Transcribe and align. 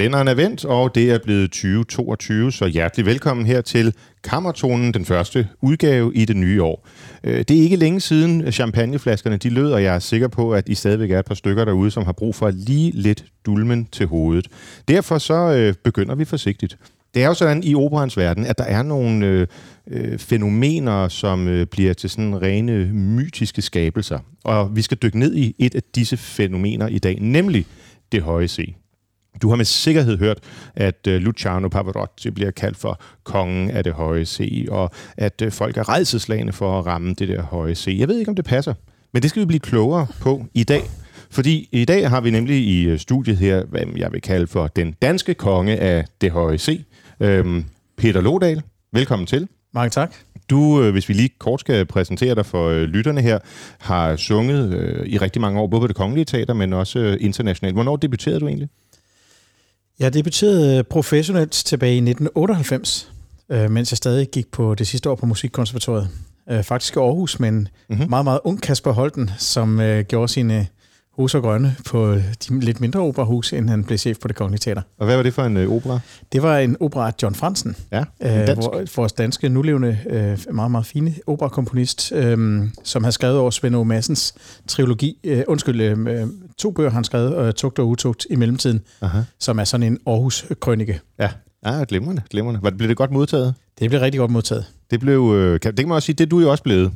Kalenderen 0.00 0.28
er 0.28 0.34
vendt, 0.34 0.64
og 0.64 0.94
det 0.94 1.10
er 1.10 1.18
blevet 1.18 1.50
2022, 1.50 2.52
så 2.52 2.66
hjertelig 2.66 3.06
velkommen 3.06 3.46
her 3.46 3.60
til 3.60 3.94
Kammertonen, 4.24 4.94
den 4.94 5.04
første 5.04 5.48
udgave 5.62 6.14
i 6.14 6.24
det 6.24 6.36
nye 6.36 6.62
år. 6.62 6.86
Øh, 7.24 7.38
det 7.38 7.50
er 7.50 7.62
ikke 7.62 7.76
længe 7.76 8.00
siden 8.00 8.52
champagneflaskerne 8.52 9.36
de 9.36 9.50
lød, 9.50 9.72
og 9.72 9.82
jeg 9.82 9.94
er 9.94 9.98
sikker 9.98 10.28
på, 10.28 10.52
at 10.52 10.68
I 10.68 10.74
stadigvæk 10.74 11.10
er 11.10 11.18
et 11.18 11.24
par 11.24 11.34
stykker 11.34 11.64
derude, 11.64 11.90
som 11.90 12.04
har 12.04 12.12
brug 12.12 12.34
for 12.34 12.50
lige 12.50 12.90
lidt 12.94 13.24
dulmen 13.46 13.88
til 13.92 14.06
hovedet. 14.06 14.48
Derfor 14.88 15.18
så 15.18 15.34
øh, 15.34 15.74
begynder 15.84 16.14
vi 16.14 16.24
forsigtigt. 16.24 16.78
Det 17.14 17.22
er 17.22 17.26
jo 17.26 17.34
sådan 17.34 17.62
i 17.62 17.74
operans 17.74 18.16
verden, 18.16 18.46
at 18.46 18.58
der 18.58 18.64
er 18.64 18.82
nogle 18.82 19.26
øh, 19.26 19.46
øh, 19.90 20.18
fænomener, 20.18 21.08
som 21.08 21.48
øh, 21.48 21.66
bliver 21.66 21.92
til 21.92 22.10
sådan 22.10 22.42
rene 22.42 22.86
mytiske 22.86 23.62
skabelser. 23.62 24.18
Og 24.44 24.76
vi 24.76 24.82
skal 24.82 24.98
dykke 25.02 25.18
ned 25.18 25.34
i 25.34 25.54
et 25.58 25.74
af 25.74 25.82
disse 25.94 26.16
fænomener 26.16 26.88
i 26.88 26.98
dag, 26.98 27.18
nemlig 27.20 27.66
det 28.12 28.22
høje 28.22 28.48
C. 28.48 28.74
Du 29.42 29.48
har 29.48 29.56
med 29.56 29.64
sikkerhed 29.64 30.18
hørt, 30.18 30.38
at 30.74 31.06
øh, 31.08 31.20
Luciano 31.20 31.68
Pavarotti 31.68 32.30
bliver 32.30 32.50
kaldt 32.50 32.76
for 32.76 33.00
kongen 33.24 33.70
af 33.70 33.84
det 33.84 33.92
høje 33.92 34.24
C, 34.24 34.66
og 34.70 34.90
at 35.16 35.42
øh, 35.42 35.52
folk 35.52 35.76
er 35.76 35.88
redselslagende 35.88 36.52
for 36.52 36.78
at 36.78 36.86
ramme 36.86 37.14
det 37.14 37.28
der 37.28 37.42
høje 37.42 37.74
C. 37.74 37.96
Jeg 37.98 38.08
ved 38.08 38.18
ikke, 38.18 38.28
om 38.28 38.34
det 38.36 38.44
passer, 38.44 38.74
men 39.12 39.22
det 39.22 39.30
skal 39.30 39.40
vi 39.40 39.46
blive 39.46 39.60
klogere 39.60 40.06
på 40.20 40.44
i 40.54 40.64
dag. 40.64 40.82
Fordi 41.30 41.68
i 41.72 41.84
dag 41.84 42.10
har 42.10 42.20
vi 42.20 42.30
nemlig 42.30 42.56
i 42.56 42.84
øh, 42.84 42.98
studiet 42.98 43.36
her, 43.36 43.64
hvad 43.64 43.82
jeg 43.96 44.12
vil 44.12 44.20
kalde 44.20 44.46
for 44.46 44.66
den 44.66 44.94
danske 45.02 45.34
konge 45.34 45.76
af 45.76 46.04
det 46.20 46.30
høje 46.30 46.58
C, 46.58 46.84
øhm, 47.20 47.64
Peter 47.96 48.20
Lodal. 48.20 48.62
Velkommen 48.92 49.26
til. 49.26 49.48
Mange 49.74 49.90
tak. 49.90 50.14
Du, 50.50 50.90
hvis 50.90 51.08
vi 51.08 51.14
lige 51.14 51.30
kort 51.38 51.60
skal 51.60 51.86
præsentere 51.86 52.34
dig 52.34 52.46
for 52.46 52.84
lytterne 52.86 53.20
her, 53.20 53.38
har 53.78 54.16
sunget 54.16 55.02
i 55.06 55.18
rigtig 55.18 55.40
mange 55.40 55.60
år, 55.60 55.66
både 55.66 55.80
på 55.80 55.86
det 55.86 55.96
kongelige 55.96 56.24
teater, 56.24 56.54
men 56.54 56.72
også 56.72 57.16
internationalt. 57.20 57.74
Hvornår 57.74 57.96
debuterede 57.96 58.40
du 58.40 58.46
egentlig? 58.46 58.68
Jeg 60.00 60.14
debuterede 60.14 60.84
professionelt 60.84 61.50
tilbage 61.52 61.94
i 61.94 61.96
1998, 61.96 63.12
øh, 63.50 63.70
mens 63.70 63.92
jeg 63.92 63.96
stadig 63.96 64.28
gik 64.30 64.50
på 64.50 64.74
det 64.74 64.86
sidste 64.86 65.10
år 65.10 65.14
på 65.14 65.26
Musikkonservatoriet. 65.26 66.08
Øh, 66.50 66.62
faktisk 66.62 66.96
i 66.96 66.98
Aarhus, 66.98 67.40
men 67.40 67.68
mm-hmm. 67.88 68.10
meget, 68.10 68.24
meget 68.24 68.40
ung 68.44 68.62
Kasper 68.62 68.92
Holten, 68.92 69.30
som 69.38 69.80
øh, 69.80 70.04
gjorde 70.04 70.28
sine 70.28 70.66
og 71.18 71.42
Grønne 71.42 71.76
på 71.86 72.14
de 72.14 72.60
lidt 72.60 72.80
mindre 72.80 73.00
operahus, 73.00 73.52
inden 73.52 73.68
han 73.68 73.84
blev 73.84 73.98
chef 73.98 74.18
på 74.18 74.28
det 74.28 74.36
kongelige 74.36 74.58
teater. 74.58 74.82
Og 74.98 75.06
hvad 75.06 75.16
var 75.16 75.22
det 75.22 75.34
for 75.34 75.42
en 75.42 75.56
øh, 75.56 75.72
opera? 75.72 76.00
Det 76.32 76.42
var 76.42 76.58
en 76.58 76.76
opera 76.80 77.06
af 77.06 77.12
John 77.22 77.34
Fransen. 77.34 77.76
Ja, 77.92 78.04
øh, 78.20 78.30
dansk. 78.30 78.54
hvor, 78.54 78.84
vores 78.96 79.12
danske, 79.12 79.48
nulevende, 79.48 79.98
øh, 80.10 80.54
meget, 80.54 80.70
meget 80.70 80.86
fine 80.86 81.14
operakomponist, 81.26 82.12
øh, 82.12 82.62
som 82.84 83.04
har 83.04 83.10
skrevet 83.10 83.38
over 83.38 83.50
Svend 83.50 83.76
O. 83.76 83.84
Massens 83.84 84.34
trilogi. 84.68 85.18
Øh, 85.24 85.42
undskyld, 85.48 85.80
øh, 85.80 86.26
to 86.60 86.70
bøger 86.70 86.90
han 86.90 87.04
skrevet, 87.04 87.46
øh, 87.46 87.52
Tugt 87.52 87.78
og 87.78 87.88
Utugt 87.88 88.26
i 88.30 88.36
mellemtiden, 88.36 88.80
Aha. 89.00 89.20
som 89.38 89.58
er 89.58 89.64
sådan 89.64 89.86
en 89.86 89.98
Aarhus-krønike. 90.06 91.00
Ja, 91.18 91.30
ah, 91.62 91.86
glimrende, 91.86 92.22
glimrende. 92.30 92.62
Var 92.62 92.70
det, 92.70 92.76
blev 92.76 92.88
det 92.88 92.96
godt 92.96 93.10
modtaget? 93.10 93.54
Det 93.78 93.90
blev 93.90 94.00
rigtig 94.00 94.18
godt 94.18 94.30
modtaget. 94.30 94.64
Det 94.90 95.00
blev, 95.00 95.32
øh, 95.34 95.60
kan, 95.60 95.70
det 95.70 95.78
kan 95.78 95.88
man 95.88 95.94
også 95.94 96.06
sige, 96.06 96.16
det 96.16 96.24
er 96.24 96.28
du 96.28 96.40
jo 96.40 96.50
også 96.50 96.62
blevet 96.62 96.92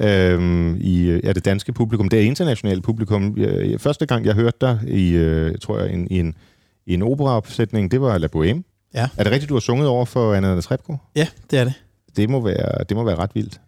øhm, 0.00 0.76
i 0.80 1.02
øh, 1.02 1.24
ja, 1.24 1.32
det 1.32 1.44
danske 1.44 1.72
publikum. 1.72 2.08
Det 2.08 2.20
er 2.20 2.24
internationalt 2.24 2.84
publikum. 2.84 3.34
Jeg, 3.36 3.80
første 3.80 4.06
gang, 4.06 4.26
jeg 4.26 4.34
hørte 4.34 4.56
dig 4.60 4.80
i, 4.88 5.10
øh, 5.10 5.58
tror 5.58 5.78
jeg, 5.78 5.94
en, 5.94 6.08
i 6.10 6.20
en, 6.20 6.34
i 6.86 6.94
en 6.94 7.02
operaopsætning, 7.02 7.90
det 7.90 8.00
var 8.00 8.18
La 8.18 8.28
Bohème. 8.36 8.90
Ja. 8.94 9.08
Er 9.16 9.24
det 9.24 9.32
rigtigt, 9.32 9.48
du 9.48 9.54
har 9.54 9.60
sunget 9.60 9.88
over 9.88 10.04
for 10.04 10.34
Anna 10.34 10.60
Trebko? 10.60 10.96
Ja, 11.16 11.26
det 11.50 11.58
er 11.58 11.64
det. 11.64 11.72
Det 12.16 12.30
må 12.30 12.40
være, 12.40 12.84
det 12.88 12.96
må 12.96 13.04
være 13.04 13.16
ret 13.16 13.30
vildt. 13.34 13.60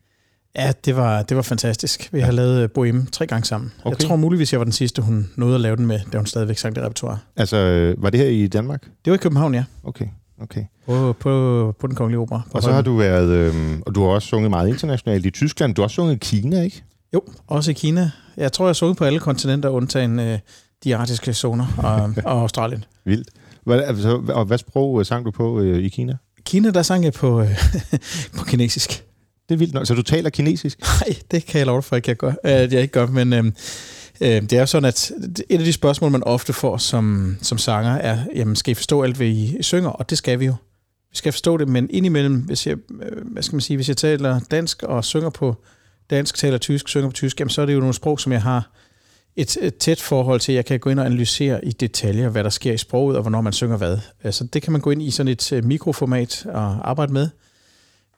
Ja, 0.57 0.73
det 0.85 0.97
var, 0.97 1.23
det 1.23 1.37
var 1.37 1.43
fantastisk. 1.43 2.09
Vi 2.13 2.19
ja. 2.19 2.25
har 2.25 2.33
lavet 2.33 2.71
Bohème 2.79 3.11
tre 3.11 3.27
gange 3.27 3.45
sammen. 3.45 3.73
Okay. 3.85 3.99
Jeg 3.99 4.09
tror 4.09 4.17
muligvis, 4.17 4.53
jeg 4.53 4.61
var 4.61 4.65
den 4.65 4.73
sidste, 4.73 5.03
hun 5.03 5.31
nåede 5.37 5.55
at 5.55 5.61
lave 5.61 5.77
den 5.77 5.87
med, 5.87 6.01
da 6.13 6.19
hun 6.19 6.27
stadigvæk 6.27 6.59
sang 6.59 6.75
det 6.75 6.85
repertoire. 6.85 7.19
Altså, 7.37 7.57
øh, 7.57 8.03
var 8.03 8.11
det 8.11 8.21
her 8.21 8.27
i 8.27 8.47
Danmark? 8.47 8.83
Det 9.05 9.11
var 9.11 9.15
i 9.15 9.19
København, 9.19 9.55
ja. 9.55 9.65
Okay. 9.85 10.07
Okay. 10.43 10.65
På, 10.87 11.17
på, 11.21 11.75
på 11.81 11.87
den 11.87 11.97
kongelige 11.97 12.19
opera. 12.19 12.41
Og 12.51 12.63
så 12.63 12.73
har 12.73 12.83
du 12.83 12.97
været, 12.97 13.29
øh, 13.29 13.55
og 13.87 13.95
du 13.95 14.03
har 14.03 14.09
også 14.09 14.29
sunget 14.29 14.51
meget 14.51 14.69
internationalt 14.69 15.27
i 15.27 15.31
Tyskland. 15.31 15.75
Du 15.75 15.83
har 15.83 15.85
også 15.85 15.95
sunget 15.95 16.15
i 16.15 16.19
Kina, 16.19 16.63
ikke? 16.63 16.83
Jo, 17.15 17.23
også 17.47 17.71
i 17.71 17.75
Kina. 17.75 18.11
Jeg 18.37 18.53
tror, 18.53 18.65
jeg 18.65 18.69
har 18.69 18.75
sunget 18.75 18.97
på 18.97 19.05
alle 19.05 19.19
kontinenter, 19.19 19.69
undtagen 19.69 20.21
øh, 20.21 20.39
de 20.85 20.97
arktiske 20.97 21.35
zoner 21.35 21.67
og, 21.79 22.15
og 22.33 22.41
Australien. 22.41 22.85
Vildt. 23.05 23.29
Hvad, 23.65 23.83
altså, 23.83 24.23
og 24.29 24.45
hvad 24.45 24.59
sprog 24.59 25.01
øh, 25.01 25.07
sang 25.07 25.25
du 25.25 25.31
på 25.31 25.61
øh, 25.61 25.85
i 25.85 25.89
Kina? 25.89 26.17
Kina, 26.45 26.71
der 26.71 26.83
sang 26.83 27.05
jeg 27.05 27.13
på, 27.13 27.41
øh, 27.41 27.59
på 28.39 28.45
kinesisk. 28.45 29.05
Det 29.53 29.57
er 29.57 29.59
vildt 29.59 29.75
nok. 29.75 29.87
Så 29.87 29.95
du 29.95 30.03
taler 30.03 30.31
kinesisk? 30.31 30.81
Nej, 31.01 31.17
det 31.31 31.47
kan 31.47 31.59
jeg 31.59 31.67
love 31.67 31.77
dig 31.77 31.85
for, 31.85 31.97
at 31.97 32.09
jeg, 32.09 32.17
gør, 32.17 32.29
øh, 32.29 32.35
at 32.45 32.73
jeg 32.73 32.83
ikke 32.83 32.93
gør. 32.93 33.07
Men 33.07 33.33
øh, 33.33 33.45
det 34.21 34.53
er 34.53 34.65
sådan, 34.65 34.85
at 34.85 35.13
et 35.51 35.59
af 35.59 35.65
de 35.65 35.73
spørgsmål, 35.73 36.11
man 36.11 36.25
ofte 36.25 36.53
får 36.53 36.77
som, 36.77 37.37
som 37.43 37.59
sanger, 37.59 37.93
er, 37.93 38.19
jamen, 38.35 38.57
skal 38.57 38.71
I 38.71 38.75
forstå 38.75 39.03
alt, 39.03 39.17
hvad 39.17 39.27
I 39.27 39.57
synger? 39.61 39.91
Og 39.91 40.11
det 40.11 40.19
skal 40.19 40.41
vi 40.41 40.47
jo. 40.47 40.55
Vi 41.11 41.17
skal 41.17 41.33
forstå 41.33 41.57
det, 41.57 41.69
men 41.69 41.91
indimellem, 41.91 42.35
hvis 42.35 42.67
jeg, 42.67 42.77
øh, 43.03 43.33
hvad 43.33 43.43
skal 43.43 43.55
man 43.55 43.61
sige, 43.61 43.77
hvis 43.77 43.89
jeg 43.89 43.97
taler 43.97 44.41
dansk 44.51 44.83
og 44.83 45.05
synger 45.05 45.31
på 45.31 45.57
dansk, 46.11 46.35
taler 46.35 46.59
tysk, 46.59 46.89
synger 46.89 47.09
på 47.09 47.15
tysk, 47.15 47.41
jamen, 47.41 47.51
så 47.51 47.63
er 47.63 47.67
det 47.67 47.75
jo 47.75 47.81
nogle 47.81 47.95
sprog, 47.95 48.21
som 48.21 48.33
jeg 48.33 48.43
har 48.43 48.71
et, 49.37 49.57
et 49.61 49.77
tæt 49.77 50.01
forhold 50.01 50.41
til. 50.41 50.55
Jeg 50.55 50.65
kan 50.65 50.81
gå 50.81 50.91
ind 50.91 51.01
og 51.01 51.07
analysere 51.07 51.65
i 51.65 51.73
detaljer, 51.73 52.29
hvad 52.29 52.45
der 52.45 52.51
sker 52.51 52.73
i 52.73 52.79
sproget, 52.79 53.17
og 53.17 53.23
hvornår 53.23 53.41
man 53.41 53.53
synger 53.53 53.77
hvad. 53.77 53.99
Altså, 54.23 54.45
det 54.45 54.63
kan 54.63 54.73
man 54.73 54.81
gå 54.81 54.91
ind 54.91 55.03
i 55.03 55.11
sådan 55.11 55.33
et 55.33 55.53
øh, 55.53 55.65
mikroformat 55.65 56.47
og 56.47 56.91
arbejde 56.91 57.13
med. 57.13 57.29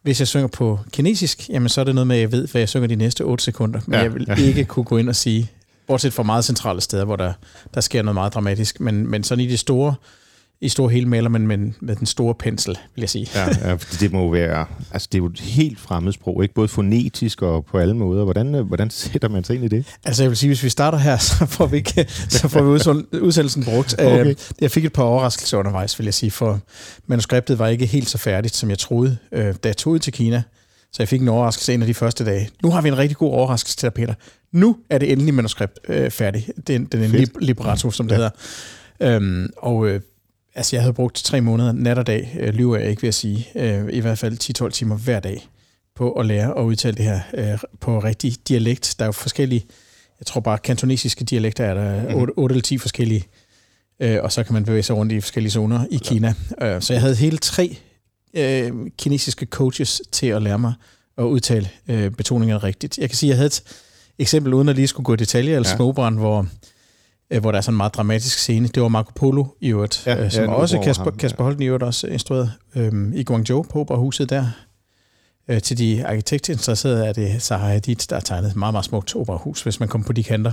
Hvis 0.05 0.21
jeg 0.21 0.29
synger 0.29 0.47
på 0.49 0.81
kinesisk, 0.93 1.49
jamen 1.49 1.69
så 1.69 1.81
er 1.81 1.85
det 1.85 1.95
noget 1.95 2.06
med, 2.06 2.17
at 2.17 2.23
jeg 2.23 2.33
ved, 2.33 2.49
hvad 2.49 2.61
jeg 2.61 2.69
synger 2.69 2.89
de 2.89 2.97
næste 2.97 3.25
8 3.25 3.45
sekunder. 3.45 3.81
Men 3.87 3.95
ja, 3.95 4.03
jeg 4.03 4.15
vil 4.15 4.25
ja. 4.29 4.35
ikke 4.35 4.65
kunne 4.65 4.85
gå 4.85 4.97
ind 4.97 5.09
og 5.09 5.17
sige, 5.17 5.51
bortset 5.87 6.12
fra 6.12 6.23
meget 6.23 6.45
centrale 6.45 6.81
steder, 6.81 7.05
hvor 7.05 7.17
der, 7.17 7.33
der 7.75 7.81
sker 7.81 8.03
noget 8.03 8.15
meget 8.15 8.35
dramatisk. 8.35 8.81
Men, 8.81 9.11
men 9.11 9.25
sådan 9.25 9.45
i 9.45 9.47
det 9.47 9.59
store, 9.59 9.95
i 10.65 10.69
store 10.69 10.91
hele 10.91 11.09
maler 11.09 11.29
man 11.29 11.47
med, 11.47 11.59
med 11.81 11.97
den 11.97 12.07
store 12.07 12.35
pensel, 12.35 12.79
vil 12.95 13.03
jeg 13.03 13.09
sige. 13.09 13.27
Ja, 13.35 13.69
ja 13.69 13.77
det 14.01 14.13
må 14.13 14.33
være, 14.33 14.67
altså 14.91 15.09
det 15.13 15.19
er 15.19 15.23
jo 15.23 15.27
et 15.27 15.41
helt 15.41 15.81
fremmed 15.81 16.13
sprog, 16.13 16.43
ikke? 16.43 16.55
Både 16.55 16.69
fonetisk 16.69 17.43
og 17.43 17.65
på 17.65 17.79
alle 17.79 17.97
måder. 17.97 18.25
Hvordan, 18.25 18.55
øh, 18.55 18.67
hvordan 18.67 18.91
sætter 18.91 19.29
man 19.29 19.45
sig 19.45 19.57
ind 19.57 19.65
i 19.65 19.69
det? 19.69 19.87
Altså 20.05 20.23
jeg 20.23 20.31
vil 20.31 20.37
sige, 20.37 20.49
hvis 20.49 20.63
vi 20.63 20.69
starter 20.69 20.99
her, 20.99 21.17
så 21.39 21.47
får 21.47 21.67
vi, 21.67 21.77
ikke, 21.77 22.07
så 22.29 22.49
får 22.49 22.63
vi 22.63 22.69
udsendelsen 23.21 23.65
brugt. 23.65 23.95
Okay. 24.05 24.27
Øh, 24.27 24.37
jeg 24.61 24.71
fik 24.71 24.85
et 24.85 24.93
par 24.93 25.03
overraskelser 25.03 25.59
undervejs, 25.59 25.99
vil 25.99 26.05
jeg 26.05 26.15
sige, 26.15 26.31
for 26.31 26.61
manuskriptet 27.07 27.59
var 27.59 27.69
ikke 27.69 27.87
helt 27.87 28.09
så 28.09 28.19
færdigt, 28.19 28.55
som 28.55 28.71
jeg 28.71 28.79
troede, 28.79 29.17
øh, 29.33 29.55
da 29.65 29.69
jeg 29.69 29.77
tog 29.77 29.93
ud 29.93 29.99
til 29.99 30.13
Kina. 30.13 30.43
Så 30.93 31.03
jeg 31.03 31.09
fik 31.09 31.21
en 31.21 31.29
overraskelse 31.29 31.75
en 31.75 31.83
af 31.83 31.87
de 31.87 31.95
første 31.95 32.25
dage. 32.25 32.51
Nu 32.63 32.71
har 32.71 32.81
vi 32.81 32.89
en 32.89 32.99
rigtig 32.99 33.17
god 33.17 33.33
overraskelse 33.33 33.77
til 33.77 33.87
dig, 33.87 33.95
Peter. 33.95 34.15
Nu 34.53 34.77
er 34.91 34.99
det 34.99 35.13
endelig 35.13 35.35
manuskript 35.35 35.79
øh, 35.89 36.11
færdigt. 36.11 36.51
Den, 36.67 36.85
den 36.85 37.03
endelige 37.03 37.29
libretto, 37.41 37.91
som 37.91 38.09
det 38.09 38.15
ja. 38.15 38.17
hedder. 38.17 39.17
Øhm, 39.17 39.51
og 39.57 39.89
øh, 39.89 40.01
altså, 40.55 40.77
jeg 40.77 40.83
havde 40.83 40.95
brugt 40.95 41.15
tre 41.17 41.41
måneder 41.41 41.73
nat 41.73 41.99
og 41.99 42.06
dag, 42.06 42.37
øh, 42.41 42.55
lyver 42.55 42.79
jeg 42.79 42.91
ikke 42.91 43.03
ved 43.03 43.09
at 43.09 43.15
sige, 43.15 43.49
øh, 43.55 43.89
i 43.93 44.01
hvert 44.01 44.19
fald 44.19 44.65
10-12 44.67 44.71
timer 44.71 44.97
hver 44.97 45.21
dag, 45.21 45.49
på 45.97 46.12
at 46.12 46.27
lære 46.27 46.59
at 46.59 46.62
udtale 46.62 46.97
det 46.97 47.05
her 47.05 47.21
øh, 47.35 47.59
på 47.81 47.99
rigtig 47.99 48.49
dialekt. 48.49 48.95
Der 48.99 49.05
er 49.05 49.09
jo 49.09 49.12
forskellige, 49.12 49.65
jeg 50.21 50.27
tror 50.27 50.41
bare 50.41 50.59
kantonesiske 50.59 51.25
dialekter 51.25 51.65
er 51.65 51.75
der 51.75 52.09
mm. 52.09 52.15
8, 52.15 52.33
8 52.37 52.53
eller 52.53 52.62
10 52.62 52.79
forskellige, 52.79 53.25
øh, 54.01 54.19
og 54.23 54.33
så 54.33 54.45
kan 54.45 54.53
man 54.53 54.65
bevæge 54.65 54.83
sig 54.83 54.97
rundt 54.97 55.12
i 55.12 55.21
forskellige 55.21 55.53
zoner 55.53 55.87
i 55.91 56.01
Kina. 56.05 56.35
Øh, 56.62 56.83
så 56.83 56.93
jeg 56.93 57.01
havde 57.01 57.17
hele 57.17 57.39
tre 57.39 57.77
øh, 58.35 58.73
kinesiske 58.99 59.47
coaches 59.47 60.03
til 60.12 60.27
at 60.27 60.43
lære 60.43 60.58
mig 60.58 60.73
at 61.19 61.25
udtale 61.25 61.69
øh, 61.89 62.11
betoningerne 62.11 62.63
rigtigt. 62.63 62.99
Jeg 62.99 63.08
kan 63.08 63.17
sige, 63.17 63.31
at 63.31 63.31
jeg 63.31 63.37
havde 63.37 63.46
et 63.46 63.63
eksempel, 64.19 64.55
uden 64.55 64.69
at 64.69 64.77
lige 64.77 64.87
skulle 64.87 65.05
gå 65.05 65.15
i 65.15 65.17
detaljer, 65.17 65.56
eller 65.56 65.69
ja. 65.69 65.77
Småbrand, 65.77 66.19
hvor, 66.19 66.46
hvor 67.41 67.50
der 67.50 67.58
er 67.58 67.62
sådan 67.62 67.74
en 67.74 67.76
meget 67.76 67.94
dramatisk 67.94 68.38
scene. 68.38 68.69
Det 68.69 68.82
var 68.82 68.88
Marco 68.88 69.12
Polo 69.14 69.44
i 69.60 69.69
øvrigt, 69.69 70.06
ja, 70.06 70.24
øh, 70.24 70.31
som 70.31 70.44
ja, 70.44 70.53
også 70.53 70.81
Kasper, 70.84 71.05
ham, 71.05 71.17
Kasper 71.17 71.44
Holten 71.44 71.62
i 71.62 71.67
øvrigt 71.67 71.82
også 71.82 72.06
instrueret 72.06 72.53
øh, 72.74 72.93
i 73.14 73.24
Guangzhou 73.24 73.62
på 73.62 73.81
operahuset 73.81 74.31
der. 74.31 74.46
Øh, 75.48 75.62
til 75.62 75.79
de 75.79 76.06
arkitektinteresserede 76.06 77.06
er 77.06 77.12
det 77.12 77.43
Sahara 77.43 77.69
Hadid, 77.69 77.96
der 77.96 78.17
har 78.17 78.20
tegnet 78.20 78.50
et 78.50 78.56
meget, 78.56 78.74
meget 78.74 78.84
smukt 78.84 79.17
operahus, 79.17 79.62
hvis 79.62 79.81
man 79.81 79.88
kommer 79.88 80.06
på 80.06 80.12
de 80.12 80.24
kanter. 80.24 80.53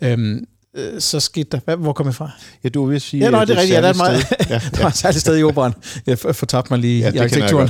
Øhm, 0.00 0.46
øh, 0.74 1.00
så 1.00 1.20
skete 1.20 1.48
der... 1.52 1.60
Hvad, 1.64 1.76
hvor 1.76 1.92
kom 1.92 2.06
jeg 2.06 2.14
fra? 2.14 2.30
Ja, 2.64 2.68
du 2.68 2.86
vil 2.86 3.00
sige... 3.00 3.24
Ja, 3.24 3.30
nej, 3.30 3.44
det 3.44 3.56
er 3.56 3.60
rigtigt. 3.60 3.76
Ja, 3.76 3.80
der 3.80 3.86
er 3.86 3.90
et 3.90 3.96
meget, 3.96 4.26
ja, 4.30 4.54
ja. 4.54 4.60
der 4.74 4.82
var 4.82 4.88
et 4.88 4.96
særligt 4.96 5.20
sted 5.20 5.38
i 5.38 5.42
operan. 5.42 5.74
Jeg 6.06 6.18
fortabte 6.18 6.72
mig 6.72 6.78
lige 6.78 7.00
ja, 7.00 7.12
i 7.12 7.16
arkitekturen. 7.16 7.68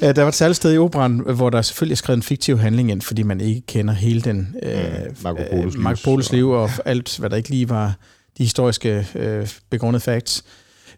ja, 0.00 0.12
der 0.12 0.22
var 0.22 0.28
et 0.28 0.34
særligt 0.34 0.56
sted 0.56 0.74
i 0.74 0.78
operan, 0.78 1.22
hvor 1.26 1.50
der 1.50 1.62
selvfølgelig 1.62 1.92
er 1.92 1.96
skrevet 1.96 2.16
en 2.16 2.22
fiktiv 2.22 2.58
handling 2.58 2.90
ind, 2.90 3.02
fordi 3.02 3.22
man 3.22 3.40
ikke 3.40 3.60
kender 3.66 3.94
hele 3.94 4.20
den... 4.20 4.56
Øh, 4.62 4.72
Marco 5.22 5.42
Polos, 5.50 5.74
øh, 5.74 5.80
Marco 5.80 6.00
Polos 6.04 6.32
liv 6.32 6.50
og 6.50 6.70
alt, 6.84 7.18
hvad 7.18 7.30
der 7.30 7.36
ikke 7.36 7.48
lige 7.48 7.68
var 7.68 7.94
de 8.38 8.42
historiske 8.42 9.06
øh, 9.14 9.48
begrundede 9.70 10.00
facts. 10.00 10.44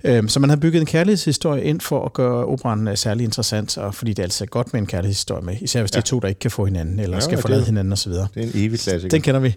Øhm, 0.05 0.29
så 0.29 0.41
man 0.41 0.51
har 0.51 0.57
bygget 0.57 0.81
en 0.81 0.87
kærlighedshistorie 0.87 1.65
ind 1.65 1.81
for 1.81 2.05
at 2.05 2.13
gøre 2.13 2.45
operan 2.45 2.89
øh, 2.89 2.97
særlig 2.97 3.25
interessant, 3.25 3.79
og 3.79 3.95
fordi 3.95 4.11
det 4.11 4.19
er 4.19 4.23
altid 4.23 4.47
godt 4.47 4.73
med 4.73 4.81
en 4.81 4.87
kærlighedshistorie 4.87 5.45
med, 5.45 5.57
især 5.61 5.81
hvis 5.81 5.93
ja. 5.93 5.97
det 5.97 6.03
er 6.03 6.07
to, 6.07 6.19
der 6.19 6.29
ikke 6.29 6.39
kan 6.39 6.51
få 6.51 6.65
hinanden, 6.65 7.01
eller 7.01 7.17
ja, 7.17 7.21
skal 7.21 7.39
forlade 7.39 7.61
det, 7.61 7.67
hinanden 7.67 7.93
osv. 7.93 8.13
Det 8.13 8.29
er 8.37 8.43
en 8.43 8.51
evig 8.55 8.81
klassiker. 8.81 9.09
Den 9.09 9.23
kender 9.23 9.41
vi. 9.41 9.55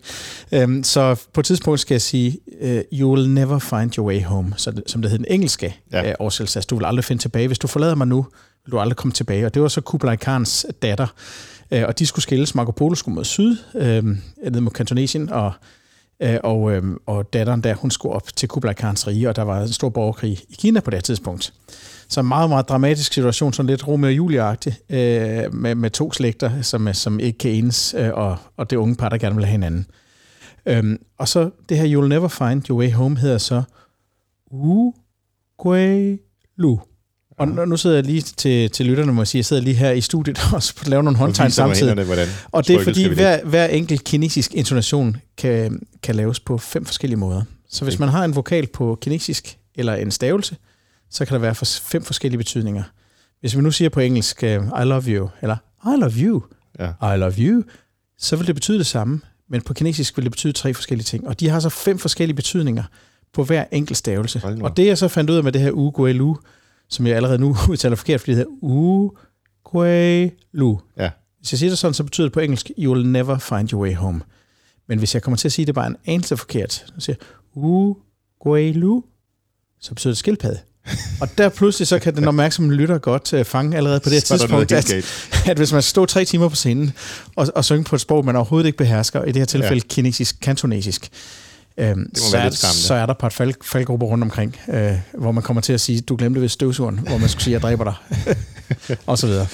Øhm, 0.51 0.83
så 0.83 1.21
på 1.33 1.39
et 1.39 1.45
tidspunkt 1.45 1.79
skal 1.79 1.93
jeg 1.93 2.01
sige, 2.01 2.39
uh, 2.61 2.99
you 2.99 3.13
will 3.13 3.29
never 3.29 3.59
find 3.59 3.97
your 3.97 4.07
way 4.07 4.23
home, 4.23 4.53
som 4.57 4.73
det 4.75 4.85
hedder 4.95 5.17
den 5.17 5.25
engelske 5.29 5.75
ja. 5.91 6.09
uh, 6.09 6.15
oversættelse. 6.19 6.61
Du 6.61 6.75
vil 6.75 6.85
aldrig 6.85 7.05
finde 7.05 7.21
tilbage. 7.21 7.47
Hvis 7.47 7.59
du 7.59 7.67
forlader 7.67 7.95
mig 7.95 8.07
nu, 8.07 8.25
vil 8.65 8.71
du 8.71 8.79
aldrig 8.79 8.97
komme 8.97 9.13
tilbage. 9.13 9.45
Og 9.45 9.53
det 9.53 9.61
var 9.61 9.67
så 9.67 9.81
Kublai 9.81 10.15
Khans 10.15 10.65
datter, 10.81 11.07
og 11.71 11.99
de 11.99 12.05
skulle 12.05 12.23
skilles. 12.23 12.55
Marco 12.55 12.71
Polo 12.71 12.95
skulle 12.95 13.15
mod 13.15 13.25
syd, 13.25 13.57
uh, 13.73 13.81
ned 13.81 14.61
mod 14.61 14.71
Kantonesien, 14.71 15.29
og 15.29 15.45
Øh, 15.45 15.80
Øh, 16.21 16.37
og, 16.43 16.71
øh, 16.71 16.83
og 17.05 17.33
datteren 17.33 17.61
der, 17.61 17.75
hun 17.75 17.91
skulle 17.91 18.15
op 18.15 18.35
til 18.35 18.49
Kublai 18.49 18.73
Khans 18.73 19.07
rige, 19.07 19.29
og 19.29 19.35
der 19.35 19.41
var 19.41 19.61
en 19.61 19.67
stor 19.67 19.89
borgerkrig 19.89 20.31
i 20.49 20.55
Kina 20.59 20.79
på 20.79 20.91
det 20.91 21.03
tidspunkt. 21.03 21.53
Så 22.07 22.19
en 22.19 22.27
meget, 22.27 22.49
meget 22.49 22.69
dramatisk 22.69 23.13
situation, 23.13 23.53
sådan 23.53 23.69
lidt 23.69 23.87
Romeo 23.87 24.07
og 24.07 24.17
julia 24.17 24.55
øh, 24.89 25.53
med, 25.53 25.75
med 25.75 25.89
to 25.89 26.11
slægter, 26.11 26.61
som, 26.61 26.87
øh, 26.87 26.93
som 26.93 27.19
ikke 27.19 27.37
kan 27.37 27.51
enes, 27.51 27.95
øh, 27.97 28.09
og, 28.13 28.37
og 28.57 28.69
det 28.69 28.75
unge 28.75 28.95
par, 28.95 29.09
der 29.09 29.17
gerne 29.17 29.35
vil 29.35 29.45
have 29.45 29.51
hinanden. 29.51 29.85
Øhm, 30.65 30.97
og 31.17 31.27
så 31.27 31.49
det 31.69 31.77
her 31.77 31.97
You'll 31.97 32.07
Never 32.07 32.27
Find 32.27 32.69
Your 32.69 32.79
Way 32.79 32.91
Home 32.91 33.17
hedder 33.17 33.37
så 33.37 33.63
U 34.51 34.93
Lu. 36.55 36.79
Og 37.41 37.47
nu, 37.47 37.65
nu 37.65 37.77
sidder 37.77 37.95
jeg 37.95 38.05
lige 38.05 38.21
til, 38.21 38.69
til 38.69 38.85
lytterne, 38.85 39.13
må 39.13 39.21
jeg 39.21 39.27
sige, 39.27 39.39
jeg 39.39 39.45
sidder 39.45 39.61
lige 39.61 39.75
her 39.75 39.91
i 39.91 40.01
studiet 40.01 40.39
og 40.55 40.61
laver 40.85 41.01
nogle 41.01 41.17
håndtegn 41.17 41.51
samtidig. 41.51 41.97
Hænderne, 41.97 42.27
og 42.51 42.67
det 42.67 42.75
er 42.75 42.83
fordi, 42.83 43.07
hver, 43.07 43.43
hver 43.43 43.65
enkelt 43.65 44.03
kinesisk 44.03 44.53
intonation 44.53 45.17
kan, 45.37 45.79
kan 46.03 46.15
laves 46.15 46.39
på 46.39 46.57
fem 46.57 46.85
forskellige 46.85 47.19
måder. 47.19 47.41
Så 47.69 47.83
hvis 47.83 47.99
man 47.99 48.09
har 48.09 48.25
en 48.25 48.35
vokal 48.35 48.67
på 48.67 48.97
kinesisk, 49.01 49.57
eller 49.75 49.95
en 49.95 50.11
stavelse, 50.11 50.55
så 51.09 51.25
kan 51.25 51.33
der 51.33 51.39
være 51.39 51.55
fem 51.81 52.03
forskellige 52.03 52.37
betydninger. 52.37 52.83
Hvis 53.39 53.55
vi 53.55 53.61
nu 53.61 53.71
siger 53.71 53.89
på 53.89 53.99
engelsk, 53.99 54.43
øh, 54.43 54.63
I 54.81 54.83
love 54.83 55.03
you, 55.07 55.29
eller 55.41 55.55
I 55.85 55.99
love 55.99 56.13
you, 56.17 56.43
ja. 56.79 57.13
I 57.15 57.17
love 57.17 57.33
you, 57.37 57.63
så 58.17 58.35
vil 58.35 58.47
det 58.47 58.55
betyde 58.55 58.77
det 58.77 58.85
samme, 58.85 59.21
men 59.49 59.61
på 59.61 59.73
kinesisk 59.73 60.17
vil 60.17 60.23
det 60.23 60.31
betyde 60.31 60.53
tre 60.53 60.73
forskellige 60.73 61.05
ting. 61.05 61.27
Og 61.27 61.39
de 61.39 61.49
har 61.49 61.59
så 61.59 61.69
fem 61.69 61.99
forskellige 61.99 62.35
betydninger 62.35 62.83
på 63.33 63.43
hver 63.43 63.65
enkelt 63.71 63.97
stavelse. 63.97 64.41
Og 64.61 64.77
det 64.77 64.85
jeg 64.85 64.97
så 64.97 65.07
fandt 65.07 65.29
ud 65.29 65.35
af 65.35 65.43
med 65.43 65.51
det 65.51 65.61
her 65.61 65.71
u 65.71 65.89
gui 65.89 66.13
lu, 66.13 66.37
som 66.91 67.07
jeg 67.07 67.15
allerede 67.15 67.37
nu 67.37 67.57
udtaler 67.69 67.95
forkert, 67.95 68.19
fordi 68.19 68.31
det 68.31 68.37
hedder 68.37 68.51
u 68.61 69.11
gui 69.63 70.31
lu. 70.51 70.79
Ja. 70.97 71.09
Hvis 71.39 71.53
jeg 71.53 71.59
siger 71.59 71.69
det 71.69 71.77
sådan, 71.77 71.93
så 71.93 72.03
betyder 72.03 72.25
det 72.27 72.33
på 72.33 72.39
engelsk, 72.39 72.71
you 72.77 72.93
will 72.93 73.07
never 73.07 73.37
find 73.37 73.73
your 73.73 73.81
way 73.81 73.95
home. 73.95 74.21
Men 74.87 74.99
hvis 74.99 75.13
jeg 75.13 75.21
kommer 75.21 75.37
til 75.37 75.47
at 75.47 75.51
sige 75.51 75.65
det 75.65 75.75
bare 75.75 75.87
en 75.87 75.97
anelse 76.05 76.37
forkert, 76.37 76.73
så 76.73 76.93
siger 76.99 77.15
jeg 77.19 77.63
u 77.63 77.95
gui 78.39 78.71
lu, 78.73 79.03
så 79.79 79.93
betyder 79.93 80.11
det 80.11 80.17
skildpadde. 80.17 80.59
og 81.21 81.37
der 81.37 81.49
pludselig 81.49 81.87
så 81.87 81.99
kan 81.99 82.15
den 82.15 82.27
opmærksomme 82.27 82.73
lytter 82.73 82.97
godt 82.97 83.33
uh, 83.33 83.43
fange 83.43 83.77
allerede 83.77 83.99
på 83.99 84.09
det 84.09 84.23
tidspunkt, 84.23 84.71
at, 84.71 84.93
at 85.49 85.57
hvis 85.57 85.73
man 85.73 85.81
står 85.81 86.05
tre 86.05 86.25
timer 86.25 86.49
på 86.49 86.55
scenen 86.55 86.93
og, 87.35 87.47
og 87.55 87.65
synge 87.65 87.83
på 87.83 87.95
et 87.95 88.01
sprog, 88.01 88.25
man 88.25 88.35
overhovedet 88.35 88.67
ikke 88.67 88.77
behersker, 88.77 89.23
i 89.23 89.27
det 89.27 89.35
her 89.35 89.45
tilfælde 89.45 89.83
ja. 89.89 89.93
kinesisk, 89.93 90.35
kantonesisk, 90.41 91.09
øhm, 91.77 92.15
så, 92.15 92.37
er, 92.37 92.49
så 92.49 92.93
er 92.93 93.05
der 93.05 93.13
par 93.13 93.29
fald, 93.29 93.53
faldgrupper 93.63 94.07
rundt 94.07 94.23
omkring, 94.23 94.57
øh, 94.69 94.91
hvor 95.13 95.31
man 95.31 95.43
kommer 95.43 95.61
til 95.61 95.73
at 95.73 95.81
sige, 95.81 96.01
du 96.01 96.15
glemte 96.15 96.41
ved 96.41 96.49
støvsugeren, 96.49 96.99
hvor 96.99 97.17
man 97.17 97.29
skulle 97.29 97.43
sige, 97.43 97.53
jeg 97.53 97.61
dræber 97.61 97.83
dig, 97.83 97.93
og 99.07 99.17
så 99.17 99.27
videre. 99.27 99.47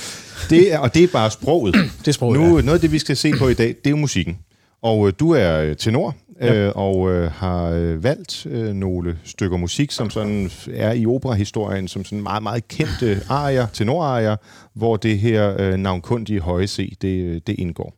Det 0.49 0.73
er, 0.73 0.79
og 0.79 0.93
det 0.93 1.03
er 1.03 1.07
bare 1.07 1.31
sproget. 1.31 1.75
det 1.99 2.07
er 2.07 2.11
sproget, 2.11 2.39
nu, 2.39 2.45
ja. 2.57 2.61
Noget 2.61 2.77
af 2.77 2.81
det, 2.81 2.91
vi 2.91 2.99
skal 2.99 3.17
se 3.17 3.31
på 3.31 3.47
i 3.47 3.53
dag, 3.53 3.67
det 3.67 3.85
er 3.85 3.89
jo 3.89 3.95
musikken. 3.95 4.37
Og 4.81 5.07
øh, 5.07 5.13
du 5.19 5.31
er 5.31 5.59
øh, 5.61 5.75
tenor, 5.75 6.15
ja. 6.41 6.55
øh, 6.55 6.71
og 6.75 7.11
øh, 7.11 7.31
har 7.31 7.69
øh, 7.69 8.03
valgt 8.03 8.45
øh, 8.45 8.73
nogle 8.73 9.17
stykker 9.23 9.57
musik, 9.57 9.91
som 9.91 10.09
sådan 10.09 10.51
er 10.73 10.91
i 10.91 11.05
operahistorien, 11.05 11.87
som 11.87 12.05
sådan 12.05 12.23
meget, 12.23 12.43
meget 12.43 12.67
kendte 12.67 13.21
arier, 13.29 13.67
tenorarier, 13.73 14.35
hvor 14.73 14.97
det 14.97 15.19
her 15.19 15.55
øh, 15.59 15.73
navnkundige 15.73 16.39
høje 16.39 16.67
C, 16.67 16.97
det, 17.01 17.21
øh, 17.21 17.41
det 17.47 17.55
indgår. 17.59 17.93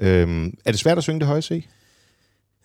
Øh, 0.00 0.46
er 0.64 0.70
det 0.70 0.80
svært 0.80 0.98
at 0.98 1.04
synge 1.04 1.20
det 1.20 1.28
høje 1.28 1.42
C? 1.42 1.64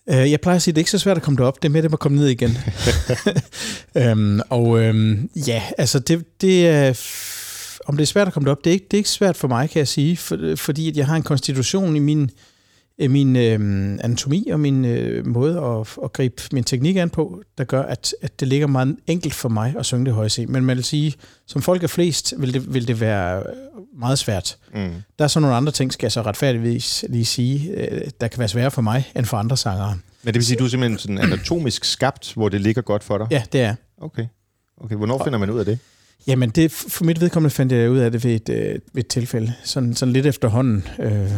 Øh, 0.10 0.32
jeg 0.32 0.42
plejer 0.42 0.56
at 0.56 0.62
sige, 0.62 0.72
at 0.72 0.76
det 0.76 0.80
er 0.80 0.82
ikke 0.82 0.92
så 0.92 1.00
svært 1.00 1.18
at 1.18 1.24
komme 1.24 1.38
derop. 1.38 1.62
Det 1.62 1.70
er 1.70 1.74
med 1.74 1.84
det 1.84 1.94
at 1.94 2.00
komme 2.00 2.18
ned 2.18 2.28
igen. 2.28 2.58
øhm, 4.02 4.42
og 4.50 4.80
øhm, 4.80 5.30
ja, 5.48 5.64
altså 5.78 6.00
det, 6.00 6.42
det 6.42 6.68
er... 6.68 7.00
Om 7.86 7.98
det 7.98 8.04
er 8.04 8.08
svært 8.08 8.28
at 8.28 8.34
komme 8.34 8.46
derop, 8.46 8.64
det 8.64 8.70
er 8.70 8.74
ikke, 8.74 8.86
det 8.92 8.98
er 8.98 9.00
ikke 9.00 9.10
svært 9.10 9.38
for 9.38 9.48
mig, 9.48 9.70
kan 9.70 9.80
jeg 9.80 9.88
sige, 9.88 10.18
for, 10.18 10.56
fordi 10.56 10.90
at 10.90 10.98
jeg 10.98 11.08
har 11.08 11.16
en 11.16 11.24
konstitution 11.24 11.96
i 11.96 12.00
min 12.00 12.32
min 13.08 13.36
øh, 13.36 13.54
anatomi 14.04 14.50
og 14.52 14.60
min 14.60 14.86
øh, 14.86 15.28
måde 15.28 15.58
at, 15.58 15.98
at 16.04 16.14
gribe 16.14 16.42
min 16.52 16.64
teknik 16.64 16.96
an 16.96 17.10
på, 17.10 17.42
der 17.58 17.64
gør, 17.64 17.82
at, 17.82 18.14
at 18.22 18.40
det 18.40 18.48
ligger 18.48 18.68
meget 18.68 18.98
enkelt 19.08 19.34
for 19.34 19.50
mig 19.50 19.76
at 19.80 19.86
synge 19.86 20.06
det 20.06 20.14
høje 20.14 20.30
C. 20.30 20.46
Men 20.48 20.66
man 20.66 20.76
vil 20.76 20.84
sige, 20.84 21.14
som 21.46 21.62
folk 21.62 21.84
er 21.84 21.88
flest, 21.88 22.34
vil 22.38 22.54
det, 22.54 22.74
vil 22.74 22.88
det 22.88 23.00
være 23.00 23.44
meget 24.00 24.20
svært. 24.20 24.58
Mm. 24.74 24.90
Der 25.20 25.24
er 25.24 25.28
så 25.28 25.40
nogle 25.40 25.56
andre 25.56 25.72
ting, 25.72 25.94
skal 25.94 26.06
jeg 26.06 26.12
så 26.12 26.22
retfærdigvis 26.22 27.06
lige 27.10 27.26
sige, 27.26 27.72
øh, 27.72 28.02
der 28.22 28.28
kan 28.28 28.40
være 28.40 28.48
sværere 28.48 28.72
for 28.72 28.82
mig 28.82 29.12
end 29.16 29.26
for 29.26 29.38
andre 29.38 29.58
sangere. 29.58 29.98
Men 30.24 30.34
det 30.34 30.36
vil 30.36 30.46
sige, 30.46 30.56
at 30.56 30.60
du 30.60 30.66
er 30.66 30.70
simpelthen 30.70 31.00
sådan 31.00 31.18
anatomisk 31.18 31.86
skabt, 31.86 32.34
hvor 32.34 32.50
det 32.50 32.62
ligger 32.62 32.82
godt 32.82 33.04
for 33.04 33.18
dig? 33.18 33.28
Ja, 33.32 33.44
det 33.52 33.62
er. 33.62 33.76
Okay. 34.02 34.26
okay. 34.78 34.96
Hvornår 34.96 35.24
finder 35.24 35.40
man 35.40 35.50
ud 35.50 35.60
af 35.60 35.66
det? 35.66 35.80
Jamen, 36.28 36.50
det, 36.50 36.72
for 36.72 37.04
mit 37.06 37.22
vedkommende 37.22 37.54
fandt 37.54 37.72
jeg 37.72 37.92
ud 37.92 37.98
af 37.98 38.12
det 38.12 38.24
ved 38.24 38.36
et, 38.36 38.50
øh, 38.50 38.80
ved 38.94 39.04
et 39.04 39.08
tilfælde. 39.08 39.54
Sådan, 39.64 39.96
sådan 39.96 40.14
lidt 40.14 40.26
efterhånden. 40.26 40.88
Øh, 41.00 41.32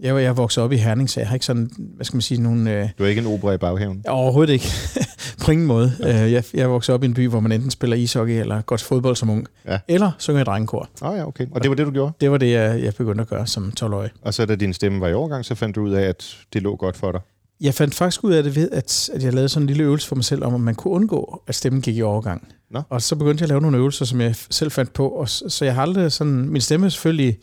jeg, 0.00 0.22
jeg 0.22 0.36
vokset 0.36 0.64
op 0.64 0.72
i 0.72 0.76
Herning, 0.76 1.10
så 1.10 1.20
jeg 1.20 1.28
har 1.28 1.34
ikke 1.34 1.46
sådan, 1.46 1.70
hvad 1.76 2.04
skal 2.04 2.16
man 2.16 2.22
sige, 2.22 2.42
nogen... 2.42 2.68
Øh, 2.68 2.88
du 2.98 3.04
er 3.04 3.08
ikke 3.08 3.20
en 3.20 3.26
opera 3.26 3.52
i 3.52 3.56
baghaven? 3.56 4.02
Overhovedet 4.08 4.52
ikke. 4.52 4.66
På 5.44 5.50
ingen 5.50 5.66
måde. 5.66 5.92
Ja. 6.00 6.24
Øh, 6.24 6.32
jeg, 6.32 6.44
jeg 6.54 6.70
vokset 6.70 6.94
op 6.94 7.02
i 7.02 7.06
en 7.06 7.14
by, 7.14 7.28
hvor 7.28 7.40
man 7.40 7.52
enten 7.52 7.70
spiller 7.70 7.96
ishockey 7.96 8.40
eller 8.40 8.62
godt 8.62 8.82
fodbold 8.82 9.16
som 9.16 9.30
ung, 9.30 9.46
ja. 9.66 9.78
eller 9.88 10.10
synger 10.18 10.40
i 10.40 10.44
drengekor. 10.44 10.88
Oh, 11.00 11.16
ja, 11.16 11.26
okay. 11.26 11.46
Og 11.50 11.62
det 11.62 11.70
var 11.70 11.76
det, 11.76 11.86
du 11.86 11.90
gjorde? 11.90 12.12
Det 12.20 12.30
var 12.30 12.38
det, 12.38 12.50
jeg, 12.50 12.82
jeg 12.82 12.94
begyndte 12.94 13.22
at 13.22 13.28
gøre 13.28 13.46
som 13.46 13.72
12-årig. 13.80 14.10
Og 14.22 14.34
så 14.34 14.46
da 14.46 14.54
din 14.54 14.72
stemme 14.72 15.00
var 15.00 15.08
i 15.08 15.14
overgang, 15.14 15.44
så 15.44 15.54
fandt 15.54 15.76
du 15.76 15.82
ud 15.82 15.92
af, 15.92 16.02
at 16.02 16.36
det 16.52 16.62
lå 16.62 16.76
godt 16.76 16.96
for 16.96 17.12
dig? 17.12 17.20
Jeg 17.60 17.74
fandt 17.74 17.94
faktisk 17.94 18.24
ud 18.24 18.32
af 18.32 18.42
det 18.42 18.56
ved, 18.56 18.70
at, 18.72 19.10
at 19.12 19.24
jeg 19.24 19.32
lavede 19.32 19.48
sådan 19.48 19.62
en 19.62 19.66
lille 19.66 19.82
øvelse 19.82 20.08
for 20.08 20.16
mig 20.16 20.24
selv, 20.24 20.44
om 20.44 20.54
at 20.54 20.60
man 20.60 20.74
kunne 20.74 20.94
undgå, 20.94 21.42
at 21.46 21.54
stemmen 21.54 21.82
gik 21.82 21.96
i 21.96 22.02
overgang. 22.02 22.48
Nå. 22.70 22.82
Og 22.88 23.02
så 23.02 23.16
begyndte 23.16 23.42
jeg 23.42 23.46
at 23.46 23.48
lave 23.48 23.60
nogle 23.60 23.76
øvelser, 23.76 24.04
som 24.04 24.20
jeg 24.20 24.36
selv 24.36 24.70
fandt 24.70 24.92
på. 24.92 25.08
Og 25.08 25.28
så, 25.28 25.48
så 25.48 25.64
jeg 25.64 25.74
har 25.74 25.82
aldrig 25.82 26.12
sådan... 26.12 26.48
Min 26.48 26.60
stemme 26.60 26.90
selvfølgelig 26.90 27.38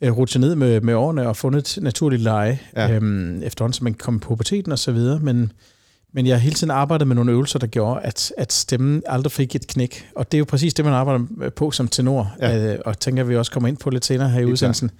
øh, 0.00 0.12
rutsjet 0.12 0.40
ned 0.40 0.54
med, 0.54 0.80
med 0.80 0.94
årene 0.94 1.28
og 1.28 1.36
fundet 1.36 1.76
et 1.76 1.82
naturligt 1.82 2.22
leje, 2.22 2.58
ja. 2.76 2.90
øhm, 2.90 3.42
efterhånden 3.42 3.74
som 3.74 3.84
man 3.84 3.94
kom 3.94 4.20
på 4.20 4.28
puberteten 4.28 4.72
og 4.72 4.78
så 4.78 4.92
videre, 4.92 5.18
men, 5.18 5.52
men 6.12 6.26
jeg 6.26 6.34
har 6.34 6.40
hele 6.40 6.54
tiden 6.54 6.70
arbejdet 6.70 7.08
med 7.08 7.16
nogle 7.16 7.32
øvelser, 7.32 7.58
der 7.58 7.66
gjorde, 7.66 8.00
at, 8.00 8.32
at 8.38 8.52
stemmen 8.52 9.02
aldrig 9.06 9.32
fik 9.32 9.54
et 9.54 9.66
knæk. 9.66 10.08
Og 10.16 10.32
det 10.32 10.36
er 10.36 10.38
jo 10.38 10.44
præcis 10.44 10.74
det, 10.74 10.84
man 10.84 10.94
arbejder 10.94 11.50
på 11.56 11.70
som 11.70 11.88
tenor, 11.88 12.34
ja. 12.40 12.74
øh, 12.74 12.78
og 12.84 12.98
tænker, 12.98 13.22
at 13.22 13.28
vi 13.28 13.36
også 13.36 13.52
kommer 13.52 13.68
ind 13.68 13.76
på 13.76 13.90
lidt 13.90 14.04
senere 14.04 14.30
her 14.30 14.40
i 14.40 14.44
udsendelsen. 14.44 14.90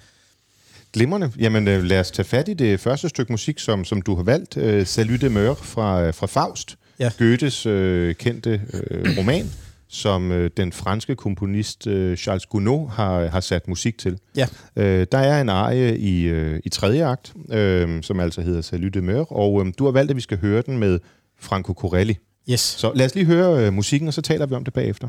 Glimrende. 0.93 1.33
Jamen 1.39 1.69
øh, 1.69 1.83
lad 1.83 2.01
os 2.01 2.11
tage 2.11 2.27
fat 2.27 2.49
i 2.49 2.55
det 2.55 2.81
første 2.81 3.09
stykke 3.09 3.33
musik, 3.33 3.59
som, 3.59 3.85
som 3.85 4.03
du 4.03 4.17
har 4.17 4.23
valgt. 4.23 4.57
Øh, 4.57 4.87
Salut 4.87 5.21
de 5.21 5.29
Meur 5.31 5.55
fra, 5.55 6.11
fra 6.11 6.27
Faust, 6.27 6.77
ja. 6.99 7.11
Goethes 7.19 7.67
øh, 7.67 8.15
kendte 8.15 8.61
øh, 8.91 9.19
roman 9.19 9.51
som 9.91 10.33
øh, 10.33 10.51
den 10.57 10.73
franske 10.73 11.17
komponist 11.17 11.87
øh, 11.87 12.17
Charles 12.17 12.47
Gounod 12.47 12.89
har, 12.89 13.27
har 13.27 13.41
sat 13.41 13.69
musik 13.69 13.99
til. 13.99 14.19
Ja. 14.37 14.47
Øh, 14.77 15.07
der 15.13 15.19
er 15.19 15.41
en 15.41 15.49
arie 15.49 15.99
i, 15.99 16.23
øh, 16.23 16.61
i 16.65 16.69
tredje 16.69 17.07
akt, 17.07 17.35
øh, 17.51 18.03
som 18.03 18.21
altså 18.21 18.41
hedder 18.43 18.61
Salut 18.61 18.95
de 18.95 19.01
Meur, 19.01 19.33
og 19.33 19.67
øh, 19.67 19.73
du 19.79 19.85
har 19.85 19.93
valgt, 19.93 20.11
at 20.11 20.17
vi 20.17 20.21
skal 20.21 20.39
høre 20.39 20.63
den 20.67 20.79
med 20.79 20.99
Franco 21.41 21.73
Corelli. 21.73 22.17
Yes. 22.51 22.61
Så 22.61 22.93
lad 22.95 23.07
os 23.07 23.15
lige 23.15 23.27
høre 23.27 23.67
øh, 23.67 23.73
musikken, 23.73 24.09
og 24.09 24.15
så 24.15 24.23
taler 24.23 24.47
vi 24.47 24.55
om 24.55 24.65
det 24.65 24.75
bagefter. 24.75 25.09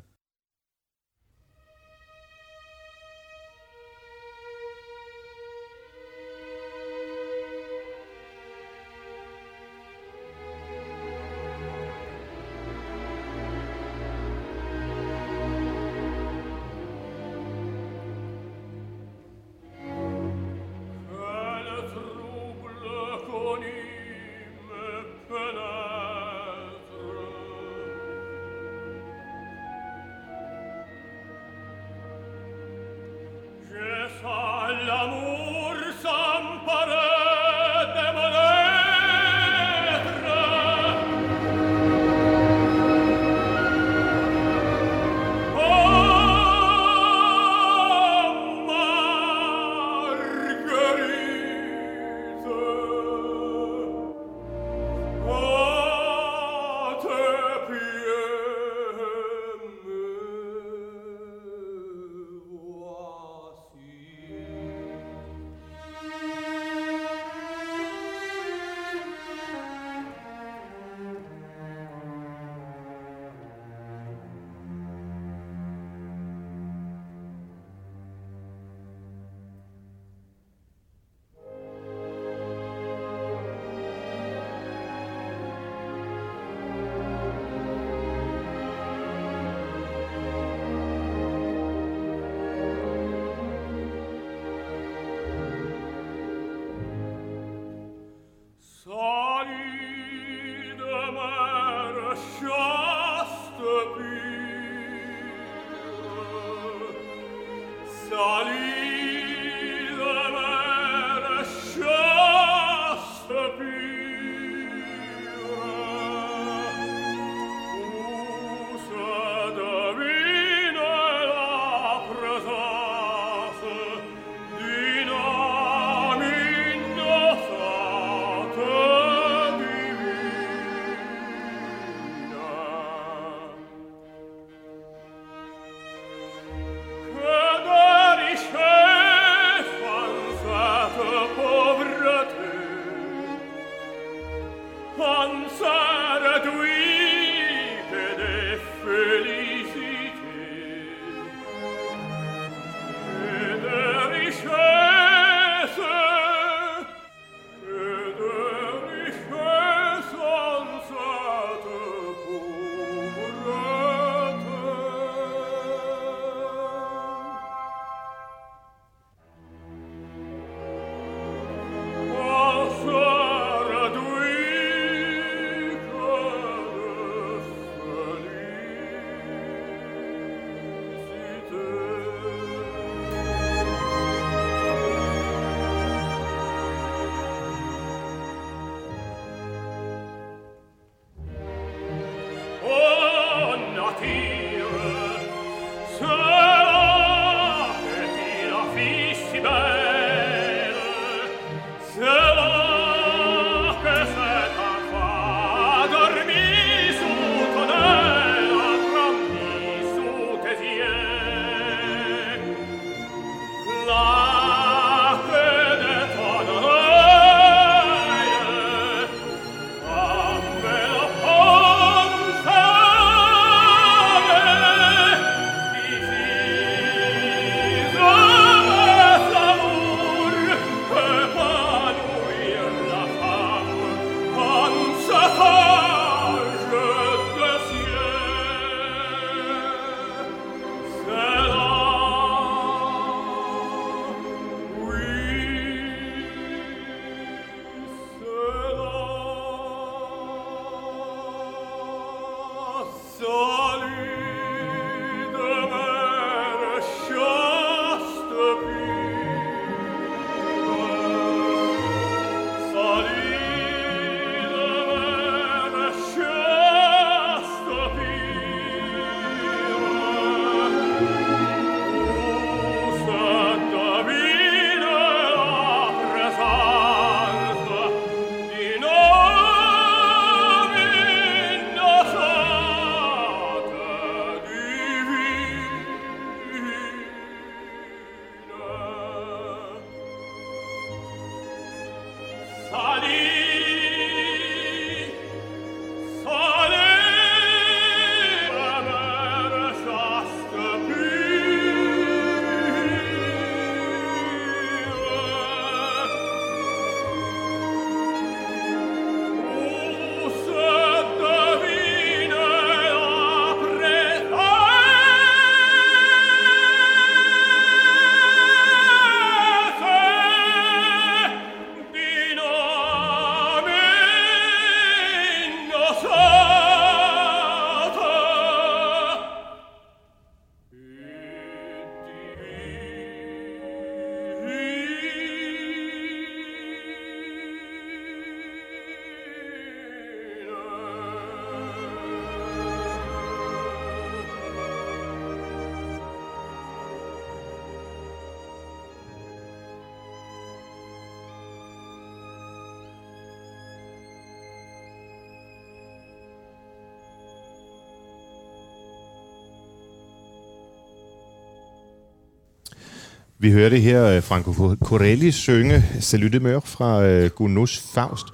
Vi 363.42 363.52
hørte 363.52 363.78
her 363.80 364.06
øh, 364.06 364.24
Franco 364.24 364.76
Corelli 364.84 365.32
synge 365.32 365.84
Salut 366.00 366.34
de 366.34 366.40
Mør 366.40 366.60
fra 366.60 367.02
Gounod's 367.28 367.94
Faust. 367.94 368.26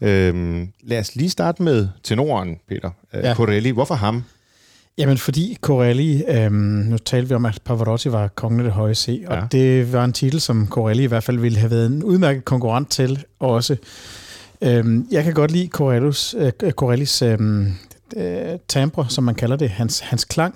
Øhm, 0.00 0.68
lad 0.82 0.98
os 1.00 1.16
lige 1.16 1.30
starte 1.30 1.62
med 1.62 1.88
tenoren, 2.02 2.56
Peter. 2.68 2.90
Øh, 3.14 3.24
ja. 3.24 3.34
Corelli, 3.34 3.70
hvorfor 3.70 3.94
ham? 3.94 4.24
Jamen, 4.98 5.18
fordi 5.18 5.56
Corelli, 5.60 6.24
øhm, 6.28 6.54
nu 6.54 6.98
talte 6.98 7.28
vi 7.28 7.34
om, 7.34 7.46
at 7.46 7.60
Pavarotti 7.64 8.12
var 8.12 8.28
kongen 8.28 8.60
af 8.60 8.64
det 8.64 8.72
høje 8.72 8.94
C, 8.94 9.24
og 9.26 9.36
ja. 9.36 9.42
det 9.52 9.92
var 9.92 10.04
en 10.04 10.12
titel, 10.12 10.40
som 10.40 10.68
Corelli 10.68 11.02
i 11.02 11.06
hvert 11.06 11.24
fald 11.24 11.38
ville 11.38 11.58
have 11.58 11.70
været 11.70 11.86
en 11.86 12.02
udmærket 12.02 12.44
konkurrent 12.44 12.90
til 12.90 13.24
også. 13.38 13.76
Øhm, 14.62 15.06
jeg 15.10 15.24
kan 15.24 15.34
godt 15.34 15.50
lide 15.50 15.68
Corellis, 15.68 16.34
øh, 16.38 16.52
Corellis 16.70 17.22
øhm, 17.22 17.72
øh, 18.16 18.58
timbre, 18.68 19.06
som 19.08 19.24
man 19.24 19.34
kalder 19.34 19.56
det, 19.56 19.70
hans, 19.70 20.00
hans 20.00 20.24
klang. 20.24 20.54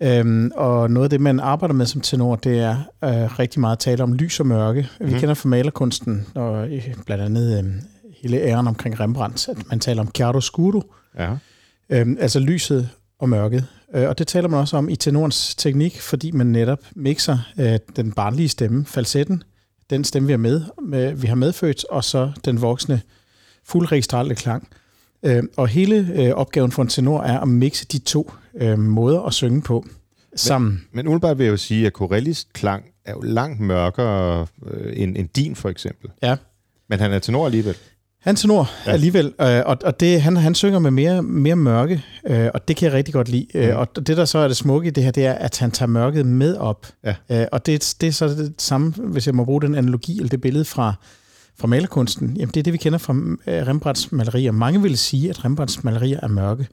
Øhm, 0.00 0.50
og 0.54 0.90
noget 0.90 1.04
af 1.04 1.10
det, 1.10 1.20
man 1.20 1.40
arbejder 1.40 1.74
med 1.74 1.86
som 1.86 2.00
tenor, 2.00 2.36
det 2.36 2.58
er 2.58 2.76
øh, 3.04 3.38
rigtig 3.38 3.60
meget 3.60 3.76
at 3.76 3.78
tale 3.78 4.02
om 4.02 4.12
lys 4.12 4.40
og 4.40 4.46
mørke. 4.46 4.88
Vi 5.00 5.06
mhm. 5.06 5.18
kender 5.18 5.34
fra 5.34 5.48
malerkunsten, 5.48 6.26
og 6.34 6.68
blandt 7.06 7.24
andet 7.24 7.58
øh, 7.58 7.72
hele 8.22 8.40
æren 8.40 8.68
omkring 8.68 9.00
Rembrandt, 9.00 9.48
at 9.48 9.56
man 9.70 9.80
taler 9.80 10.02
om 10.02 10.10
chiaroscuro, 10.16 10.82
ja. 11.18 11.36
øhm, 11.90 12.16
altså 12.20 12.40
lyset 12.40 12.88
og 13.18 13.28
mørket. 13.28 13.66
Øh, 13.94 14.08
og 14.08 14.18
det 14.18 14.26
taler 14.26 14.48
man 14.48 14.60
også 14.60 14.76
om 14.76 14.88
i 14.88 14.96
tenorens 14.96 15.54
teknik, 15.54 16.00
fordi 16.00 16.30
man 16.30 16.46
netop 16.46 16.80
mixer 16.96 17.38
øh, 17.58 17.78
den 17.96 18.12
barnlige 18.12 18.48
stemme, 18.48 18.86
falsetten, 18.86 19.42
den 19.90 20.04
stemme, 20.04 20.26
vi 20.26 20.32
har, 20.32 20.38
med, 20.38 20.62
med, 20.82 21.12
vi 21.12 21.26
har 21.26 21.34
medfødt, 21.34 21.84
og 21.84 22.04
så 22.04 22.32
den 22.44 22.62
voksne, 22.62 23.00
fuldregistrale 23.64 24.34
klang. 24.34 24.68
Øh, 25.22 25.42
og 25.56 25.68
hele 25.68 26.08
øh, 26.14 26.30
opgaven 26.30 26.72
for 26.72 26.82
en 26.82 26.88
tenor 26.88 27.22
er 27.22 27.40
at 27.40 27.48
mixe 27.48 27.86
de 27.86 27.98
to 27.98 28.32
øh, 28.60 28.78
måder 28.78 29.22
at 29.22 29.32
synge 29.32 29.62
på 29.62 29.84
sammen. 30.36 30.70
Men, 30.70 30.88
men 30.92 31.06
umiddelbart 31.06 31.38
vil 31.38 31.44
jeg 31.44 31.50
jo 31.50 31.56
sige, 31.56 31.86
at 31.86 31.92
Corellis 31.92 32.46
klang 32.52 32.84
er 33.04 33.12
jo 33.12 33.20
langt 33.20 33.60
mørkere 33.60 34.46
øh, 34.66 34.92
end, 34.96 35.16
end 35.16 35.28
din, 35.28 35.56
for 35.56 35.68
eksempel. 35.68 36.10
Ja. 36.22 36.36
Men 36.88 37.00
han 37.00 37.12
er 37.12 37.18
tenor 37.18 37.46
alligevel. 37.46 37.76
Han 38.20 38.34
er 38.34 38.36
tenor 38.36 38.70
ja. 38.86 38.90
alligevel, 38.90 39.34
øh, 39.40 39.62
og, 39.66 39.78
og 39.84 40.00
det, 40.00 40.22
han, 40.22 40.36
han 40.36 40.54
synger 40.54 40.78
med 40.78 40.90
mere, 40.90 41.22
mere 41.22 41.56
mørke, 41.56 42.04
øh, 42.26 42.48
og 42.54 42.68
det 42.68 42.76
kan 42.76 42.86
jeg 42.86 42.92
rigtig 42.92 43.14
godt 43.14 43.28
lide. 43.28 43.46
Øh, 43.54 43.70
mm. 43.70 43.76
Og 43.76 43.96
det, 43.96 44.16
der 44.16 44.24
så 44.24 44.38
er 44.38 44.48
det 44.48 44.56
smukke 44.56 44.88
i 44.88 44.90
det 44.90 45.04
her, 45.04 45.10
det 45.10 45.26
er, 45.26 45.32
at 45.32 45.58
han 45.58 45.70
tager 45.70 45.88
mørket 45.88 46.26
med 46.26 46.56
op. 46.56 46.86
Ja. 47.04 47.14
Øh, 47.30 47.46
og 47.52 47.66
det, 47.66 47.94
det 48.00 48.06
er 48.06 48.12
så 48.12 48.28
det 48.28 48.54
samme, 48.58 48.90
hvis 48.96 49.26
jeg 49.26 49.34
må 49.34 49.44
bruge 49.44 49.62
den 49.62 49.74
analogi, 49.74 50.16
eller 50.16 50.28
det 50.28 50.40
billede 50.40 50.64
fra 50.64 50.94
fra 51.58 51.66
malerkunsten, 51.66 52.36
jamen 52.36 52.50
det 52.54 52.56
er 52.56 52.62
det, 52.62 52.72
vi 52.72 52.78
kender 52.78 52.98
fra 52.98 53.12
øh, 53.46 53.66
Rembrandts 53.66 54.12
malerier. 54.12 54.52
Mange 54.52 54.82
vil 54.82 54.98
sige, 54.98 55.30
at 55.30 55.44
Rembrandts 55.44 55.84
malerier 55.84 56.20
er 56.22 56.28
mørke. 56.28 56.66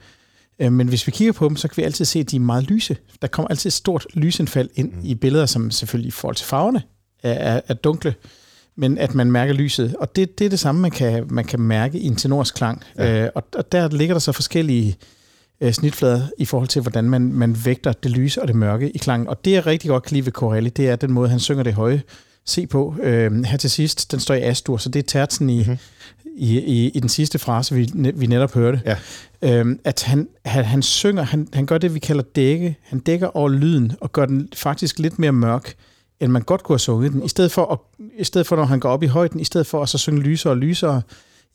Øh, 0.60 0.72
men 0.72 0.88
hvis 0.88 1.08
vi 1.08 1.12
kigger 1.12 1.34
på 1.34 1.50
dem, 1.50 1.58
så 1.58 1.68
kan 1.68 1.78
vi 1.78 1.84
altid 1.84 2.06
se, 2.06 2.20
at 2.20 2.32
de 2.32 2.36
er 2.36 2.40
meget 2.40 2.64
lyse. 2.64 2.98
Der 3.22 3.28
kommer 3.28 3.50
altid 3.50 3.68
et 3.68 3.74
stort 3.74 4.08
lysindfald 4.14 4.70
ind 4.76 4.92
mm. 4.92 5.00
i 5.04 5.16
billeder, 5.16 5.46
som 5.46 5.72
selvfølgelig 5.72 6.08
i 6.08 6.12
forhold 6.12 6.36
til 6.36 6.46
farverne 6.46 6.82
er, 7.24 7.62
er 7.68 7.74
dunkle, 7.74 8.16
men 8.76 8.98
at 8.98 9.16
man 9.16 9.32
mærker 9.32 9.54
lyset. 9.54 9.96
Og 10.00 10.16
det, 10.16 10.40
det 10.40 10.46
er 10.46 10.50
det 10.50 10.60
samme, 10.60 10.82
man 10.82 10.92
kan, 10.92 11.26
man 11.30 11.46
kan 11.46 11.60
mærke 11.60 12.00
i 12.00 12.06
en 12.06 12.16
tenors 12.16 12.52
klang. 12.52 12.84
Ja. 12.98 13.24
Øh, 13.24 13.30
og, 13.36 13.44
og 13.56 13.72
der 13.72 13.90
ligger 13.90 14.16
der 14.16 14.20
så 14.20 14.32
forskellige 14.32 14.98
snitflader 15.72 16.28
i 16.38 16.46
forhold 16.46 16.68
til, 16.68 16.82
hvordan 16.82 17.04
man, 17.04 17.34
man 17.34 17.66
vægter 17.66 17.94
det 17.94 18.12
lyse 18.12 18.42
og 18.42 18.48
det 18.48 18.56
mørke 18.56 18.90
i 18.90 18.98
klangen. 18.98 19.28
Og 19.28 19.46
det, 19.46 19.52
jeg 19.52 19.66
rigtig 19.66 19.90
godt 19.90 20.04
kan 20.04 20.16
lide 20.16 20.26
ved 20.26 20.32
Corelli, 20.32 20.70
det 20.70 20.90
er 20.90 20.96
den 20.96 21.12
måde, 21.12 21.30
han 21.30 21.40
synger 21.40 21.64
det 21.64 21.74
høje 21.74 22.02
se 22.46 22.68
på 22.68 22.96
øh, 23.04 23.44
her 23.44 23.58
til 23.58 23.70
sidst. 23.70 24.12
Den 24.12 24.20
står 24.20 24.34
i 24.34 24.42
Astur, 24.42 24.78
så 24.78 24.90
det 24.90 25.00
er 25.00 25.04
tertsen 25.04 25.50
i, 25.50 25.58
mm-hmm. 25.58 25.78
I, 26.36 26.60
i, 26.60 26.90
i 26.90 27.00
den 27.00 27.10
sidste 27.10 27.40
frase, 27.40 27.76
vi, 27.76 27.92
vi 28.16 28.26
netop 28.26 28.54
hørte. 28.54 28.82
Ja. 28.86 28.98
Øh, 29.62 29.76
at 29.84 30.04
han, 30.04 30.28
han, 30.46 30.66
han 30.66 30.82
synger, 30.82 31.24
han, 31.24 31.48
han 31.54 31.66
gør 31.66 31.78
det, 31.78 31.94
vi 31.94 32.00
kalder 32.00 32.24
dække. 32.36 32.78
Han 32.82 33.00
dækker 33.00 33.38
over 33.38 33.50
lyden 33.50 33.92
og 34.02 34.12
gør 34.12 34.26
den 34.26 34.50
faktisk 34.56 35.00
lidt 35.00 35.20
mere 35.20 35.32
mørk, 35.32 35.74
end 36.20 36.32
man 36.32 36.42
godt 36.42 36.64
kunne 36.64 36.74
have 36.74 36.80
sunget 36.80 37.14
den. 37.14 37.24
I 37.24 37.28
stedet 37.28 37.52
for, 37.52 37.72
at, 37.72 38.06
i 38.18 38.24
stedet 38.24 38.48
for 38.48 38.56
når 38.56 38.64
han 38.64 38.80
går 38.80 38.90
op 38.90 39.04
i 39.04 39.08
højden, 39.08 39.40
i 39.40 39.44
stedet 39.44 39.68
for 39.68 39.84
at 39.84 39.90
så 39.90 39.98
synge 39.98 40.22
lysere 40.22 40.54
og 40.54 40.58
lysere, 40.58 41.02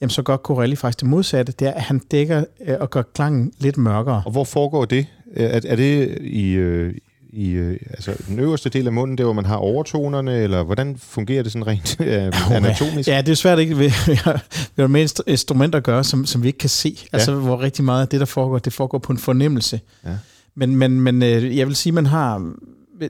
jamen 0.00 0.10
så 0.10 0.22
gør 0.22 0.36
Corelli 0.36 0.76
faktisk 0.76 1.00
det 1.00 1.08
modsatte. 1.08 1.52
Det 1.58 1.68
er, 1.68 1.72
at 1.72 1.82
han 1.82 1.98
dækker 1.98 2.44
øh, 2.66 2.76
og 2.80 2.90
gør 2.90 3.02
klangen 3.02 3.52
lidt 3.58 3.76
mørkere. 3.76 4.22
Og 4.26 4.32
hvor 4.32 4.44
foregår 4.44 4.84
det? 4.84 5.06
Er, 5.36 5.60
er 5.64 5.76
det 5.76 6.18
i, 6.20 6.50
øh, 6.50 6.94
i 7.32 7.50
øh, 7.50 7.80
altså, 7.90 8.14
den 8.28 8.38
øverste 8.38 8.68
del 8.68 8.86
af 8.86 8.92
munden, 8.92 9.18
der 9.18 9.24
hvor 9.24 9.32
man 9.32 9.46
har 9.46 9.56
overtonerne, 9.56 10.42
eller 10.42 10.62
hvordan 10.62 10.96
fungerer 10.98 11.42
det 11.42 11.52
sådan 11.52 11.66
rent 11.66 11.96
øh, 12.00 12.32
anatomisk? 12.56 13.08
Ja, 13.08 13.20
det 13.20 13.28
er 13.28 13.34
svært 13.34 13.58
ikke. 13.58 13.76
Vi, 13.76 13.84
vi, 14.06 14.14
har, 14.14 14.44
vi 14.76 14.80
har 14.82 14.86
med 14.86 15.22
instrumenter 15.26 15.76
at 15.76 15.84
gøre, 15.84 16.04
som, 16.04 16.26
som 16.26 16.42
vi 16.42 16.46
ikke 16.46 16.58
kan 16.58 16.68
se. 16.68 16.98
Ja. 17.02 17.16
Altså, 17.16 17.34
hvor 17.34 17.60
rigtig 17.60 17.84
meget 17.84 18.02
af 18.02 18.08
det, 18.08 18.20
der 18.20 18.26
foregår, 18.26 18.58
det 18.58 18.72
foregår 18.72 18.98
på 18.98 19.12
en 19.12 19.18
fornemmelse. 19.18 19.80
Ja. 20.04 20.10
Men, 20.54 20.76
men, 20.76 21.00
men 21.00 21.22
øh, 21.22 21.56
jeg 21.56 21.66
vil 21.66 21.76
sige, 21.76 21.92
man 21.92 22.06
har... 22.06 22.52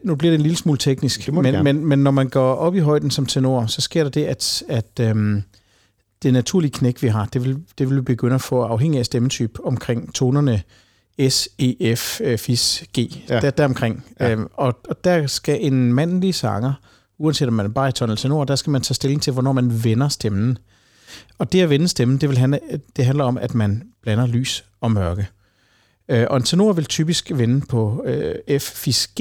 Nu 0.04 0.14
bliver 0.14 0.32
det 0.32 0.38
en 0.38 0.42
lille 0.42 0.56
smule 0.56 0.78
teknisk, 0.78 1.32
men, 1.32 1.64
men, 1.64 1.86
men 1.86 1.98
når 1.98 2.10
man 2.10 2.28
går 2.28 2.54
op 2.54 2.74
i 2.74 2.78
højden 2.78 3.10
som 3.10 3.26
tenor, 3.26 3.66
så 3.66 3.80
sker 3.80 4.02
der 4.02 4.10
det, 4.10 4.24
at, 4.24 4.62
at 4.68 5.00
øhm, 5.00 5.42
det 6.22 6.32
naturlige 6.32 6.70
knæk, 6.70 7.02
vi 7.02 7.08
har, 7.08 7.28
det 7.32 7.44
vil, 7.44 7.58
det 7.78 7.90
vil 7.90 8.02
begynde 8.02 8.34
at 8.34 8.40
få, 8.40 8.62
afhængig 8.62 8.98
af 8.98 9.06
stemmetype, 9.06 9.64
omkring 9.64 10.14
tonerne 10.14 10.62
S, 11.28 11.48
E, 11.58 11.96
F, 11.96 12.20
øh, 12.20 12.38
FIS, 12.38 12.84
G, 12.98 12.98
ja. 13.28 13.40
der, 13.40 13.50
deromkring. 13.50 14.04
Ja. 14.20 14.30
Øhm, 14.30 14.46
og, 14.52 14.80
og 14.88 15.04
der 15.04 15.26
skal 15.26 15.58
en 15.64 15.92
mandlig 15.92 16.34
sanger, 16.34 16.72
uanset 17.18 17.48
om 17.48 17.54
man 17.54 17.66
er 17.66 17.70
bare 17.70 17.88
i 17.88 17.92
tonel 17.92 18.16
tenor, 18.16 18.44
der 18.44 18.56
skal 18.56 18.70
man 18.70 18.82
tage 18.82 18.94
stilling 18.94 19.22
til, 19.22 19.32
hvornår 19.32 19.52
man 19.52 19.84
vender 19.84 20.08
stemmen. 20.08 20.58
Og 21.38 21.52
det 21.52 21.60
at 21.60 21.70
vende 21.70 21.88
stemmen, 21.88 22.18
det, 22.18 22.28
vil 22.28 22.38
handle, 22.38 22.60
det 22.96 23.04
handler 23.04 23.24
om, 23.24 23.38
at 23.38 23.54
man 23.54 23.82
blander 24.02 24.26
lys 24.26 24.64
og 24.80 24.92
mørke. 24.92 25.28
Øh, 26.08 26.26
og 26.30 26.36
en 26.36 26.42
tenor 26.42 26.72
vil 26.72 26.84
typisk 26.84 27.30
vende 27.34 27.66
på 27.66 28.04
øh, 28.06 28.58
F, 28.60 28.62
FIS, 28.62 29.06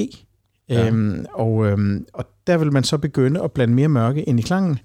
Ja. 0.68 0.86
Øhm, 0.86 1.26
og, 1.32 1.66
øhm, 1.66 2.06
og 2.12 2.24
der 2.46 2.56
vil 2.56 2.72
man 2.72 2.84
så 2.84 2.98
begynde 2.98 3.42
at 3.42 3.52
blande 3.52 3.74
mere 3.74 3.88
mørke 3.88 4.22
ind 4.22 4.40
i 4.40 4.42
klangen. 4.42 4.78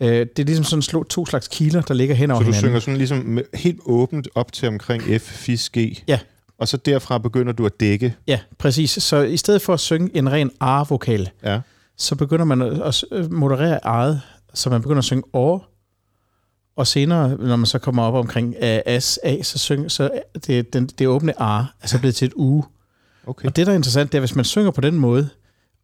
Øh, 0.00 0.08
det 0.08 0.38
er 0.38 0.44
ligesom 0.44 0.82
sådan 0.82 1.04
to 1.04 1.26
slags 1.26 1.48
kiler, 1.48 1.82
der 1.82 1.94
ligger 1.94 2.14
hen 2.14 2.30
over 2.30 2.40
hinanden. 2.40 2.54
Så 2.54 2.60
du 2.60 2.66
hinanden. 2.66 2.80
synger 2.80 2.98
sådan 2.98 2.98
ligesom 2.98 3.38
helt 3.54 3.80
åbent 3.86 4.28
op 4.34 4.52
til 4.52 4.68
omkring 4.68 5.02
F, 5.02 5.22
FIS, 5.22 5.70
G? 5.70 6.02
Ja, 6.08 6.18
og 6.58 6.68
så 6.68 6.76
derfra 6.76 7.18
begynder 7.18 7.52
du 7.52 7.66
at 7.66 7.80
dække. 7.80 8.16
Ja, 8.26 8.40
præcis. 8.58 8.90
Så 8.90 9.22
i 9.22 9.36
stedet 9.36 9.62
for 9.62 9.74
at 9.74 9.80
synge 9.80 10.16
en 10.16 10.32
ren 10.32 10.50
A-vokal, 10.60 11.30
ja. 11.44 11.60
så 11.96 12.16
begynder 12.16 12.44
man 12.44 12.62
at 12.62 13.04
moderere 13.30 13.84
eget, 13.84 14.20
så 14.54 14.70
man 14.70 14.82
begynder 14.82 14.98
at 14.98 15.04
synge 15.04 15.22
over, 15.32 15.58
og 16.76 16.86
senere, 16.86 17.28
når 17.28 17.56
man 17.56 17.66
så 17.66 17.78
kommer 17.78 18.02
op 18.02 18.14
omkring 18.14 18.62
as, 18.62 19.18
a, 19.22 19.42
så 19.42 19.58
synger 19.58 19.88
så 19.88 20.10
det, 20.46 20.72
den, 20.72 20.86
det 20.86 21.08
åbne 21.08 21.42
a, 21.42 21.64
altså 21.80 21.98
blevet 21.98 22.14
til 22.14 22.26
et 22.26 22.32
u. 22.36 22.64
Okay. 23.26 23.46
Og 23.46 23.56
det, 23.56 23.66
der 23.66 23.72
er 23.72 23.76
interessant, 23.76 24.12
det 24.12 24.18
er, 24.18 24.20
hvis 24.20 24.36
man 24.36 24.44
synger 24.44 24.70
på 24.70 24.80
den 24.80 24.94
måde, 24.94 25.28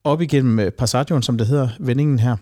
op 0.04 0.20
igennem 0.20 0.58
øh, 0.58 0.70
passaggioen, 0.70 1.22
som 1.22 1.38
det 1.38 1.46
hedder, 1.46 1.68
vendingen 1.78 2.18
her. 2.18 2.36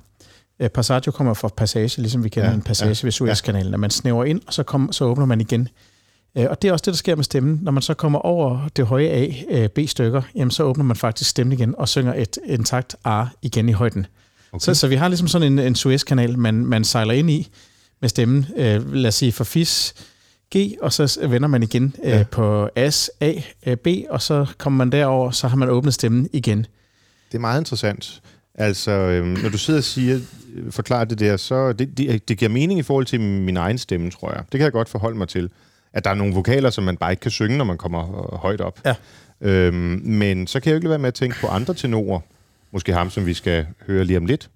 Øh, 0.61 0.69
passaggio 0.69 1.13
kommer 1.13 1.35
fra 1.35 1.49
passage, 1.49 2.01
ligesom 2.01 2.25
vi 2.25 2.29
kender 2.29 2.49
ja, 2.49 2.55
en 2.55 2.63
passage 2.63 2.99
ja, 3.03 3.07
ved 3.07 3.13
Suezkanalen. 3.13 3.71
Når 3.71 3.79
man 3.79 3.91
snæver 3.91 4.25
ind, 4.25 4.41
og 4.47 4.55
så, 4.55 4.63
kom, 4.63 4.93
så 4.93 5.05
åbner 5.05 5.27
man 5.27 5.41
igen. 5.41 5.69
Øh, 6.37 6.47
og 6.51 6.63
det 6.63 6.69
er 6.69 6.73
også 6.73 6.83
det, 6.83 6.93
der 6.93 6.99
sker 6.99 7.17
med 7.17 7.25
stemmen. 7.25 7.59
Når 7.63 7.73
man 7.73 7.83
så 7.83 7.95
kommer 7.95 8.19
over 8.19 8.69
det 8.77 8.87
høje 8.87 9.09
A, 9.09 9.33
øh, 9.51 9.69
B-stykker, 9.69 10.23
jamen 10.35 10.51
så 10.51 10.63
åbner 10.63 10.85
man 10.85 10.97
faktisk 10.97 11.31
stemmen 11.31 11.53
igen 11.53 11.75
og 11.79 11.89
synger 11.89 12.15
et 12.15 12.39
intakt 12.47 12.97
A 13.05 13.25
igen 13.43 13.69
i 13.69 13.73
højden. 13.73 14.07
Okay. 14.53 14.65
Så, 14.65 14.75
så 14.75 14.89
vi 14.89 14.95
har 14.95 15.09
ligesom 15.09 15.29
sådan 15.29 15.53
en, 15.53 15.59
en 15.59 15.75
Suez-kanal, 15.75 16.39
man, 16.39 16.55
man 16.55 16.85
sejler 16.85 17.15
ind 17.15 17.31
i, 17.31 17.49
med 18.01 18.09
stemmen. 18.09 18.47
Øh, 18.57 18.95
lad 18.95 19.09
os 19.09 19.15
sige 19.15 19.33
for 19.33 19.45
fis, 19.45 19.95
G, 20.57 20.73
og 20.81 20.93
så 20.93 21.27
vender 21.29 21.49
man 21.49 21.63
igen 21.63 21.95
øh, 22.05 22.11
ja. 22.11 22.25
på 22.31 22.71
S, 22.91 23.11
A, 23.21 23.33
øh, 23.67 23.77
B, 23.77 23.87
og 24.11 24.23
så 24.23 24.47
kommer 24.59 24.77
man 24.77 24.93
derover, 24.93 25.31
så 25.31 25.49
har 25.49 25.57
man 25.57 25.69
åbnet 25.69 25.95
stemmen 25.95 26.29
igen. 26.33 26.59
Det 27.33 27.35
er 27.35 27.39
meget 27.39 27.61
interessant. 27.61 28.23
Altså, 28.55 28.91
øh, 28.91 29.27
når 29.43 29.49
du 29.49 29.59
sidder 29.59 29.81
og 29.81 29.85
siger, 29.85 30.21
forklarer 30.71 31.05
det 31.05 31.19
der, 31.19 31.37
så 31.37 31.73
det, 31.73 31.99
det, 31.99 32.29
det 32.29 32.39
giver 32.39 32.49
mening 32.49 32.81
i 32.81 32.83
forhold 32.83 33.07
til 33.07 33.21
min 33.21 33.57
egen 33.57 33.79
stemme, 33.79 34.11
tror 34.11 34.33
jeg. 34.33 34.43
Det 34.53 34.59
kan 34.59 34.65
jeg 34.65 34.73
godt 34.73 34.89
forholde 34.89 35.19
mig 35.19 35.29
til. 35.29 35.51
At 35.93 36.05
der 36.05 36.11
er 36.11 36.15
nogle 36.15 36.35
vokaler, 36.35 36.71
som 36.71 36.85
man 36.85 36.97
bare 36.97 37.13
ikke 37.13 37.21
kan 37.21 37.31
synge, 37.31 37.59
når 37.59 37.65
man 37.65 37.79
kommer 37.79 38.37
højt 38.37 38.61
op. 38.61 38.81
Ja. 38.85 38.95
Øhm, 39.41 40.01
men 40.05 40.47
så 40.47 40.61
kan 40.61 40.71
jeg 40.71 40.75
jo 40.75 40.79
ikke 40.79 40.89
være 40.91 40.99
med 40.99 41.09
at 41.09 41.15
tænke 41.15 41.37
på 41.41 41.47
andre 41.47 41.75
tenorer, 41.75 42.21
måske 42.73 42.93
ham, 42.93 43.11
som 43.11 43.27
vi 43.27 43.35
skal 43.35 43.67
høre 43.87 44.05
lige 44.05 44.17
om 44.17 44.27
lidt, 44.27 44.51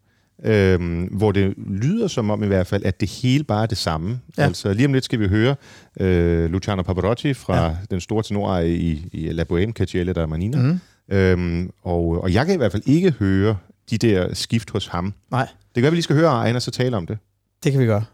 øhm, 0.45 1.03
hvor 1.03 1.33
det 1.33 1.55
lyder 1.57 2.09
som 2.09 2.31
om 2.31 2.43
i 2.43 2.47
hvert 2.47 2.67
fald, 2.67 2.85
at 2.85 3.01
det 3.01 3.11
hele 3.11 3.45
bare 3.45 3.63
er 3.63 3.67
det 3.67 3.79
samme. 3.79 4.21
Ja. 4.39 4.43
Altså 4.43 4.73
lige 4.73 4.87
om 4.87 4.93
lidt 4.93 5.05
skal 5.05 5.21
vi 5.21 5.29
høre 5.29 5.55
øh, 6.01 6.51
Luciano 6.51 6.83
Pavarotti 6.83 7.35
fra 7.35 7.65
ja. 7.65 7.77
den 7.91 8.01
store 8.01 8.23
tenor 8.23 8.59
i, 8.59 9.09
i 9.13 9.33
La 9.33 9.45
Bohème, 9.53 9.73
Caccielle 9.73 10.13
der 10.13 10.27
Manina. 10.27 10.59
Mm. 10.59 10.81
Øhm, 11.15 11.71
og, 11.83 12.23
og 12.23 12.33
jeg 12.33 12.47
kan 12.47 12.55
i 12.55 12.57
hvert 12.57 12.73
fald 12.73 12.83
ikke 12.87 13.11
høre 13.11 13.57
de 13.91 13.99
der 13.99 14.35
skift 14.35 14.71
hos 14.71 14.87
ham. 14.87 15.15
Nej. 15.31 15.41
Det 15.47 15.75
kan 15.75 15.83
være, 15.83 15.91
vi 15.91 15.97
lige 15.97 16.03
skal 16.03 16.17
høre 16.17 16.31
Ejner 16.31 16.59
så 16.59 16.71
tale 16.71 16.97
om 16.97 17.07
det. 17.07 17.19
Det 17.65 17.73
kan 17.73 17.81
vi 17.81 17.87
gøre. 17.87 18.05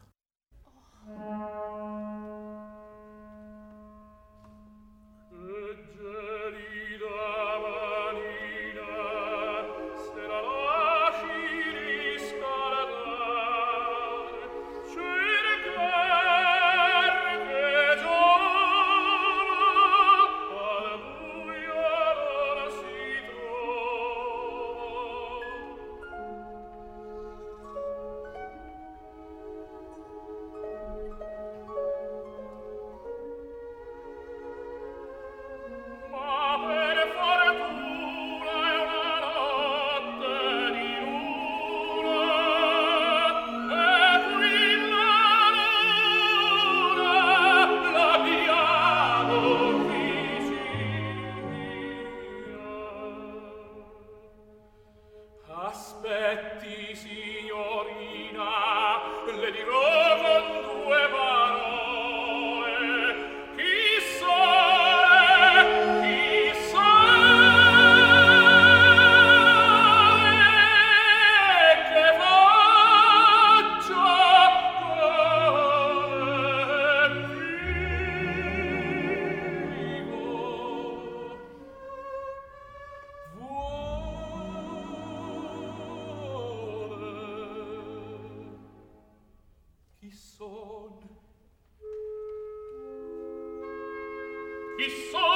son. 90.38 90.92
Chi 94.78 94.90
son? 95.10 95.27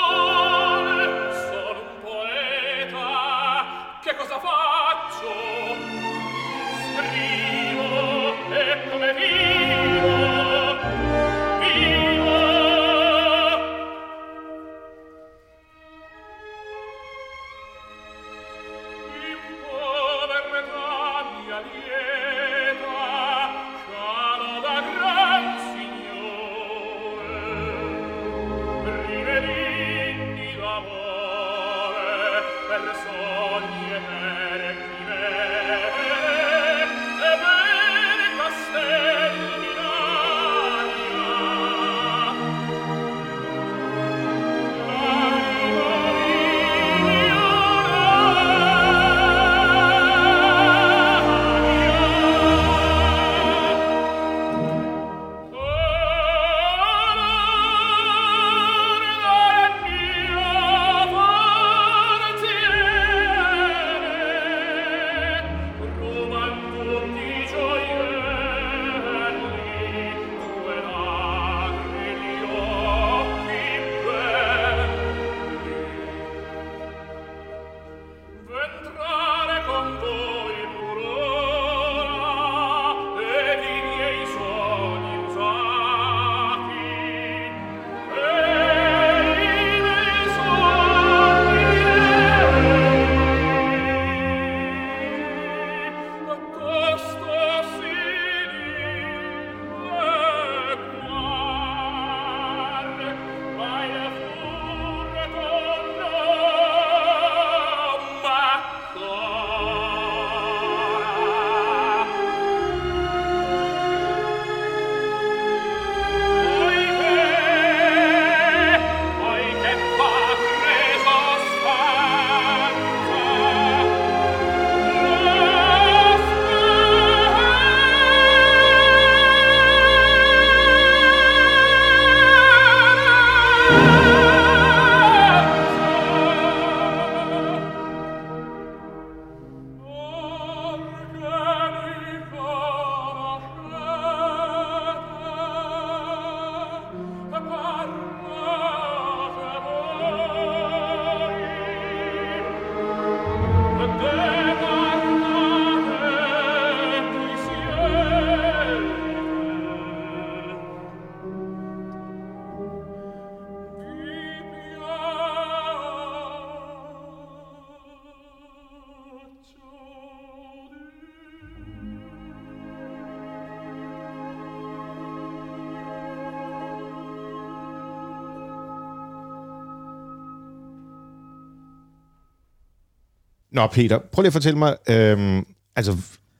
Nå, 183.52 183.66
Peter, 183.66 183.98
prøv 184.12 184.22
lige 184.22 184.26
at 184.26 184.32
fortælle 184.32 184.58
mig, 184.58 184.76
øhm, 184.88 185.46
altså, 185.76 185.96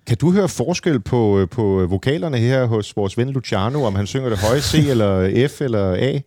kan 0.07 0.17
du 0.17 0.33
høre 0.33 0.49
forskel 0.49 1.01
på, 1.01 1.47
på 1.51 1.87
vokalerne 1.87 2.39
her 2.39 2.65
hos 2.65 2.97
vores 2.97 3.19
ven 3.19 3.31
Luciano, 3.31 3.85
om 3.85 3.95
han 3.95 4.07
synger 4.07 4.29
det 4.29 4.39
høje 4.39 4.61
C, 4.61 4.75
eller 4.91 5.49
F, 5.49 5.61
eller 5.61 5.95
A? 5.95 6.21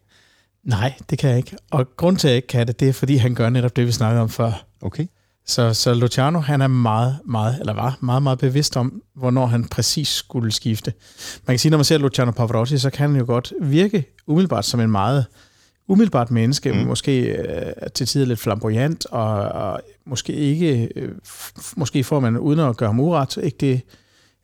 Nej, 0.63 0.93
det 1.10 1.19
kan 1.19 1.30
jeg 1.30 1.38
ikke. 1.38 1.58
Og 1.71 1.88
grund 1.98 2.17
til, 2.17 2.28
at 2.28 2.32
jeg 2.32 2.36
ikke 2.36 2.48
kan 2.48 2.67
det, 2.67 2.80
det 2.80 2.89
er, 2.89 2.93
fordi 2.93 3.15
han 3.15 3.36
gør 3.36 3.50
netop 3.50 3.76
det, 3.76 3.88
vi 3.88 3.91
snakkede 3.91 4.21
om 4.21 4.30
før. 4.30 4.65
Okay. 4.82 5.06
Så, 5.48 5.74
så 5.74 5.93
Luciano, 5.93 6.39
han 6.39 6.62
er 6.62 6.67
meget, 6.67 7.19
meget, 7.26 7.60
eller 7.60 7.74
var 7.74 7.98
meget, 8.02 8.24
meget 8.24 8.39
bevidst 8.39 8.78
om, 8.78 9.02
hvornår 9.15 9.45
han 9.45 9.67
præcis 9.67 10.08
skulle 10.08 10.52
skifte. 10.52 10.93
Man 11.48 11.54
kan 11.54 11.60
sige, 11.60 11.69
når 11.69 11.78
man 11.78 11.86
ser 11.86 11.98
Luciano 11.98 12.32
Pavarotti, 12.32 12.78
så 12.78 12.89
kan 12.89 13.10
han 13.10 13.19
jo 13.19 13.26
godt 13.26 13.54
virke 13.62 14.06
umiddelbart 14.28 14.65
som 14.65 14.80
en 14.80 14.91
meget 14.91 15.26
umiddelbart 15.88 16.32
menneske, 16.32 16.71
mm. 16.71 16.78
måske 16.78 17.21
øh, 17.21 17.74
til 17.93 18.08
tider 18.08 18.26
lidt 18.26 18.39
flamboyant, 18.39 19.06
og, 19.06 19.34
og 19.34 19.82
måske 20.06 20.34
ikke, 20.34 20.89
øh, 20.95 21.12
måske 21.78 22.04
får 22.04 22.19
man, 22.19 22.38
uden 22.38 22.60
at 22.60 22.78
gøre 22.78 22.89
ham 22.89 23.00
uret, 23.00 23.38
ikke 23.43 23.58
det 23.58 23.82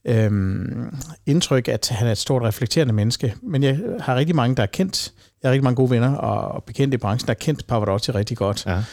øh, 0.06 0.32
indtryk, 1.26 1.68
at 1.68 1.90
han 1.90 2.08
er 2.08 2.12
et 2.12 2.18
stort 2.18 2.42
reflekterende 2.44 2.94
menneske. 2.94 3.36
Men 3.42 3.64
jeg 3.64 3.80
har 4.00 4.16
rigtig 4.16 4.36
mange, 4.36 4.56
der 4.56 4.64
er 4.64 4.68
kendt, 4.68 5.14
jeg 5.44 5.50
har 5.50 5.52
rigtig 5.52 5.64
mange 5.64 5.76
gode 5.76 5.90
venner 5.90 6.16
og, 6.16 6.52
og 6.52 6.64
bekendte 6.64 6.96
i 6.96 6.98
branchen, 6.98 7.28
der 7.28 7.34
er 7.34 7.38
kendt 7.38 7.68
Pavarotti 7.68 8.12
rigtig 8.12 8.38
godt. 8.38 8.66
Ja. 8.66 8.84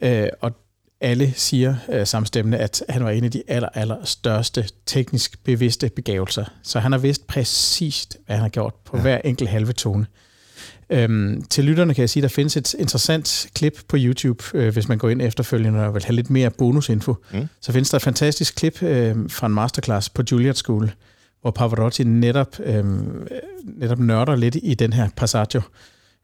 Øh, 0.00 0.28
og 0.40 0.52
alle 1.00 1.32
siger 1.36 1.74
øh, 1.88 2.06
samstemmende, 2.06 2.58
at 2.58 2.82
han 2.88 3.04
var 3.04 3.10
en 3.10 3.24
af 3.24 3.30
de 3.30 3.42
aller, 3.48 3.68
aller 3.74 4.04
største 4.04 4.68
teknisk 4.86 5.44
bevidste 5.44 5.88
begavelser. 5.88 6.44
Så 6.62 6.80
han 6.80 6.92
har 6.92 6.98
vidst 6.98 7.26
præcist, 7.26 8.16
hvad 8.26 8.36
han 8.36 8.42
har 8.42 8.48
gjort 8.48 8.74
på 8.84 8.96
ja. 8.96 9.02
hver 9.02 9.20
enkelt 9.24 9.50
halve 9.50 9.72
tone. 9.72 10.06
Øhm, 10.90 11.42
til 11.50 11.64
lytterne 11.64 11.94
kan 11.94 12.00
jeg 12.00 12.10
sige, 12.10 12.20
at 12.20 12.30
der 12.30 12.34
findes 12.34 12.56
et 12.56 12.74
interessant 12.74 13.46
klip 13.54 13.78
på 13.88 13.96
YouTube, 14.00 14.44
øh, 14.54 14.72
hvis 14.72 14.88
man 14.88 14.98
går 14.98 15.08
ind 15.08 15.22
efterfølgende 15.22 15.86
og 15.86 15.94
vil 15.94 16.04
have 16.04 16.16
lidt 16.16 16.30
mere 16.30 16.50
bonusinfo. 16.50 17.16
Mm. 17.32 17.48
Så 17.60 17.72
findes 17.72 17.90
der 17.90 17.96
et 17.96 18.02
fantastisk 18.02 18.54
klip 18.54 18.82
øh, 18.82 19.16
fra 19.28 19.46
en 19.46 19.54
masterclass 19.54 20.08
på 20.08 20.22
Juilliard 20.30 20.54
School, 20.54 20.92
hvor 21.42 21.50
Pavarotti 21.50 22.04
netop, 22.04 22.60
øh, 22.64 22.84
netop 23.64 23.98
nørder 23.98 24.36
lidt 24.36 24.56
i 24.62 24.74
den 24.74 24.92
her 24.92 25.08
passaggio. 25.16 25.60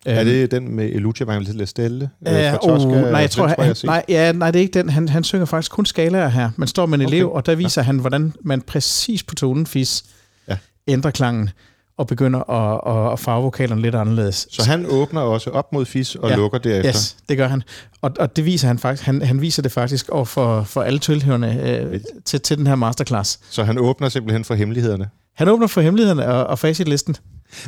Er 0.06 0.20
øhm, 0.20 0.26
det 0.26 0.50
den 0.50 0.76
med 0.76 0.94
Lucia 0.94 1.26
Vangelis 1.26 1.68
Stelle? 1.68 2.10
Øh, 2.28 2.32
fra 2.32 2.56
Tosca, 2.56 2.88
uh, 2.88 3.10
nej, 3.10 3.20
jeg 3.20 3.30
tror, 3.30 3.46
han, 3.46 3.56
jeg 3.58 3.76
nej, 3.84 4.04
ja, 4.08 4.32
nej, 4.32 4.50
det 4.50 4.58
er 4.58 4.62
ikke 4.62 4.78
den. 4.78 4.88
Han, 4.88 5.08
han 5.08 5.24
synger 5.24 5.44
faktisk 5.44 5.72
kun 5.72 5.86
skalaer 5.86 6.28
her. 6.28 6.50
Man 6.56 6.68
står 6.68 6.86
med 6.86 6.98
en 6.98 7.06
okay. 7.06 7.14
elev, 7.14 7.32
og 7.32 7.46
der 7.46 7.54
viser 7.54 7.82
ja. 7.82 7.86
han, 7.86 7.98
hvordan 7.98 8.32
man 8.42 8.60
præcis 8.60 9.22
på 9.22 9.34
tonen 9.34 9.66
fis 9.66 10.04
ja. 10.48 10.56
ændrer 10.86 11.10
klangen 11.10 11.50
og 11.98 12.06
begynder 12.06 12.50
at, 12.50 13.12
at 13.12 13.18
farve 13.18 13.42
vokalerne 13.42 13.82
lidt 13.82 13.94
anderledes. 13.94 14.48
Så 14.50 14.70
han 14.70 14.86
åbner 14.88 15.20
også 15.20 15.50
op 15.50 15.72
mod 15.72 15.84
fis 15.84 16.14
og 16.14 16.30
ja. 16.30 16.36
lukker 16.36 16.58
derefter? 16.58 16.90
Yes, 16.90 17.16
det 17.28 17.36
gør 17.36 17.48
han. 17.48 17.62
Og, 18.02 18.12
og 18.18 18.36
det 18.36 18.44
viser 18.44 18.68
han 18.68 18.78
faktisk. 18.78 19.06
Han, 19.06 19.22
han 19.22 19.40
viser 19.40 19.62
det 19.62 19.72
faktisk 19.72 20.08
over 20.08 20.24
for, 20.24 20.62
for 20.62 20.82
alle 20.82 20.98
tilhørende 20.98 21.80
øh, 21.92 22.00
til, 22.24 22.40
til 22.40 22.58
den 22.58 22.66
her 22.66 22.74
masterclass. 22.74 23.40
Så 23.50 23.64
han 23.64 23.78
åbner 23.78 24.08
simpelthen 24.08 24.44
for 24.44 24.54
hemmelighederne? 24.54 25.08
Han 25.34 25.48
åbner 25.48 25.66
for 25.66 25.80
hemmelighederne 25.80 26.26
og, 26.26 26.46
og 26.46 26.58
facitlisten. 26.58 27.16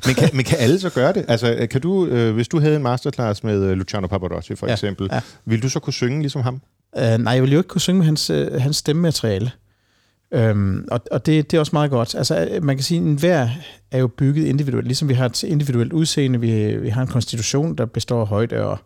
Men 0.06 0.14
kan, 0.14 0.30
men 0.32 0.44
kan 0.44 0.58
alle 0.64 0.80
så 0.80 0.90
gøre 0.90 1.12
det? 1.12 1.24
Altså, 1.28 1.66
kan 1.70 1.80
du, 1.80 2.06
øh, 2.06 2.34
hvis 2.34 2.48
du 2.48 2.60
havde 2.60 2.76
en 2.76 2.82
masterclass 2.82 3.44
med 3.44 3.62
øh, 3.62 3.76
Luciano 3.76 4.06
Pavarotti 4.06 4.56
for 4.56 4.66
ja, 4.66 4.72
eksempel, 4.72 5.08
ja. 5.12 5.20
ville 5.44 5.62
du 5.62 5.68
så 5.68 5.80
kunne 5.80 5.92
synge 5.92 6.20
ligesom 6.20 6.42
ham? 6.42 6.60
Uh, 6.96 7.02
nej, 7.02 7.32
jeg 7.32 7.42
ville 7.42 7.52
jo 7.52 7.58
ikke 7.58 7.68
kunne 7.68 7.80
synge 7.80 7.98
med 7.98 8.06
hans, 8.06 8.30
uh, 8.30 8.60
hans 8.60 8.76
stemmemateriale. 8.76 9.50
Øhm, 10.34 10.88
og 10.90 11.00
og 11.10 11.26
det, 11.26 11.50
det 11.50 11.56
er 11.56 11.60
også 11.60 11.70
meget 11.72 11.90
godt. 11.90 12.14
Altså, 12.14 12.48
øh, 12.50 12.64
man 12.64 12.76
kan 12.76 12.84
sige, 12.84 13.10
at 13.10 13.18
hver 13.18 13.48
er 13.90 13.98
jo 13.98 14.06
bygget 14.06 14.46
individuelt. 14.46 14.86
Ligesom 14.86 15.08
vi 15.08 15.14
har 15.14 15.26
et 15.26 15.42
individuelt 15.42 15.92
udseende, 15.92 16.40
vi, 16.40 16.76
vi 16.76 16.88
har 16.88 17.02
en 17.02 17.08
konstitution, 17.08 17.76
der 17.76 17.86
består 17.86 18.20
af 18.20 18.26
højde, 18.26 18.66
og 18.66 18.78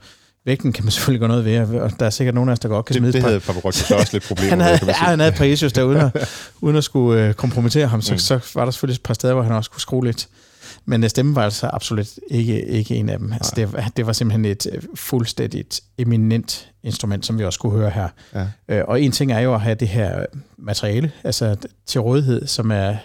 vægten 0.45 0.73
kan 0.73 0.85
man 0.85 0.91
selvfølgelig 0.97 1.21
gøre 1.21 1.29
noget 1.29 1.45
ved, 1.45 1.81
og 1.81 1.91
der 2.01 2.07
er 2.07 2.11
sikkert 2.11 2.35
nogen 2.35 2.49
af 2.49 2.53
os, 2.53 2.59
der 2.59 2.69
godt 2.69 2.87
kan 2.87 2.97
smide 2.97 3.13
Det, 3.13 3.15
det 3.15 3.23
havde 3.23 3.41
Pavarotti 3.41 3.79
så 3.79 3.95
også 3.95 4.13
lidt 4.13 4.25
problemer 4.29 4.51
han 4.51 4.61
havde, 4.61 4.73
med, 4.73 4.79
kan 4.79 4.87
man 4.87 4.95
sige. 4.95 5.05
Ja, 5.05 5.11
han 5.11 5.19
havde 5.19 5.33
et 5.33 5.39
par 5.39 5.45
issues 5.45 5.73
der, 5.73 5.83
uden 5.83 5.99
at, 5.99 6.29
uden 6.61 6.77
at 6.77 6.85
skulle 6.85 7.29
uh, 7.29 7.35
kompromittere 7.35 7.87
ham, 7.87 8.03
så, 8.03 8.13
mm. 8.13 8.19
så 8.19 8.51
var 8.55 8.65
der 8.65 8.73
selvfølgelig 8.73 8.95
et 8.95 9.03
par 9.03 9.15
steder, 9.15 9.35
hvor 9.35 9.43
han 9.43 9.53
også 9.53 9.71
kunne 9.71 9.81
skrue 9.81 10.05
lidt. 10.05 10.29
Men 10.85 11.09
stemmen 11.09 11.35
var 11.35 11.43
altså 11.43 11.67
absolut 11.67 12.19
ikke, 12.29 12.67
ikke 12.67 12.95
en 12.95 13.09
af 13.09 13.19
dem. 13.19 13.33
Altså, 13.33 13.53
det, 13.57 13.97
det 13.97 14.07
var 14.07 14.13
simpelthen 14.13 14.45
et 14.45 14.67
fuldstændigt 14.95 15.81
eminent 15.99 16.69
instrument, 16.83 17.27
som 17.27 17.39
vi 17.39 17.45
også 17.45 17.59
kunne 17.59 17.73
høre 17.73 17.91
her. 17.91 18.09
Ja. 18.35 18.47
Øh, 18.69 18.85
og 18.89 19.01
en 19.01 19.13
ting 19.13 19.33
er 19.33 19.41
jo 19.41 19.55
at 19.55 19.61
have 19.61 19.75
det 19.75 19.89
her 19.89 20.27
materiale 20.59 21.13
altså 21.25 21.57
til 21.87 22.01
rådighed, 22.01 22.47
som 22.47 22.71
er, 22.71 22.97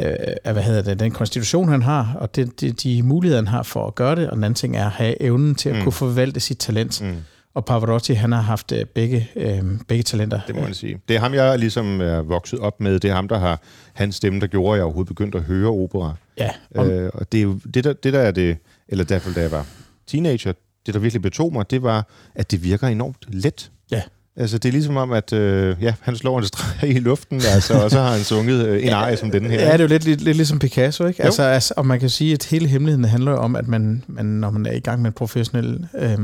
øh, 0.00 0.52
hvad 0.52 0.62
hedder 0.62 0.82
det, 0.82 1.00
den 1.00 1.10
konstitution, 1.10 1.68
han 1.68 1.82
har, 1.82 2.16
og 2.20 2.36
det, 2.36 2.60
de, 2.60 2.72
de 2.72 3.02
muligheder, 3.02 3.40
han 3.42 3.48
har 3.48 3.62
for 3.62 3.86
at 3.86 3.94
gøre 3.94 4.16
det, 4.16 4.30
og 4.30 4.36
den 4.36 4.44
anden 4.44 4.54
ting 4.54 4.76
er 4.76 4.86
at 4.86 4.92
have 4.92 5.22
evnen 5.22 5.54
til 5.54 5.68
at 5.68 5.76
mm. 5.76 5.82
kunne 5.82 5.92
forvalte 5.92 6.40
sit 6.40 6.58
talent. 6.58 7.02
Mm. 7.02 7.16
Og 7.54 7.64
Pavarotti, 7.64 8.12
han 8.12 8.32
har 8.32 8.40
haft 8.40 8.72
øh, 8.72 8.84
begge, 8.84 9.30
øh, 9.36 9.62
begge 9.88 10.02
talenter. 10.02 10.40
Det 10.46 10.54
må 10.54 10.60
man 10.60 10.74
sige. 10.74 11.00
Det 11.08 11.16
er 11.16 11.20
ham, 11.20 11.34
jeg 11.34 11.58
ligesom 11.58 12.00
er 12.00 12.22
vokset 12.22 12.58
op 12.58 12.80
med. 12.80 13.00
Det 13.00 13.10
er 13.10 13.14
ham, 13.14 13.28
der 13.28 13.38
har 13.38 13.60
hans 13.92 14.14
stemme, 14.14 14.40
der 14.40 14.46
gjorde, 14.46 14.72
at 14.72 14.76
jeg 14.76 14.84
overhovedet 14.84 15.08
begyndte 15.08 15.38
at 15.38 15.44
høre 15.44 15.68
opera. 15.68 16.14
Ja. 16.38 16.50
Om... 16.74 16.90
Øh, 16.90 17.10
og 17.14 17.32
det 17.32 17.38
er 17.38 17.42
jo 17.42 17.58
det 17.74 17.84
der, 17.84 17.92
det 17.92 18.12
der 18.12 18.20
er 18.20 18.30
det, 18.30 18.56
eller 18.88 19.04
derfor 19.04 19.32
da 19.32 19.40
jeg 19.40 19.50
var 19.50 19.66
teenager, 20.06 20.52
det 20.86 20.94
der 20.94 21.00
virkelig 21.00 21.22
betog 21.22 21.52
mig, 21.52 21.70
det 21.70 21.82
var, 21.82 22.08
at 22.34 22.50
det 22.50 22.64
virker 22.64 22.86
enormt 22.86 23.26
let. 23.28 23.70
Ja. 23.90 24.02
Altså, 24.36 24.58
det 24.58 24.68
er 24.68 24.72
ligesom 24.72 24.96
om, 24.96 25.12
at 25.12 25.32
øh, 25.32 25.76
ja, 25.80 25.94
han 26.00 26.16
slår 26.16 26.38
en 26.38 26.44
streg 26.44 26.90
i 26.90 26.98
luften, 26.98 27.42
altså, 27.54 27.82
og 27.84 27.90
så 27.90 28.00
har 28.00 28.12
han 28.12 28.24
sunget 28.24 28.66
øh, 28.66 28.86
en 28.86 28.92
arie 28.92 29.16
som 29.16 29.30
den 29.30 29.46
her. 29.46 29.60
Ja, 29.60 29.72
det 29.72 29.74
er 29.74 29.78
jo 29.78 29.88
lidt, 29.88 30.04
lidt, 30.04 30.20
lidt 30.20 30.36
ligesom 30.36 30.58
Picasso, 30.58 31.06
ikke? 31.06 31.22
Altså, 31.24 31.42
altså, 31.42 31.74
og 31.76 31.86
man 31.86 32.00
kan 32.00 32.10
sige, 32.10 32.32
at 32.32 32.44
hele 32.44 32.68
hemmeligheden 32.68 33.04
handler 33.04 33.32
om, 33.32 33.56
at 33.56 33.68
man, 33.68 34.04
man 34.06 34.26
når 34.26 34.50
man 34.50 34.66
er 34.66 34.72
i 34.72 34.80
gang 34.80 35.02
med 35.02 35.10
en 35.10 35.14
professionel 35.14 35.86
øh, 35.98 36.18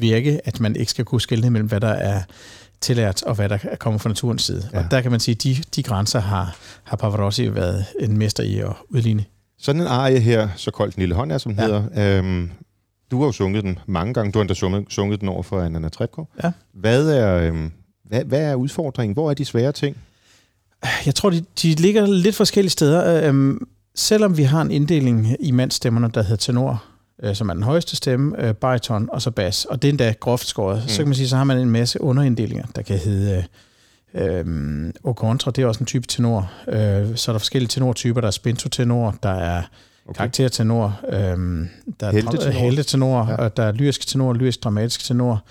virke, 0.00 0.40
at 0.44 0.60
man 0.60 0.76
ikke 0.76 0.90
skal 0.90 1.04
kunne 1.04 1.20
skille 1.20 1.50
mellem, 1.50 1.68
hvad 1.68 1.80
der 1.80 1.88
er 1.88 2.22
tillært, 2.80 3.22
og 3.22 3.34
hvad 3.34 3.48
der 3.48 3.58
kommer 3.78 3.98
fra 3.98 4.08
naturens 4.08 4.42
side. 4.42 4.68
Ja. 4.72 4.78
Og 4.78 4.90
der 4.90 5.00
kan 5.00 5.10
man 5.10 5.20
sige, 5.20 5.34
at 5.34 5.42
de, 5.42 5.56
de 5.76 5.82
grænser 5.82 6.20
har, 6.20 6.56
har 6.84 6.96
Pavarotti 6.96 7.54
været 7.54 7.84
en 8.00 8.18
mester 8.18 8.42
i 8.42 8.58
at 8.58 8.72
udligne. 8.88 9.24
Sådan 9.58 9.80
en 9.80 9.86
arie 9.86 10.20
her, 10.20 10.48
så 10.56 10.70
koldt 10.70 10.94
den 10.94 11.00
lille 11.00 11.14
hånd 11.14 11.32
er, 11.32 11.38
som 11.38 11.52
ja. 11.52 11.62
hedder, 11.62 12.18
øhm, 12.18 12.50
du 13.10 13.18
har 13.18 13.26
jo 13.26 13.32
sunget 13.32 13.64
den 13.64 13.78
mange 13.86 14.14
gange. 14.14 14.32
Du 14.32 14.38
har 14.38 14.40
endda 14.40 14.54
sunget, 14.54 14.84
sunget 14.88 15.20
den 15.20 15.28
over 15.28 15.42
for 15.42 15.60
Anna 15.60 15.88
Trebko. 15.88 16.26
Ja. 16.44 16.52
Hvad 16.74 17.10
er, 17.10 17.36
øhm, 17.36 17.72
hvad, 18.04 18.24
hvad 18.24 18.40
er 18.40 18.54
udfordringen? 18.54 19.14
Hvor 19.14 19.30
er 19.30 19.34
de 19.34 19.44
svære 19.44 19.72
ting? 19.72 19.96
Jeg 21.06 21.14
tror, 21.14 21.30
de, 21.30 21.44
de 21.62 21.74
ligger 21.74 22.06
lidt 22.06 22.36
forskellige 22.36 22.70
steder. 22.70 23.28
Øhm, 23.28 23.68
selvom 23.94 24.36
vi 24.36 24.42
har 24.42 24.62
en 24.62 24.70
inddeling 24.70 25.36
i 25.40 25.50
mandstemmerne, 25.50 26.10
der 26.14 26.22
hedder 26.22 26.36
tenor, 26.36 26.84
øh, 27.22 27.34
som 27.34 27.48
er 27.48 27.54
den 27.54 27.62
højeste 27.62 27.96
stemme, 27.96 28.46
øh, 28.46 28.54
bariton 28.54 29.08
og 29.12 29.22
så 29.22 29.30
bas, 29.30 29.64
og 29.64 29.82
det 29.82 29.88
er 29.88 29.92
endda 29.92 30.14
groft 30.20 30.46
skåret, 30.46 30.82
mm. 30.82 30.88
så 30.88 30.96
kan 30.96 31.06
man 31.06 31.14
sige, 31.14 31.28
så 31.28 31.36
har 31.36 31.44
man 31.44 31.58
en 31.58 31.70
masse 31.70 32.00
underinddelinger, 32.00 32.66
der 32.76 32.82
kan 32.82 32.98
hedde 32.98 33.44
øh, 34.14 34.92
og 35.04 35.16
kontra, 35.16 35.50
det 35.50 35.62
er 35.62 35.66
også 35.66 35.80
en 35.80 35.86
type 35.86 36.06
tenor. 36.06 36.52
Øh, 36.68 37.16
så 37.16 37.30
er 37.30 37.32
der 37.32 37.38
forskellige 37.38 37.68
tenortyper, 37.68 38.20
der 38.20 38.28
er 38.28 38.32
spinto-tenor, 38.32 39.14
der 39.22 39.30
er 39.30 39.62
okay. 40.06 40.16
karaktertenor, 40.16 41.00
øh, 41.08 41.16
der 42.00 42.06
er 42.06 42.12
heltetenor, 42.12 42.50
heltetenor 42.50 43.30
ja. 43.30 43.34
og 43.34 43.56
der 43.56 43.62
er 43.62 43.72
lyrisk 43.72 44.06
tenor, 44.06 44.32
lyrisk 44.32 44.64
dramatisk 44.64 45.04
tenor, 45.04 45.44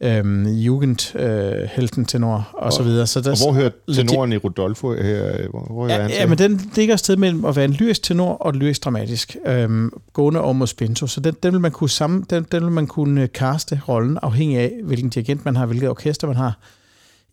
øhm, 0.00 0.46
Jugend, 0.46 1.16
øh, 1.16 1.68
helten 1.72 2.04
tenor 2.04 2.50
og, 2.52 2.62
og 2.62 2.72
så 2.72 2.82
videre. 2.82 3.06
Så 3.06 3.20
der, 3.20 3.30
og 3.30 3.36
hvor 3.36 3.52
hører 3.52 3.70
tenoren 3.94 4.32
i 4.32 4.36
Rodolfo 4.36 4.94
her? 4.94 5.48
Hvor, 5.50 5.66
hvor 5.70 5.88
ja, 5.88 6.06
ja, 6.06 6.26
men 6.26 6.38
den 6.38 6.70
ligger 6.76 6.94
et 6.94 7.00
sted 7.00 7.16
mellem 7.16 7.44
at 7.44 7.56
være 7.56 7.64
en 7.64 7.72
lyrisk 7.72 8.02
tenor 8.02 8.32
og 8.32 8.54
lyrisk 8.54 8.84
dramatisk, 8.84 9.36
øhm, 9.46 9.90
gående 10.12 10.40
over 10.40 10.52
mod 10.52 10.66
spinto. 10.66 11.06
Så 11.06 11.20
den, 11.20 11.34
den, 11.42 11.52
vil 11.52 11.60
man 11.60 11.70
kunne 11.70 11.90
sammen, 11.90 12.26
den, 12.30 12.46
den 12.52 12.62
vil 12.64 12.72
man 12.72 12.86
kunne 12.86 13.28
kaste 13.28 13.80
rollen, 13.88 14.18
afhængig 14.22 14.58
af, 14.58 14.72
hvilken 14.84 15.10
dirigent 15.10 15.44
man 15.44 15.56
har, 15.56 15.66
hvilket 15.66 15.88
orkester 15.88 16.26
man 16.26 16.36
har. 16.36 16.58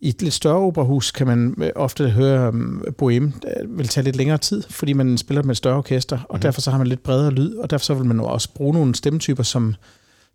I 0.01 0.09
et 0.09 0.21
lidt 0.21 0.33
større 0.33 0.57
operahus 0.57 1.11
kan 1.11 1.27
man 1.27 1.55
øh, 1.57 1.69
ofte 1.75 2.09
høre 2.09 2.49
um, 2.49 2.83
Bohème, 2.87 3.39
der 3.41 3.67
vil 3.67 3.87
tage 3.87 4.03
lidt 4.03 4.15
længere 4.15 4.37
tid, 4.37 4.63
fordi 4.69 4.93
man 4.93 5.17
spiller 5.17 5.43
med 5.43 5.51
et 5.51 5.57
større 5.57 5.77
orkester, 5.77 6.19
og 6.29 6.35
mm. 6.35 6.41
derfor 6.41 6.61
så 6.61 6.71
har 6.71 6.77
man 6.77 6.87
lidt 6.87 7.03
bredere 7.03 7.31
lyd, 7.31 7.55
og 7.55 7.69
derfor 7.69 7.83
så 7.83 7.93
vil 7.93 8.05
man 8.05 8.19
også 8.19 8.49
bruge 8.53 8.73
nogle 8.73 8.95
stemmetyper, 8.95 9.43
som 9.43 9.75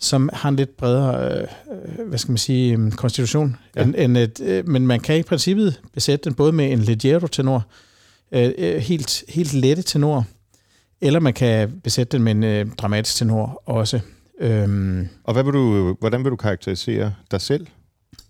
som 0.01 0.31
har 0.33 0.49
en 0.49 0.57
lidt 0.57 0.77
bredere, 0.77 1.41
øh, 1.41 2.09
hvad 2.09 2.19
skal 2.19 2.33
man 2.33 2.39
sige, 2.39 2.73
øhm, 2.73 2.93
konstitution. 2.93 3.57
Ja. 3.77 3.83
End, 3.83 3.95
end 3.99 4.17
et, 4.17 4.41
øh, 4.41 4.69
men 4.69 4.87
man 4.87 5.01
kan 5.01 5.19
i 5.19 5.23
princippet 5.23 5.81
besætte 5.95 6.25
den 6.25 6.35
både 6.35 6.53
med 6.53 6.73
en 6.73 6.79
leggero 6.79 7.27
tenor, 7.27 7.67
øh, 8.33 8.53
øh, 8.59 8.77
helt, 8.77 9.25
helt 9.29 9.55
lette 9.55 9.83
tenor, 9.83 10.27
eller 11.01 11.21
man 11.21 11.35
kan 11.35 11.81
besætte 11.85 12.17
den 12.17 12.25
med 12.25 12.33
en 12.33 12.45
øh, 12.45 12.67
dramatisk 12.79 13.17
tenor 13.17 13.63
også. 13.67 14.01
Øhm, 14.41 15.09
og 15.25 15.33
hvad 15.33 15.45
vil 15.45 15.53
du, 15.53 15.97
hvordan 16.01 16.25
vil 16.25 16.31
du 16.31 16.37
karakterisere 16.37 17.15
dig 17.31 17.41
selv? 17.41 17.67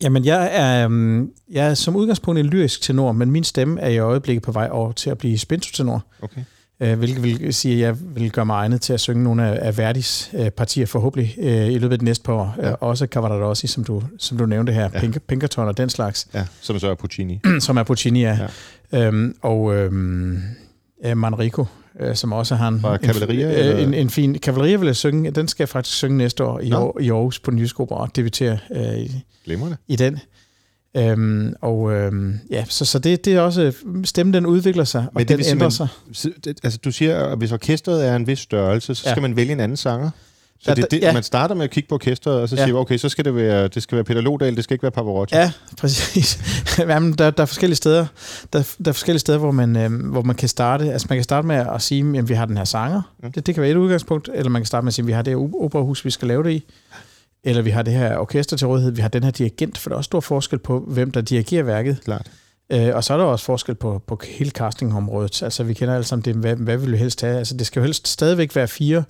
Jamen, 0.03 0.25
jeg 0.25 0.51
er, 0.53 0.85
øhm, 0.85 1.31
jeg 1.51 1.71
er 1.71 1.75
som 1.75 1.97
udgangspunkt 1.97 2.41
en 2.41 2.47
lyrisk 2.47 2.83
tenor, 2.83 3.13
men 3.13 3.31
min 3.31 3.45
stemme 3.45 3.81
er 3.81 3.89
i 3.89 3.99
øjeblikket 3.99 4.43
på 4.43 4.53
vej 4.53 4.69
over 4.71 4.93
til 4.93 5.11
at 5.11 5.19
blive 5.19 5.39
spinto-tenor. 5.39 6.05
Okay 6.23 6.41
øh, 6.41 6.58
hvilket 6.79 7.23
vil 7.23 7.55
sige, 7.55 7.75
at 7.75 7.81
jeg 7.81 7.97
vil 8.01 8.31
gøre 8.31 8.47
mig 8.47 8.55
egnet 8.55 8.81
til 8.81 8.93
at 8.93 9.01
synge 9.01 9.25
nogle 9.25 9.47
af, 9.47 9.67
af 9.67 9.79
Verdis 9.79 10.31
øh, 10.35 10.51
partier 10.51 10.87
forhåbentlig 10.87 11.35
øh, 11.39 11.67
i 11.67 11.79
løbet 11.79 11.93
af 11.93 11.99
det 11.99 12.03
næste 12.03 12.25
par 12.25 12.33
år. 12.33 12.55
Ja. 12.59 12.71
Øh, 12.71 12.77
også 12.81 13.07
Cavaradossi, 13.07 13.67
som 13.67 13.85
du, 13.85 14.03
som 14.19 14.39
du 14.39 14.47
nævnte 14.47 14.73
her, 14.73 14.91
ja. 14.95 15.01
Pink, 15.01 15.23
Pinkerton 15.23 15.69
og 15.69 15.77
den 15.77 15.91
slags. 15.91 16.29
Ja, 16.35 16.47
som 16.61 16.79
så 16.79 16.91
er 16.91 16.95
Puccini. 16.95 17.41
som 17.61 17.77
er 17.77 17.83
Puccini, 17.83 18.21
ja. 18.21 18.39
ja. 18.93 19.07
Øhm, 19.07 19.35
og 19.43 19.75
øhm, 19.75 20.43
Manrico, 21.17 21.65
øh, 22.01 22.17
som 22.17 22.33
også 22.33 22.55
har 22.55 22.69
en, 22.69 22.75
en, 22.75 23.31
en, 23.31 23.89
en, 23.89 23.95
en 23.95 24.11
fin... 24.11 24.39
Cavalleria 24.39 24.77
vil 24.77 24.87
jeg 24.87 24.97
synge, 24.97 25.31
den 25.31 25.49
skal 25.49 25.63
jeg 25.63 25.69
faktisk 25.69 25.97
synge 25.97 26.17
næste 26.17 26.45
år 26.45 26.61
i, 26.61 26.73
år, 26.73 27.01
i 27.01 27.11
Aarhus 27.11 27.39
på 27.39 27.51
den 27.51 27.59
jyske 27.59 27.81
opera 27.81 28.01
og 28.01 28.17
debutere 28.17 28.59
øh, 28.77 28.99
i, 28.99 29.25
i 29.89 29.97
den. 29.97 30.19
Øhm, 30.99 31.55
og 31.61 31.93
øhm, 31.93 32.39
ja, 32.51 32.65
så, 32.69 32.85
så 32.85 32.99
det, 32.99 33.25
det 33.25 33.35
er 33.35 33.41
også, 33.41 33.73
stemmen 34.05 34.35
den 34.35 34.47
udvikler 34.47 34.85
sig, 34.85 35.01
og 35.01 35.13
Men 35.15 35.29
den 35.29 35.39
vil 35.39 35.47
ændrer 35.49 35.69
sig. 35.69 35.89
det- 36.45 36.59
Altså, 36.65 36.79
du 36.85 36.91
siger, 36.93 37.25
at 37.25 37.39
hvis 37.39 37.53
orkestret 37.53 38.07
er 38.09 38.17
en 38.17 38.27
vis 38.27 38.39
størrelse, 38.39 38.95
så 38.95 39.03
Ja. 39.07 39.11
skal 39.11 39.23
man 39.23 39.37
vælge 39.37 39.53
en 39.53 39.61
anden 39.61 39.77
sanger? 39.77 40.11
Så 40.61 40.71
Ja, 40.71 40.75
det, 40.75 40.91
det, 40.91 41.01
ja. 41.01 41.13
man 41.13 41.23
starter 41.23 41.55
med 41.55 41.65
at 41.65 41.71
kigge 41.71 41.89
på 41.89 41.95
orkestret, 41.95 42.41
og 42.41 42.49
så 42.49 42.57
Ja. 42.57 42.65
siger 42.65 42.77
okay, 42.77 42.97
så 42.99 43.09
skal 43.09 43.25
det 43.25 43.35
være, 43.37 43.69
det 43.69 43.83
skal 43.83 43.97
være 43.97 44.05
Peter 44.05 44.21
Lodal, 44.21 44.57
det 44.57 44.65
skal 44.65 44.75
ikke 44.75 44.83
være 44.83 44.91
Pavarotti. 44.93 45.35
Ja, 45.35 45.53
præcis. 45.79 46.39
Jamen, 46.79 47.13
der, 47.13 47.31
der 47.31 47.43
er 47.43 47.47
forskellige 47.47 47.77
steder, 47.77 48.07
der, 48.53 48.75
der 48.85 48.89
er 48.89 48.93
forskellige 48.93 49.21
steder 49.21 49.39
hvor, 49.39 49.51
man, 49.51 49.77
øh, 49.77 50.11
hvor 50.11 50.23
man 50.23 50.37
kan 50.37 50.49
starte. 50.49 50.93
Altså, 50.93 51.07
man 51.11 51.17
kan 51.19 51.25
starte 51.25 51.47
med 51.47 51.57
at 51.57 51.83
sige, 51.83 52.19
at 52.19 52.29
vi 52.29 52.35
har 52.35 52.47
den 52.47 52.57
her 52.57 52.65
sanger. 52.65 53.03
Mm. 53.23 53.33
Det, 53.33 53.47
det 53.47 53.55
kan 53.55 53.63
være 53.63 53.71
et 53.71 53.77
udgangspunkt. 53.77 54.31
Eller 54.35 54.51
man 54.51 54.63
kan 54.63 54.67
starte 54.67 54.85
med 54.85 54.91
at 54.91 54.95
sige, 54.95 55.03
at 55.03 55.07
vi 55.07 55.13
har 55.13 55.23
det 55.23 55.37
operahus, 55.37 56.05
vi 56.05 56.11
skal 56.11 56.29
lave 56.29 56.45
det 56.45 56.51
i. 56.51 56.65
Eller 57.49 57.63
vi 57.63 57.71
har 57.71 57.83
det 57.83 57.95
her 57.95 58.19
orkester 58.19 58.57
til 58.57 58.67
rådighed. 58.67 58.93
Vi 58.93 59.01
har 59.01 59.09
den 59.09 59.25
her 59.25 59.31
dirigent, 59.31 59.79
for 59.79 59.91
der 59.91 59.95
er 59.95 59.97
også 59.97 60.09
stor 60.09 60.21
forskel 60.21 60.59
på, 60.59 60.81
hvem 60.81 61.11
der 61.11 61.21
dirigerer 61.21 61.63
værket. 61.63 62.01
Klart. 62.05 62.31
Øh, 62.73 62.95
og 62.95 63.05
så 63.05 63.15
er 63.15 63.19
der 63.19 63.25
også 63.25 63.45
forskel 63.45 63.75
på, 63.75 64.03
på 64.07 64.21
hele 64.25 64.51
castingområdet. 64.51 65.43
Altså, 65.43 65.65
vi 65.65 65.75
kender 65.75 65.95
alle 65.95 66.05
sammen 66.05 66.25
det, 66.25 66.35
hvad, 66.35 66.57
hvad 66.57 66.77
vil 66.77 66.93
vi 66.93 66.97
helst 66.97 67.21
have? 67.21 67.39
Altså, 67.39 67.57
det 67.57 67.67
skal 67.67 67.81
jo 67.81 67.85
helst 67.85 68.09
stadigvæk 68.09 68.57
være 68.57 68.69
fire 68.69 69.05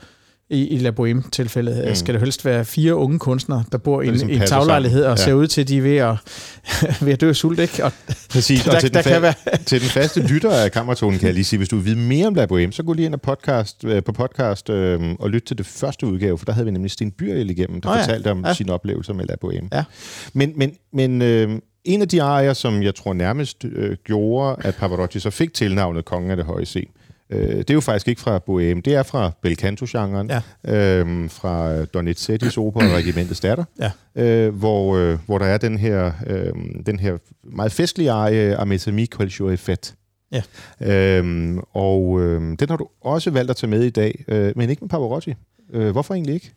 i, 0.50 0.66
i 0.66 0.78
La 0.78 0.90
Boheme-tilfældet. 0.90 1.84
Mm. 1.88 1.94
Skal 1.94 2.14
det 2.14 2.22
helst 2.22 2.44
være 2.44 2.64
fire 2.64 2.94
unge 2.94 3.18
kunstnere, 3.18 3.64
der 3.72 3.78
bor 3.78 4.02
i 4.02 4.04
en, 4.04 4.10
ligesom 4.10 4.30
i 4.30 4.34
en 4.34 4.40
taglejlighed 4.40 5.04
og 5.04 5.18
sammen. 5.18 5.24
ser 5.24 5.30
Ja. 5.30 5.42
ud 5.42 5.46
til, 5.46 5.60
at 5.60 5.68
de 5.68 5.78
er 5.78 5.82
ved 5.82 5.96
at, 5.96 6.16
ved 7.06 7.12
at 7.12 7.20
dø 7.20 7.28
af 7.28 7.36
sult, 7.36 7.58
ikke? 7.58 7.84
Og 7.84 7.92
Præcis, 8.30 8.62
der, 8.64 8.74
og 8.74 8.80
til 8.80 8.94
der 8.94 9.02
den, 9.02 9.12
kan 9.12 9.22
være... 9.22 9.34
til 9.66 9.80
den 9.80 9.88
faste 9.88 10.20
lytter 10.26 10.50
af 10.50 10.72
Kammertonen 10.72 11.18
kan 11.18 11.26
jeg 11.26 11.34
lige 11.34 11.44
sige, 11.44 11.58
hvis 11.58 11.68
du 11.68 11.76
vil 11.76 11.84
vide 11.84 11.96
mere 11.98 12.26
om 12.26 12.34
La 12.34 12.46
Boheme, 12.46 12.72
så 12.72 12.82
gå 12.82 12.92
lige 12.92 13.06
ind 13.06 13.14
og 13.14 13.20
podcast, 13.20 13.84
øh, 13.84 14.02
på 14.04 14.12
podcast 14.12 14.70
øh, 14.70 15.00
og 15.18 15.30
lyt 15.30 15.42
til 15.42 15.58
det 15.58 15.66
første 15.66 16.06
udgave, 16.06 16.38
for 16.38 16.44
der 16.44 16.52
havde 16.52 16.64
vi 16.64 16.70
nemlig 16.70 16.90
Sten 16.90 17.10
Byrjel 17.10 17.50
igennem, 17.50 17.80
der 17.80 17.88
Nå 17.88 17.94
ja, 17.94 18.00
fortalte 18.02 18.30
om 18.30 18.44
ja. 18.46 18.54
sine 18.54 18.72
oplevelser 18.72 19.12
med 19.12 19.24
La 19.24 19.34
Boheme. 19.40 19.68
Ja. 19.72 19.84
Men, 20.32 20.52
men, 20.56 20.72
men 20.92 21.22
øh, 21.22 21.50
en 21.84 22.02
af 22.02 22.08
de 22.08 22.22
arier, 22.22 22.52
som 22.52 22.82
jeg 22.82 22.94
tror 22.94 23.14
nærmest 23.14 23.64
øh, 23.64 23.96
gjorde, 24.04 24.56
at 24.60 24.74
Pavarotti 24.74 25.20
så 25.20 25.30
fik 25.30 25.54
tilnavnet 25.54 26.04
Kongen 26.04 26.30
af 26.30 26.36
det 26.36 26.46
Høje 26.46 26.64
C, 26.64 26.88
øh, 27.30 27.56
det 27.58 27.70
er 27.70 27.74
jo 27.74 27.80
faktisk 27.80 28.08
ikke 28.08 28.20
fra 28.20 28.38
Boheme, 28.38 28.80
det 28.80 28.94
er 28.94 29.02
fra 29.02 29.30
bel 29.42 29.56
canto-genren, 29.56 30.30
Ja. 30.30 30.40
øh, 30.74 31.30
fra 31.30 31.84
Donizettis 31.84 32.56
opera 32.56 32.84
Regimentets 32.98 33.40
Datter, 33.40 33.64
Ja. 33.80 33.90
øh, 34.24 34.54
hvor, 34.54 34.96
øh, 34.96 35.18
hvor 35.26 35.38
der 35.38 35.46
er 35.46 35.58
den 35.58 35.78
her, 35.78 36.12
øh, 36.26 36.52
den 36.86 36.98
her 37.00 37.16
meget 37.44 37.72
festlige 37.72 38.10
arie, 38.10 38.56
Ametami 38.56 39.02
est 39.02 39.60
fait. 39.60 39.94
Ja. 40.32 40.42
Øhm, 40.82 41.58
og 41.72 42.20
øh, 42.20 42.40
den 42.58 42.68
har 42.68 42.76
du 42.76 42.86
også 43.00 43.30
valgt 43.30 43.50
at 43.50 43.56
tage 43.56 43.70
med 43.70 43.82
i 43.82 43.90
dag, 43.90 44.24
øh, 44.28 44.52
men 44.56 44.70
ikke 44.70 44.80
med 44.80 44.88
Pavarotti. 44.88 45.34
Øh, 45.72 45.90
hvorfor 45.90 46.14
egentlig 46.14 46.34
ikke? 46.34 46.52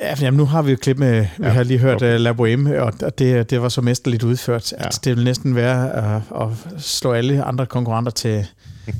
Ja, 0.00 0.14
for 0.14 0.24
jamen, 0.24 0.38
nu 0.38 0.44
har 0.44 0.62
vi 0.62 0.70
jo 0.70 0.76
klip 0.76 0.98
med, 0.98 1.20
vi 1.38 1.44
Ja, 1.44 1.48
har 1.48 1.62
lige 1.62 1.78
hørt 1.78 1.96
okay. 1.96 2.06
okay. 2.14 2.18
La 2.18 2.32
Boheme, 2.32 2.82
og 2.82 2.92
og 3.02 3.18
det, 3.18 3.50
det 3.50 3.62
var 3.62 3.68
så 3.68 3.80
mesterligt 3.80 4.22
udført, 4.22 4.72
Ja. 4.72 4.86
at 4.86 5.00
det 5.04 5.16
vil 5.16 5.24
næsten 5.24 5.54
være 5.54 5.96
at, 6.16 6.22
at 6.40 6.48
slå 6.82 7.12
alle 7.12 7.42
andre 7.44 7.66
konkurrenter 7.66 8.12
til, 8.12 8.46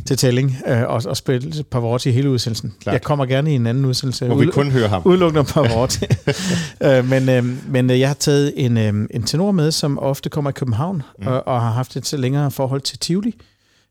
til 0.07 0.17
tælling 0.17 0.57
øh, 0.67 0.83
og, 0.83 1.03
og 1.07 1.17
spille 1.17 1.65
Pavarotti 1.71 2.11
hele 2.11 2.31
udsendelsen. 2.31 2.73
Klart. 2.83 2.93
Jeg 2.93 3.03
kommer 3.03 3.27
gerne 3.27 3.53
i 3.53 3.55
en 3.55 3.67
anden 3.67 3.85
udsendelse. 3.85 4.27
Hvor 4.27 4.37
vi 4.37 4.47
kun 4.47 4.71
hører 4.71 4.89
ham. 4.89 5.03
Udelukkende 5.05 5.41
om 5.41 5.47
Pavarotti. 5.47 6.05
øh, 6.85 7.09
men 7.11 7.29
øh, 7.29 7.45
men 7.73 7.91
øh, 7.91 8.01
jeg 8.01 8.09
har 8.09 8.15
taget 8.15 8.53
en, 8.57 8.77
øh, 8.79 9.09
en 9.11 9.23
tenor 9.23 9.51
med, 9.53 9.71
som 9.71 9.99
ofte 9.99 10.29
kommer 10.31 10.51
i 10.51 10.53
København, 10.53 11.03
Mm. 11.19 11.27
og, 11.27 11.47
og 11.49 11.61
har 11.61 11.71
haft 11.71 11.97
et 11.97 12.13
længere 12.19 12.51
forhold 12.51 12.81
til 12.81 12.99
Tivoli. 12.99 13.35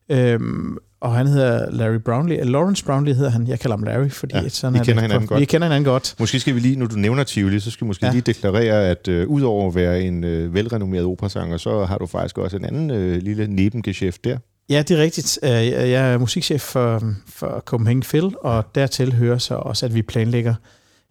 Øhm, 0.10 0.78
og 1.02 1.16
han 1.16 1.28
hedder 1.28 1.72
Larry 1.72 1.96
Brownlee. 2.06 2.38
Eller 2.40 2.52
Lawrence 2.52 2.86
Brownlee 2.86 3.14
hedder 3.16 3.30
han. 3.30 3.48
Jeg 3.48 3.60
kalder 3.60 3.78
ham 3.78 3.84
Larry, 3.84 4.10
fordi 4.10 4.36
Ja, 4.36 4.50
sådan 4.50 4.76
I 4.76 4.80
er 4.80 4.84
kender 4.84 4.94
det. 4.94 5.02
hinanden 5.02 5.28
godt. 5.28 5.40
Vi 5.40 5.46
kender 5.46 5.68
hinanden 5.68 5.86
godt. 5.92 6.16
Måske 6.20 6.40
skal 6.40 6.56
vi 6.56 6.60
lige, 6.60 6.76
når 6.76 6.86
du 6.86 6.96
nævner 6.96 7.24
Tivoli, 7.24 7.60
så 7.60 7.72
skal 7.72 7.86
vi 7.86 7.88
måske. 7.88 8.06
Ja. 8.06 8.12
lige 8.12 8.22
deklarere, 8.22 8.88
at 8.90 9.08
øh, 9.08 9.28
udover 9.28 9.68
at 9.68 9.76
være 9.76 10.02
en 10.02 10.24
øh, 10.24 10.54
velrenommeret 10.54 11.06
operasanger, 11.06 11.58
så 11.58 11.86
har 11.86 11.98
du 11.98 12.06
faktisk 12.06 12.38
også 12.38 12.58
en 12.58 12.66
anden 12.66 12.92
øh, 12.92 13.22
lille 13.22 13.48
nebengeschæft 13.48 14.24
der. 14.24 14.38
Ja, 14.72 14.82
det 14.82 15.00
er 15.00 15.02
rigtigt. 15.04 15.40
Øh, 15.44 15.50
Jeg 15.52 16.14
er 16.14 16.18
musikchef 16.18 16.62
for, 16.62 17.14
for 17.28 17.60
Copenhagen 17.66 18.02
Phil, 18.02 18.32
og 18.42 18.66
dertil 18.76 19.14
hører 19.14 19.38
så 19.38 19.54
også, 19.56 19.86
at 19.86 19.96
vi 19.96 20.02
planlægger 20.02 20.54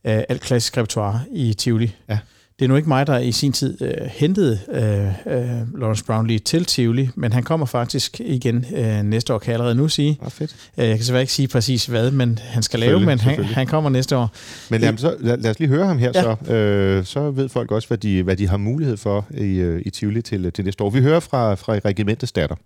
øh, 0.07 0.23
alt 0.29 0.41
klassisk 0.41 0.77
repertoire 0.77 1.21
i 1.33 1.55
Tivoli. 1.55 1.95
Ja. 2.09 2.19
Det 2.59 2.65
er 2.65 2.69
nu 2.69 2.77
ikke 2.77 2.89
mig, 2.89 3.07
der 3.07 3.19
i 3.19 3.33
sin 3.33 3.53
tid 3.53 3.83
øh, 3.83 3.91
hentede 4.11 4.59
øh, 4.73 5.35
øh, 5.35 5.81
Lawrence 5.81 6.05
Brownlee 6.05 6.39
til 6.39 6.65
Tivoli, 6.65 7.09
men 7.15 7.33
han 7.33 7.43
kommer 7.43 7.67
faktisk 7.67 8.21
igen 8.21 8.65
øh, 8.77 9.03
næste 9.03 9.35
år, 9.35 9.39
kan 9.39 9.47
jeg 9.47 9.55
allerede 9.55 9.75
nu 9.75 9.89
sige. 9.89 10.19
Ah, 10.23 10.31
fedt. 10.31 10.57
Øh, 10.79 10.89
Jeg 10.89 10.97
kan 10.97 11.05
selvfølgelig 11.05 11.23
ikke 11.23 11.33
sige 11.33 11.49
præcis, 11.49 11.87
hvad 11.87 12.11
men 12.11 12.39
han 12.43 12.63
skal 12.63 12.81
lave, 12.81 13.01
men 13.01 13.19
han, 13.19 13.45
han 13.45 13.67
kommer 13.67 13.91
næste 13.91 14.17
år. 14.17 14.31
Men 14.71 14.81
jamen, 14.81 14.99
så, 14.99 15.17
lad, 15.21 15.39
lad 15.39 15.51
os 15.51 15.59
lige 15.59 15.69
høre 15.69 15.87
ham 15.87 15.99
her, 15.99 16.13
ja. 16.15 16.23
Så, 16.47 16.53
øh, 16.55 17.05
så 17.05 17.31
ved 17.31 17.49
folk 17.49 17.71
også, 17.73 17.89
hvad 17.89 17.99
de, 17.99 18.23
hvad 18.23 18.37
de 18.37 18.49
har 18.49 18.57
mulighed 18.57 18.97
for 18.97 19.27
i, 19.39 19.81
i 19.87 19.91
Tivoli 19.91 20.23
til, 20.23 20.53
til 20.53 20.65
næste 20.65 20.85
år. 20.85 20.91
Vi 20.91 21.01
hører 21.01 21.21
fra, 21.21 21.55
fra 21.55 21.73
Regimentets 21.85 22.33
Datter. 22.33 22.57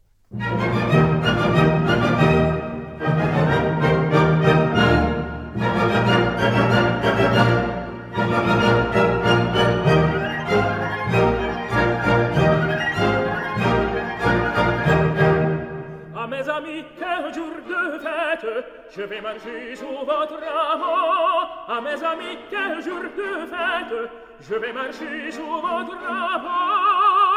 je 18.97 19.03
vais 19.03 19.21
marcher 19.21 19.75
sous 19.77 19.87
votre 20.07 20.39
rameau. 20.39 21.47
À 21.69 21.81
mes 21.81 22.05
amis, 22.05 22.39
quel 22.51 22.83
jour 22.83 23.03
de 23.03 23.47
fête, 23.47 24.11
je 24.41 24.55
vais 24.55 24.73
marcher 24.73 25.31
sous 25.33 25.43
votre 25.43 25.97
rameau. 26.07 27.34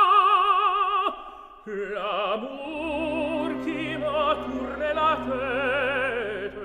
L'amour 1.68 3.50
qui 3.66 3.98
m'a 3.98 4.38
tourné 4.46 4.90
la 4.96 5.18
tête 5.28 6.60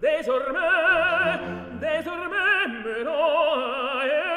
Désormais, 0.00 1.38
désormais 1.78 2.66
me 2.82 2.96
l'aéro 4.04 4.30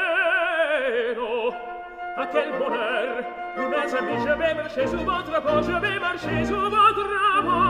A 2.17 2.25
quel 2.25 2.49
bonheur, 2.59 3.23
mes 3.55 3.89
amis, 3.95 4.19
je 4.27 4.33
vais 4.37 4.53
marcher 4.55 4.87
sous 4.87 5.05
votre 5.05 5.41
peau 5.41 5.61
Je 5.61 5.71
vais 5.79 5.99
marcher 5.99 6.43
sous 6.43 6.69
votre 6.69 7.07
peau 7.45 7.63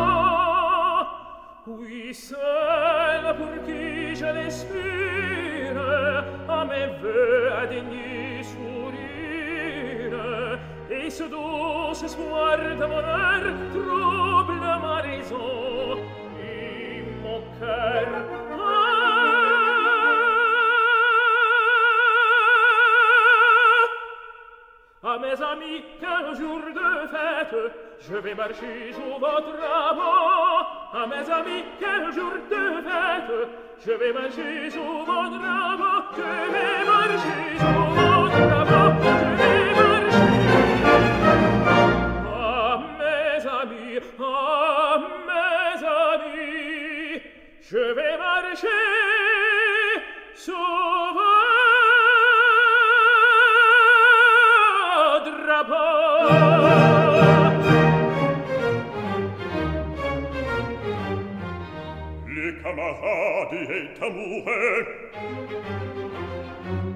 Oui, 1.67 2.15
seul 2.15 3.35
pour 3.37 3.55
qui 3.63 4.15
je 4.15 4.25
l'espère 4.25 5.77
A 6.49 6.65
mes 6.65 6.87
voeux 6.99 7.51
à 7.61 7.67
dénir 7.67 8.26
Eis 11.07 11.19
dosis 11.31 12.15
guarda 12.19 12.85
morar 12.91 13.43
trobla 13.73 14.73
mariso 14.83 15.43
im 16.43 17.05
mocker 17.23 18.09
A 25.01 25.17
mes 25.17 25.41
amis, 25.41 25.81
qu'un 26.01 26.33
jour 26.33 26.59
de 26.79 26.89
fête, 27.13 27.55
je 28.01 28.15
vais 28.17 28.35
marcher 28.35 28.91
sur 28.91 29.17
votre 29.17 29.55
amant. 29.87 30.67
À 30.91 31.07
mes 31.07 31.31
amis, 31.39 31.63
qu'un 31.79 32.11
jour 32.11 32.33
de 32.51 32.63
fête, 32.87 33.33
je 33.85 33.91
vais 33.93 34.11
marcher 34.11 34.69
sur 34.69 35.05
votre 35.05 35.45
amant. 35.71 36.03
Je 36.17 36.51
vais 36.53 36.85
marcher 36.91 37.57
sur 37.59 37.81
votre. 37.95 38.16
Padi 63.37 63.57
et 63.69 64.03
amoureux 64.03 64.87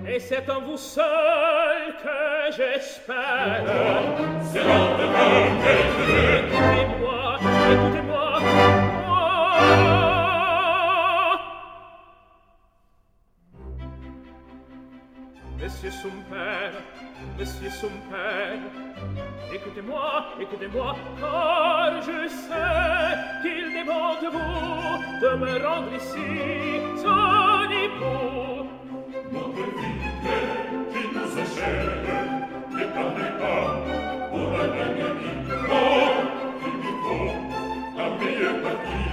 Et 0.08 0.20
c'est 0.20 0.50
en 0.50 0.62
vous 0.62 0.78
seul 0.78 1.04
que 2.02 2.56
j'espère 2.56 3.64
C'est 4.42 4.64
l'homme 4.64 4.98
de 4.98 5.04
l'homme 5.14 5.62
et 5.68 7.00
moi, 7.00 7.38
écoutez-moi 7.72 8.11
de 17.42 17.46
si 17.46 17.72
son 17.72 17.90
père. 18.12 18.60
Écoutez-moi, 19.52 20.26
écoutez-moi, 20.40 20.96
car 21.20 22.02
je 22.08 22.28
sais 22.28 23.12
qu'il 23.42 23.68
demande 23.80 24.26
vous 24.36 24.96
de 25.24 25.30
me 25.42 25.54
rendre 25.66 25.92
ici 26.02 26.30
son 27.04 27.68
époux. 27.86 28.68
Notre 29.34 29.66
vie 29.78 30.02
qui 30.92 31.04
nous 31.16 31.32
achève, 31.44 32.06
ne 32.78 32.86
parlez 32.98 33.32
pas 33.42 33.66
pour 34.30 34.50
un 34.64 34.72
ami, 34.86 35.10
non, 35.50 36.02
il 36.68 36.76
nous 36.84 36.98
faut 37.04 37.34
la 37.98 38.08
meilleure 38.20 38.60
partie. 38.62 39.11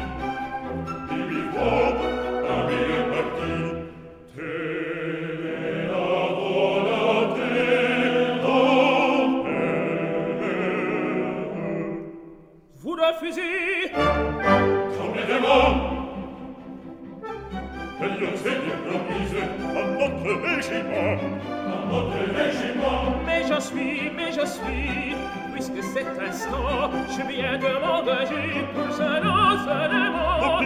meglio 18.18 18.36
se 18.36 18.50
ti 18.60 18.70
improvvise 18.70 19.40
a 19.40 19.82
notte 19.96 20.34
decima 20.42 21.02
a 21.66 21.84
notte 21.90 22.22
decima 22.34 22.90
mais 23.24 23.46
je 23.46 23.60
suis 23.60 24.10
mais 24.16 24.32
je 24.32 24.46
suis 24.46 25.16
puisque 25.52 25.82
cet 25.94 26.06
instant 26.28 26.90
je 27.08 27.22
viens 27.28 27.58
de 27.58 27.70
m'engager 27.80 28.66
pour 28.74 28.90
un 29.00 29.22
autre 29.22 29.70
élément 29.84 30.60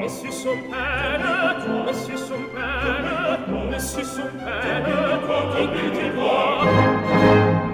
monsieur 0.00 0.30
son 0.30 0.56
père 0.70 1.66
monsieur 1.86 2.16
son 2.16 2.42
père 2.54 3.38
monsieur 3.70 4.04
son 4.04 4.28
père 4.44 4.86
écoutez-moi 5.58 6.64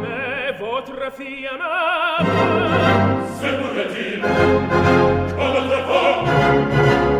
mais 0.00 0.52
votre 0.60 1.12
fille 1.16 1.48
m'aime 1.60 2.26
c'est 3.40 3.56
pour 3.58 3.72
le 3.74 3.84
dire 3.94 4.22
pas 5.36 5.50
votre 5.60 7.17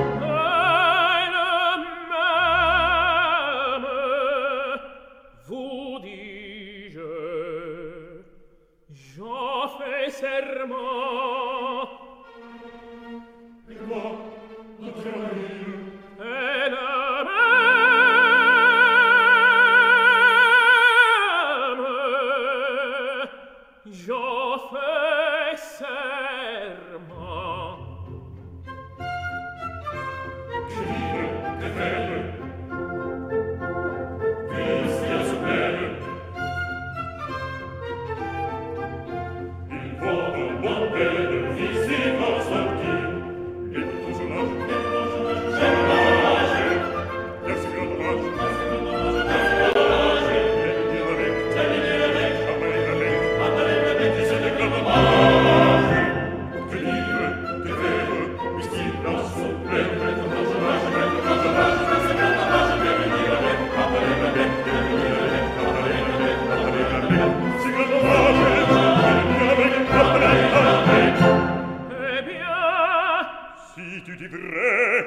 di 74.19 74.27
bre 74.27 75.07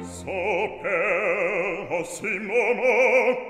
so 0.00 0.78
per 0.80 1.86
osimomo 2.00 3.47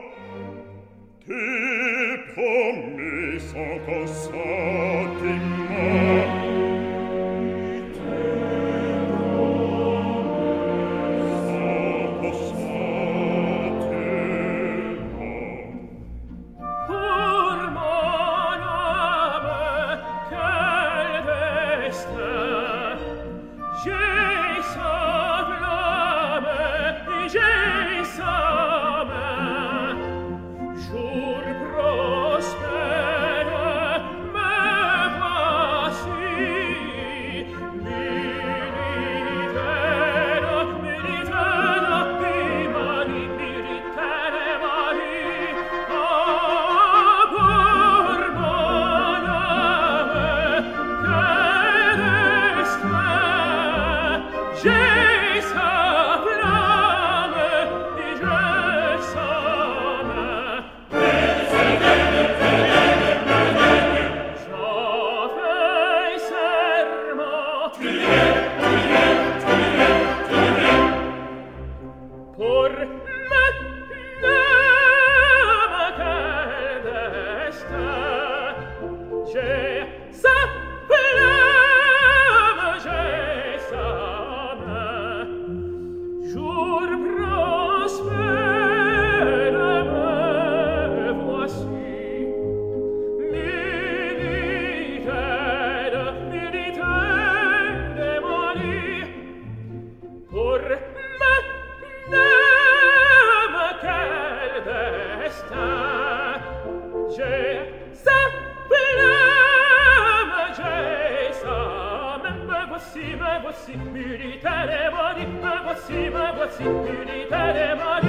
voici, 113.69 113.77
muni 113.77 114.39
télémoni, 114.41 115.27
me 115.27 115.63
voici, 115.65 116.11
me 116.11 116.33
voici, 116.37 116.65
muni 116.65 117.27
télémoni. 117.29 118.09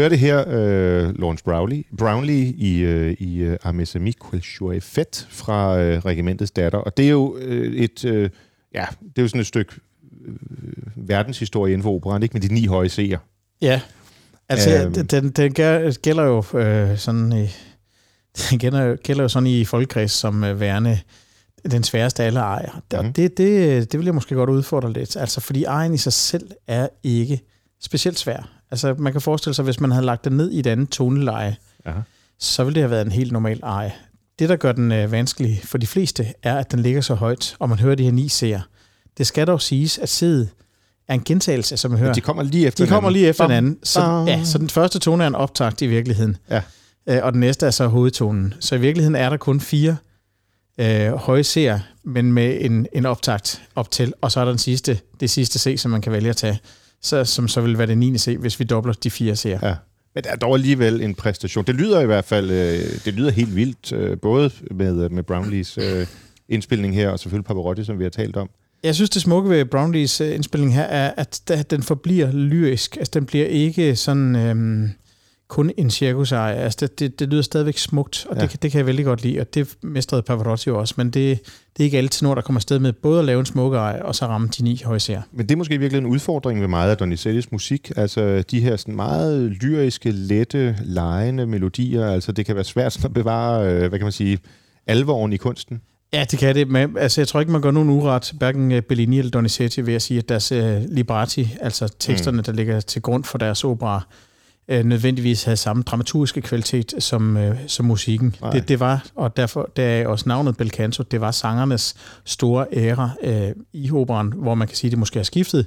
hørte 0.00 0.16
her 0.16 0.44
øh, 0.48 1.18
Lawrence 1.18 1.44
Brownlee, 1.44 1.84
Brownlee 1.98 2.44
i, 2.44 2.78
øh, 2.78 3.16
i 3.18 3.38
øh, 3.38 3.56
Amesami 3.62 4.12
Quilchoifet 4.30 5.26
fra 5.30 5.80
øh, 5.80 5.98
Regimentets 5.98 6.50
Datter, 6.50 6.78
og 6.78 6.96
det 6.96 7.04
er 7.04 7.10
jo 7.10 7.36
øh, 7.40 7.74
et, 7.74 8.04
øh, 8.04 8.30
ja, 8.74 8.86
det 9.00 9.18
er 9.18 9.22
jo 9.22 9.28
sådan 9.28 9.40
et 9.40 9.46
stykke 9.46 9.72
øh, 10.26 10.34
verdenshistorie 10.96 11.72
inden 11.72 11.82
for 11.82 11.94
operan, 11.94 12.22
ikke? 12.22 12.32
Med 12.32 12.40
de 12.40 12.54
ni 12.54 12.66
høje 12.66 12.88
seer. 12.88 13.18
Ja, 13.62 13.80
altså 14.48 14.84
øhm. 14.84 15.06
den, 15.06 15.30
den 15.30 15.52
gælder 16.02 16.22
jo 16.22 16.58
øh, 16.58 16.98
sådan 16.98 17.32
i, 17.32 17.48
den 18.50 18.58
gælder, 18.58 18.96
gælder 18.96 19.22
jo 19.22 19.28
sådan 19.28 19.46
i 19.46 19.64
folkekreds 19.64 20.12
som 20.12 20.44
øh, 20.44 20.60
værende 20.60 20.98
den 21.70 21.84
sværeste 21.84 22.22
alle 22.22 22.40
ejer. 22.40 22.82
Og 22.94 23.04
mm. 23.04 23.12
det, 23.12 23.38
det, 23.38 23.92
det 23.92 23.98
vil 23.98 24.04
jeg 24.04 24.14
måske 24.14 24.34
godt 24.34 24.50
udfordre 24.50 24.92
lidt. 24.92 25.16
Altså, 25.16 25.40
fordi 25.40 25.64
ejen 25.64 25.94
i 25.94 25.98
sig 25.98 26.12
selv 26.12 26.50
er 26.66 26.88
ikke 27.02 27.40
specielt 27.80 28.18
svær. 28.18 28.59
Altså, 28.70 28.94
man 28.98 29.12
kan 29.12 29.20
forestille 29.20 29.54
sig, 29.54 29.64
hvis 29.64 29.80
man 29.80 29.90
havde 29.90 30.06
lagt 30.06 30.24
den 30.24 30.32
ned 30.32 30.50
i 30.50 30.58
et 30.58 30.66
andet 30.66 30.90
toneleje, 30.90 31.56
Ja. 31.86 31.92
så 32.38 32.64
ville 32.64 32.74
det 32.74 32.82
have 32.82 32.90
været 32.90 33.06
en 33.06 33.12
helt 33.12 33.32
normal 33.32 33.60
eje. 33.62 33.92
Det, 34.38 34.48
der 34.48 34.56
gør 34.56 34.72
den 34.72 34.92
øh, 34.92 35.12
vanskelig 35.12 35.60
for 35.64 35.78
de 35.78 35.86
fleste, 35.86 36.26
er, 36.42 36.56
at 36.56 36.70
den 36.72 36.80
ligger 36.80 37.00
så 37.00 37.14
højt, 37.14 37.56
og 37.58 37.68
man 37.68 37.78
hører 37.78 37.94
de 37.94 38.04
her 38.04 38.10
ni 38.12 38.26
C'er. 38.26 38.60
Det 39.18 39.26
skal 39.26 39.46
dog 39.46 39.60
siges, 39.62 39.98
at 39.98 40.08
C'et 40.22 40.46
er 41.08 41.14
en 41.14 41.24
gentagelse, 41.24 41.76
som 41.76 41.90
man 41.90 42.00
hører. 42.00 42.12
De 42.12 42.20
kommer 42.20 42.42
lige 42.42 42.66
efter 42.66 42.84
De 42.84 42.88
kommer 42.88 43.10
lige 43.10 43.26
efter 43.28 43.44
hinanden. 43.44 43.78
Så, 43.82 44.24
ja, 44.26 44.44
så 44.44 44.58
den 44.58 44.68
første 44.68 44.98
tone 44.98 45.24
er 45.24 45.28
en 45.28 45.34
optakt 45.34 45.82
i 45.82 45.86
virkeligheden. 45.86 46.36
Ja. 46.50 46.62
Øh, 47.08 47.18
og 47.22 47.32
den 47.32 47.40
næste 47.40 47.66
er 47.66 47.70
så 47.70 47.86
hovedtonen. 47.86 48.54
Så 48.60 48.74
i 48.74 48.80
virkeligheden 48.80 49.14
er 49.14 49.30
der 49.30 49.36
kun 49.36 49.60
fire 49.60 49.96
øh, 50.78 51.12
høje 51.12 51.42
C'er, 51.42 51.78
men 52.04 52.32
med 52.32 52.56
en, 52.60 52.86
en 52.92 53.06
optakt 53.06 53.62
op 53.74 53.90
til. 53.90 54.12
Og 54.20 54.32
så 54.32 54.40
er 54.40 54.44
der 54.44 54.52
den 54.52 54.58
sidste, 54.58 55.00
det 55.20 55.30
sidste 55.30 55.58
C, 55.58 55.74
som 55.78 55.90
man 55.90 56.00
kan 56.00 56.12
vælge 56.12 56.30
at 56.30 56.36
tage, 56.36 56.58
så, 57.02 57.24
som 57.24 57.48
så 57.48 57.60
vil 57.60 57.78
være 57.78 57.86
det 57.86 57.98
9. 57.98 58.18
C, 58.18 58.36
hvis 58.40 58.60
vi 58.60 58.64
dobler 58.64 58.92
de 58.92 59.10
fire 59.10 59.32
C'er. 59.32 59.66
Ja. 59.66 59.74
Men 60.14 60.24
der 60.24 60.30
er 60.30 60.36
dog 60.36 60.54
alligevel 60.54 61.00
en 61.00 61.14
præstation. 61.14 61.64
Det 61.64 61.74
lyder 61.74 62.00
i 62.00 62.06
hvert 62.06 62.24
fald 62.24 62.50
øh, 62.50 63.04
det 63.04 63.14
lyder 63.14 63.30
helt 63.30 63.56
vildt, 63.56 63.92
øh, 63.92 64.18
både 64.18 64.50
med, 64.70 65.08
med 65.08 65.22
Brownlees 65.22 65.78
øh, 65.78 66.06
indspilning 66.48 66.94
her, 66.94 67.08
og 67.08 67.18
selvfølgelig 67.18 67.44
Pavarotti, 67.44 67.84
som 67.84 67.98
vi 67.98 68.04
har 68.04 68.10
talt 68.10 68.36
om. 68.36 68.50
Jeg 68.82 68.94
synes, 68.94 69.10
det 69.10 69.22
smukke 69.22 69.50
ved 69.50 69.64
Brownlees 69.64 70.20
øh, 70.20 70.34
indspilning 70.34 70.74
her 70.74 70.82
er, 70.82 71.12
at 71.16 71.66
den 71.70 71.82
forbliver 71.82 72.32
lyrisk. 72.32 72.96
Altså, 72.96 73.10
den 73.14 73.26
bliver 73.26 73.46
ikke 73.46 73.96
sådan 73.96 74.36
øhm, 74.36 74.90
kun 75.50 75.70
en 75.76 75.90
cirkuseje. 75.90 76.54
Altså, 76.56 76.76
det, 76.86 76.98
det, 77.00 77.18
det 77.20 77.28
lyder 77.28 77.42
stadigvæk 77.42 77.78
smukt, 77.78 78.26
og 78.30 78.36
ja. 78.36 78.42
Det, 78.42 78.50
kan- 78.50 78.58
det 78.62 78.70
kan 78.70 78.78
jeg 78.78 78.86
vældig 78.86 79.04
godt 79.04 79.22
lide, 79.22 79.40
og 79.40 79.54
det 79.54 79.74
mestrede 79.82 80.22
Pavarotti 80.22 80.70
jo 80.70 80.78
også. 80.78 80.94
Men 80.96 81.06
det, 81.06 81.14
det 81.76 81.82
er 81.82 81.84
ikke 81.84 81.98
altid 81.98 82.26
når 82.26 82.34
der 82.34 82.42
kommer 82.42 82.58
afsted 82.58 82.78
med 82.78 82.92
både 82.92 83.18
at 83.18 83.24
lave 83.24 83.40
en 83.40 83.46
smukke 83.46 83.78
eje, 83.78 84.02
og 84.02 84.14
så 84.14 84.26
ramme 84.26 84.48
de 84.58 84.64
ni 84.64 84.82
høje 84.84 85.00
seere. 85.00 85.22
Men 85.32 85.46
det 85.48 85.52
er 85.54 85.56
måske 85.56 85.78
virkelig 85.78 85.98
en 85.98 86.06
udfordring 86.06 86.60
ved 86.60 86.68
meget 86.68 86.90
af 86.90 86.96
Donizettis 86.96 87.52
musik. 87.52 87.92
Altså 87.96 88.42
de 88.50 88.60
her 88.60 88.76
sådan 88.76 88.96
meget 88.96 89.50
lyriske, 89.50 90.10
lette, 90.10 90.76
lejende 90.84 91.46
melodier. 91.46 92.06
Altså 92.06 92.32
det 92.32 92.46
kan 92.46 92.54
være 92.54 92.64
svært 92.64 92.92
sådan 92.92 93.06
at 93.06 93.14
bevare, 93.14 93.72
øh, 93.72 93.78
hvad 93.78 93.98
kan 93.98 94.02
man 94.06 94.12
sige, 94.12 94.38
alvoren 94.86 95.32
i 95.32 95.36
kunsten. 95.36 95.80
Ja, 96.12 96.24
det 96.30 96.38
kan 96.38 96.54
det. 96.54 96.68
Men, 96.68 96.98
altså, 96.98 97.20
jeg 97.20 97.28
tror 97.28 97.40
ikke, 97.40 97.52
man 97.52 97.62
gør 97.62 97.70
nogen 97.70 97.90
uret, 97.90 98.32
hverken 98.38 98.72
øh, 98.72 98.82
Bellini 98.82 99.18
eller 99.18 99.30
Donizetti, 99.30 99.86
ved 99.86 99.94
at 99.94 100.02
sige, 100.02 100.18
at 100.18 100.28
deres 100.28 100.52
øh, 100.52 100.82
libretti, 100.88 101.56
altså 101.60 101.88
teksterne, 101.98 102.36
mm. 102.36 102.42
der 102.44 102.52
ligger 102.52 102.80
til 102.80 103.02
grund 103.02 103.24
for 103.24 103.38
deres 103.38 103.64
opera, 103.64 104.06
øh, 104.68 104.84
nødvendigvis 104.84 105.44
havde 105.44 105.56
samme 105.56 105.82
dramaturgiske 105.82 106.40
kvalitet 106.40 106.94
som, 106.98 107.36
øh, 107.36 107.56
som 107.66 107.86
musikken. 107.86 108.36
Nej. 108.40 108.50
Det, 108.50 108.68
det 108.68 108.80
var, 108.80 109.06
og 109.14 109.36
derfor 109.36 109.70
der 109.76 109.84
er 109.84 110.06
også 110.06 110.28
navnet 110.28 110.56
Bel 110.56 110.70
Canto, 110.70 111.02
det 111.02 111.20
var 111.20 111.30
sangernes 111.30 111.94
store 112.24 112.66
ære 112.72 113.10
øh, 113.22 113.50
i 113.72 113.90
operaen, 113.90 114.32
hvor 114.36 114.54
man 114.54 114.68
kan 114.68 114.76
sige, 114.76 114.88
at 114.88 114.90
det 114.90 114.98
måske 114.98 115.18
har 115.18 115.24
skiftet. 115.24 115.66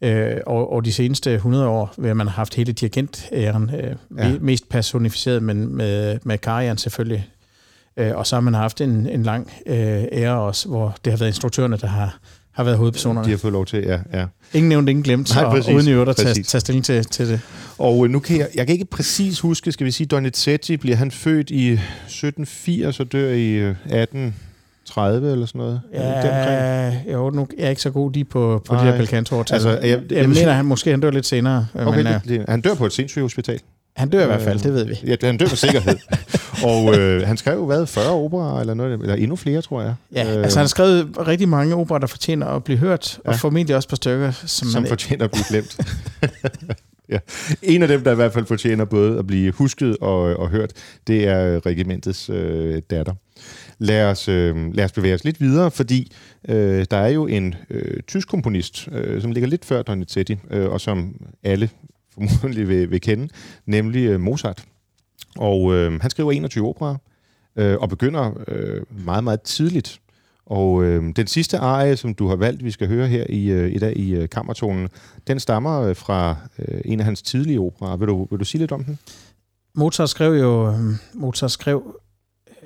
Øh, 0.00 0.36
og, 0.46 0.72
og 0.72 0.84
de 0.84 0.92
seneste 0.92 1.34
100 1.34 1.66
år, 1.66 1.94
hvor 1.96 2.14
man 2.14 2.26
har 2.26 2.34
haft 2.34 2.54
hele 2.54 2.72
dirigentæren, 2.72 3.70
øh, 3.74 3.96
Ja. 4.18 4.32
mest 4.40 4.68
personificeret, 4.68 5.42
men 5.42 5.76
med, 5.76 6.18
med 6.22 6.38
Karajan 6.38 6.78
selvfølgelig, 6.78 7.28
Øh, 7.96 8.16
og 8.16 8.26
så 8.26 8.36
har 8.36 8.40
man 8.40 8.54
haft 8.54 8.80
en, 8.80 9.06
en 9.08 9.22
lang 9.22 9.52
øh, 9.66 10.04
ære 10.12 10.40
også, 10.40 10.68
hvor 10.68 10.96
det 11.04 11.12
har 11.12 11.18
været 11.18 11.28
instruktørerne, 11.30 11.76
der 11.76 11.86
har, 11.86 12.18
har 12.54 12.64
været 12.64 12.76
hovedpersonerne. 12.78 13.26
De 13.26 13.30
har 13.30 13.38
fået 13.38 13.52
lov 13.52 13.66
til, 13.66 13.82
ja. 13.86 13.98
ja. 14.12 14.26
Ingen 14.54 14.68
nævnt, 14.68 14.88
ingen 14.88 15.02
glemt, 15.02 15.34
Nej, 15.34 15.44
og 15.44 15.50
præcis, 15.52 15.74
uden 15.74 15.88
i 15.88 15.90
øvrigt 15.90 16.10
at 16.10 16.16
tage, 16.16 16.42
tage 16.42 16.60
stilling 16.60 16.84
til, 16.84 17.04
til 17.04 17.28
det. 17.28 17.40
Og 17.78 18.04
øh, 18.04 18.10
nu 18.10 18.18
kan 18.18 18.38
jeg, 18.38 18.48
jeg 18.54 18.66
kan 18.66 18.72
ikke 18.72 18.84
præcis 18.84 19.40
huske, 19.40 19.72
skal 19.72 19.86
vi 19.86 19.90
sige, 19.90 20.06
Donizetti, 20.06 20.76
bliver 20.76 20.96
han 20.96 21.10
født 21.10 21.50
i 21.50 21.72
1780 21.72 23.00
og 23.00 23.12
dør 23.12 23.28
i 23.28 23.48
øh, 23.50 23.70
1830 23.70 25.32
eller 25.32 25.46
sådan 25.46 25.58
noget? 25.58 25.80
Ja, 25.94 26.92
jo, 27.12 27.30
nu 27.30 27.42
er 27.42 27.46
jeg 27.58 27.70
ikke 27.70 27.82
så 27.82 27.90
god 27.90 28.12
lige 28.12 28.24
på, 28.24 28.62
på 28.66 28.74
de 28.74 28.78
Nej. 28.78 28.90
her 28.90 28.96
Belcanto 28.98 29.38
Altså, 29.50 29.68
jeg- 29.70 29.82
jeg, 29.82 30.00
jeg 30.10 30.18
jeg, 30.18 30.28
mener, 30.28 30.52
han 30.52 30.64
måske 30.64 30.90
han 30.90 31.00
dør 31.00 31.10
lidt 31.10 31.26
senere, 31.26 31.66
okay, 31.74 31.86
Okay, 31.86 31.96
men 32.02 32.06
øh, 32.06 32.20
det, 32.28 32.44
han 32.48 32.60
dør 32.60 32.74
på 32.74 32.86
et 32.86 32.92
sindssygehospital. 32.92 33.60
Han 33.96 34.08
dør 34.08 34.22
i 34.22 34.26
hvert 34.26 34.42
fald, 34.42 34.56
Øh, 34.58 34.62
det 34.62 34.72
ved 34.72 34.84
vi. 34.84 34.94
Ja, 35.06 35.16
han 35.22 35.36
dør 35.36 35.46
med 35.46 35.56
sikkerhed. 35.56 35.96
og 36.70 36.98
øh, 36.98 37.26
han 37.26 37.36
skrev 37.36 37.54
jo, 37.54 37.66
hvad, 37.66 37.86
40 37.86 38.10
operer 38.10 38.60
eller 38.60 38.74
noget, 38.74 38.92
eller 38.92 39.14
endnu 39.14 39.36
flere, 39.36 39.62
tror 39.62 39.82
jeg. 39.82 39.94
Ja, 40.14 40.36
øh, 40.36 40.42
altså 40.44 40.58
han 40.58 40.62
har 40.62 40.68
skrevet 40.68 41.28
rigtig 41.28 41.48
mange 41.48 41.74
operer, 41.74 41.98
der 41.98 42.06
fortjener 42.06 42.46
at 42.46 42.64
blive 42.64 42.78
hørt, 42.78 43.18
ja. 43.24 43.30
Ja. 43.30 43.34
og 43.34 43.40
formentlig 43.40 43.76
også 43.76 43.88
på 43.88 43.96
stykker, 43.96 44.30
som, 44.30 44.68
som 44.68 44.82
man, 44.82 44.88
fortjener 44.88 45.24
at 45.24 45.30
blive 45.30 45.44
glemt. 45.48 45.78
ja. 47.12 47.18
En 47.62 47.82
af 47.82 47.88
dem, 47.88 48.04
der 48.04 48.12
i 48.12 48.14
hvert 48.14 48.32
fald 48.32 48.46
fortjener 48.46 48.84
både 48.84 49.18
at 49.18 49.26
blive 49.26 49.52
husket 49.52 49.96
og, 50.00 50.20
og 50.20 50.48
hørt, 50.48 50.72
det 51.06 51.28
er 51.28 51.66
regimentets 51.66 52.30
øh, 52.30 52.82
datter. 52.90 53.14
Lad 53.78 54.04
os, 54.04 54.28
øh, 54.28 54.74
lad 54.74 54.84
os 54.84 54.92
bevæge 54.92 55.14
os 55.14 55.24
lidt 55.24 55.40
videre, 55.40 55.70
fordi 55.70 56.12
øh, 56.48 56.86
der 56.90 56.96
er 56.96 57.08
jo 57.08 57.26
en 57.26 57.54
øh, 57.70 58.02
tysk 58.02 58.28
komponist, 58.28 58.88
øh, 58.92 59.22
som 59.22 59.32
ligger 59.32 59.48
lidt 59.48 59.64
før 59.64 59.82
Donizetti, 59.82 60.36
øh, 60.50 60.70
og 60.70 60.80
som 60.80 61.14
alle 61.44 61.68
formodentlig 62.14 62.68
vil, 62.68 62.90
vil 62.90 63.00
kende, 63.00 63.28
nemlig 63.66 64.04
øh, 64.06 64.20
Mozart. 64.20 64.64
Og 65.36 65.74
øh, 65.74 66.00
han 66.00 66.10
skriver 66.10 66.32
21 66.32 66.68
operaer, 66.68 66.96
øh, 67.56 67.76
og 67.80 67.88
begynder 67.88 68.30
øh, 68.48 68.82
meget, 69.04 69.24
meget 69.24 69.42
tidligt. 69.42 70.00
Og 70.46 70.84
øh, 70.84 71.12
den 71.16 71.26
sidste 71.26 71.58
arie, 71.58 71.96
som 71.96 72.14
du 72.14 72.28
har 72.28 72.36
valgt, 72.36 72.64
vi 72.64 72.70
skal 72.70 72.88
høre 72.88 73.08
her 73.08 73.24
i, 73.28 73.44
øh, 73.46 73.72
i 73.72 73.78
dag 73.78 73.96
i 73.96 74.14
øh, 74.14 74.28
Kammertonen, 74.28 74.88
den 75.26 75.40
stammer 75.40 75.80
øh, 75.82 75.96
fra 75.96 76.36
øh, 76.58 76.80
en 76.84 77.00
af 77.00 77.04
hans 77.04 77.22
tidlige 77.22 77.60
operaer. 77.60 77.96
Vil 77.96 78.08
du, 78.08 78.26
vil 78.30 78.38
du 78.38 78.44
sige 78.44 78.58
lidt 78.60 78.72
om 78.72 78.84
den? 78.84 78.98
Mozart 79.74 80.10
skrev 80.10 80.32
jo 80.32 80.70
øh, 80.70 80.78
Mozart 81.14 81.50
skrev 81.50 82.00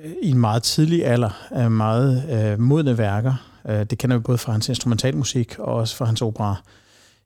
øh, 0.03 0.11
i 0.21 0.29
en 0.29 0.37
meget 0.37 0.63
tidlig 0.63 1.05
alder 1.05 1.47
øh, 1.57 1.71
meget 1.71 2.23
øh, 2.51 2.59
modne 2.59 2.97
værker. 2.97 3.45
Det 3.89 3.97
kender 3.97 4.17
vi 4.17 4.23
både 4.23 4.37
fra 4.37 4.51
hans 4.51 4.69
instrumentalmusik 4.69 5.59
og 5.59 5.73
også 5.73 5.95
fra 5.95 6.05
hans 6.05 6.21
opera. 6.21 6.55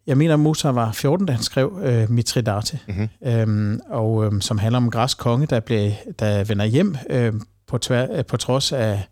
Jeg 0.08 0.18
mener, 0.18 0.34
at 0.34 0.40
Mozart 0.40 0.76
var 0.76 0.92
14, 0.92 1.26
da 1.28 1.34
han 1.34 1.44
skrev 1.44 1.80
øh, 1.84 2.10
Mitridate, 2.12 2.80
Mhm. 2.88 3.10
øhm, 3.26 3.80
og 3.90 4.26
øhm, 4.26 4.42
som 4.42 4.58
handler 4.58 4.78
om 4.78 4.84
en 4.84 4.92
græsk 4.92 5.18
konge, 5.18 5.46
der, 5.48 5.60
blev, 5.60 5.92
der 6.20 6.44
vender 6.44 6.66
hjem 6.66 6.96
øh, 7.10 7.34
på, 7.68 7.78
tvær, 7.78 8.08
øh, 8.18 8.26
på 8.26 8.38
trods 8.38 8.72
af 8.72 9.04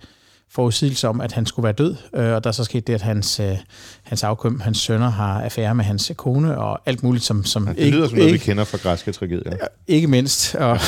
forudsigelser 0.54 1.08
om, 1.08 1.22
at 1.22 1.32
han 1.32 1.46
skulle 1.46 1.64
være 1.64 1.74
død. 1.74 1.96
Øh, 2.16 2.34
og 2.34 2.44
der 2.44 2.48
er 2.48 2.52
så 2.52 2.64
sket 2.64 2.88
det, 2.88 2.94
at 2.94 3.02
hans, 3.02 3.40
øh, 3.40 3.58
hans 4.04 4.24
afkøm, 4.24 4.60
hans 4.60 4.78
sønner, 4.78 5.10
har 5.10 5.42
affære 5.42 5.76
med 5.76 5.86
hans 5.86 6.12
kone 6.18 6.58
og 6.58 6.80
alt 6.86 7.04
muligt, 7.04 7.24
som, 7.24 7.44
som 7.46 7.68
Ja, 7.68 7.74
det 7.84 7.94
lyder 7.94 8.08
som 8.08 8.18
noget, 8.18 8.34
vi 8.34 8.38
kender 8.38 8.64
fra 8.64 8.78
græske 8.78 9.12
tragedier. 9.12 9.58
ikke 9.88 10.08
mindst, 10.08 10.56
og, 10.56 10.70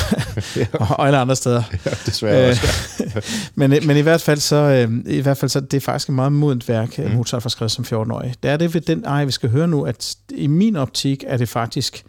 og, 0.72 0.86
og 0.98 1.06
alle 1.06 1.18
andre 1.18 1.36
steder. 1.36 1.62
Ja, 1.86 1.90
desværre 2.06 2.42
Øh, 2.44 2.48
også. 2.48 3.22
men, 3.54 3.70
men 3.86 3.96
i 3.96 4.00
hvert 4.00 4.20
fald 4.20 4.38
så, 4.40 4.56
øh, 4.56 4.92
i 5.06 5.20
hvert 5.20 5.36
fald 5.36 5.48
så 5.48 5.60
det 5.60 5.74
er 5.74 5.80
faktisk 5.80 6.08
et 6.08 6.14
meget 6.14 6.32
modent 6.32 6.68
værk, 6.68 6.98
Mm. 6.98 7.10
Mozart 7.10 7.42
har 7.42 7.48
skrevet 7.50 7.70
som 7.70 7.84
14-årig. 7.84 8.34
Det 8.42 8.50
er 8.50 8.56
det 8.56 8.74
ved 8.74 8.80
den 8.80 9.04
eje, 9.04 9.26
vi 9.26 9.32
skal 9.32 9.50
høre 9.50 9.68
nu, 9.68 9.82
at 9.82 10.14
i 10.30 10.46
min 10.46 10.76
optik 10.76 11.24
er 11.26 11.36
det 11.36 11.48
faktisk 11.48 12.04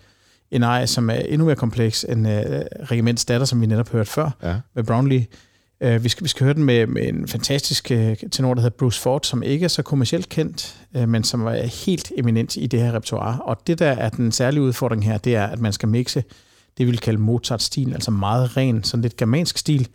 en 0.51 0.63
eje, 0.63 0.87
som 0.87 1.09
er 1.09 1.13
endnu 1.13 1.45
mere 1.45 1.55
kompleks 1.55 2.05
end 2.09 2.27
øh, 2.29 2.43
Regiments 2.91 3.25
datter, 3.25 3.45
som 3.45 3.61
vi 3.61 3.65
netop 3.65 3.89
hørte 3.91 4.09
før 4.09 4.29
Ja. 4.43 4.55
med 4.75 4.83
Brownlee. 4.83 5.25
Uh, 5.85 6.03
vi, 6.03 6.09
skal, 6.09 6.23
vi 6.23 6.29
skal 6.29 6.43
høre 6.43 6.53
den 6.53 6.63
med, 6.63 6.87
med 6.87 7.07
en 7.07 7.27
fantastisk 7.27 7.91
uh, 7.91 8.29
tenor, 8.31 8.53
der 8.53 8.61
hedder 8.61 8.77
Bruce 8.77 9.01
Ford, 9.01 9.23
som 9.23 9.43
ikke 9.43 9.63
er 9.63 9.67
så 9.67 9.81
kommercielt 9.81 10.29
kendt, 10.29 10.77
uh, 10.95 11.09
men 11.09 11.23
som 11.23 11.45
er 11.45 11.85
helt 11.85 12.11
eminent 12.17 12.55
i 12.55 12.67
det 12.67 12.81
her 12.81 12.91
repertoire. 12.93 13.39
Og 13.41 13.57
det, 13.67 13.79
der 13.79 13.87
er 13.91 14.09
den 14.09 14.31
særlige 14.31 14.61
udfordring 14.63 15.05
her, 15.05 15.17
det 15.17 15.35
er, 15.35 15.45
at 15.45 15.59
man 15.59 15.73
skal 15.73 15.89
mixe 15.89 16.23
det, 16.77 16.85
vi 16.85 16.91
vil 16.91 16.99
kalde 16.99 17.19
Mozart-stil, 17.19 17.93
altså 17.93 18.11
meget 18.11 18.57
ren, 18.57 18.83
sådan 18.83 19.01
lidt 19.01 19.17
germansk 19.17 19.57
stil, 19.57 19.87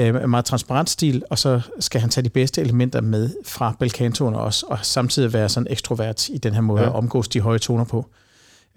uh, 0.00 0.28
meget 0.28 0.44
transparent 0.44 0.90
stil, 0.90 1.22
og 1.30 1.38
så 1.38 1.60
skal 1.80 2.00
han 2.00 2.10
tage 2.10 2.24
de 2.24 2.30
bedste 2.30 2.60
elementer 2.60 3.00
med 3.00 3.30
fra 3.46 3.76
belcantoerne 3.80 4.38
også, 4.38 4.66
og 4.68 4.78
samtidig 4.82 5.32
være 5.32 5.48
sådan 5.48 5.66
ekstrovert 5.70 6.28
i 6.28 6.38
den 6.38 6.54
her 6.54 6.60
måde 6.60 6.82
Ja. 6.82 6.88
at 6.88 6.94
omgås 6.94 7.28
de 7.28 7.40
høje 7.40 7.58
toner 7.58 7.84
på. 7.84 8.06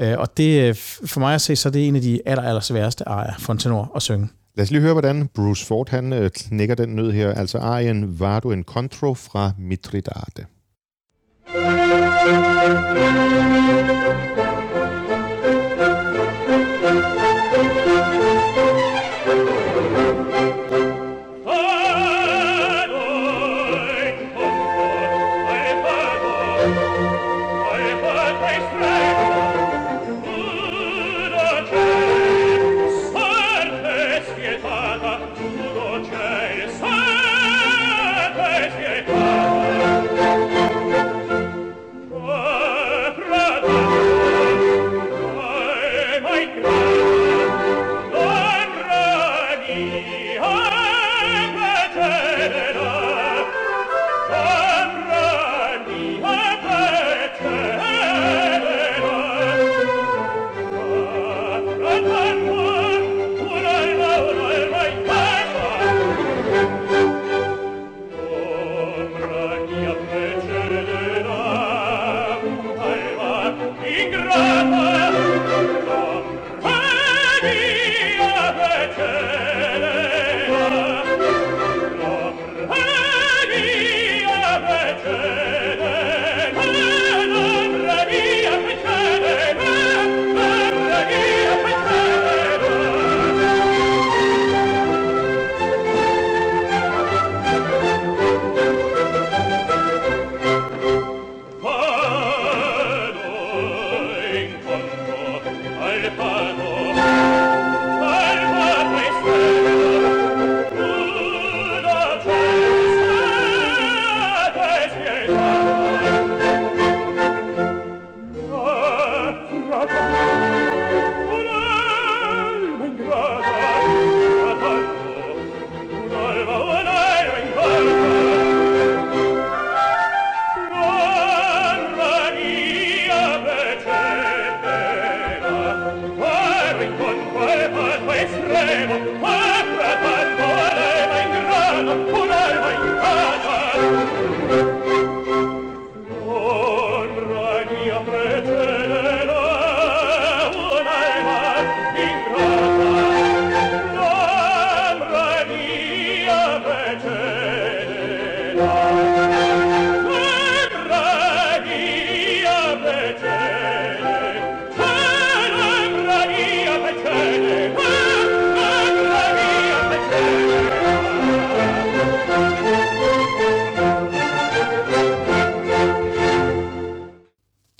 Uh, 0.03 0.07
og 0.17 0.37
det, 0.37 0.61
øh, 0.69 0.75
for 1.05 1.19
mig 1.19 1.35
at 1.35 1.41
se, 1.41 1.55
så 1.55 1.69
er 1.69 1.71
det 1.71 1.87
en 1.87 1.95
af 1.95 2.01
de 2.01 2.19
aller, 2.25 2.43
aller 2.43 2.61
sværeste 2.61 3.07
arier 3.07 3.33
for 3.39 3.53
en 3.53 3.59
tenor 3.59 3.91
at 3.95 4.01
synge. 4.01 4.29
Lad 4.58 4.64
os 4.64 4.72
lige 4.72 4.82
høre, 4.82 4.93
hvordan 4.93 5.28
Bruce 5.28 5.66
Ford 5.66 5.89
han 5.89 6.14
øh, 6.14 6.30
knækker 6.30 6.76
den 6.76 6.89
nød 6.89 7.12
her. 7.12 7.34
Altså 7.34 7.58
arien 7.58 8.20
Var 8.20 8.39
du 8.39 8.51
en 8.51 8.64
contro 8.64 9.14
fra 9.14 9.51
Mitridate. 9.58 10.45
Fratello 11.47 14.07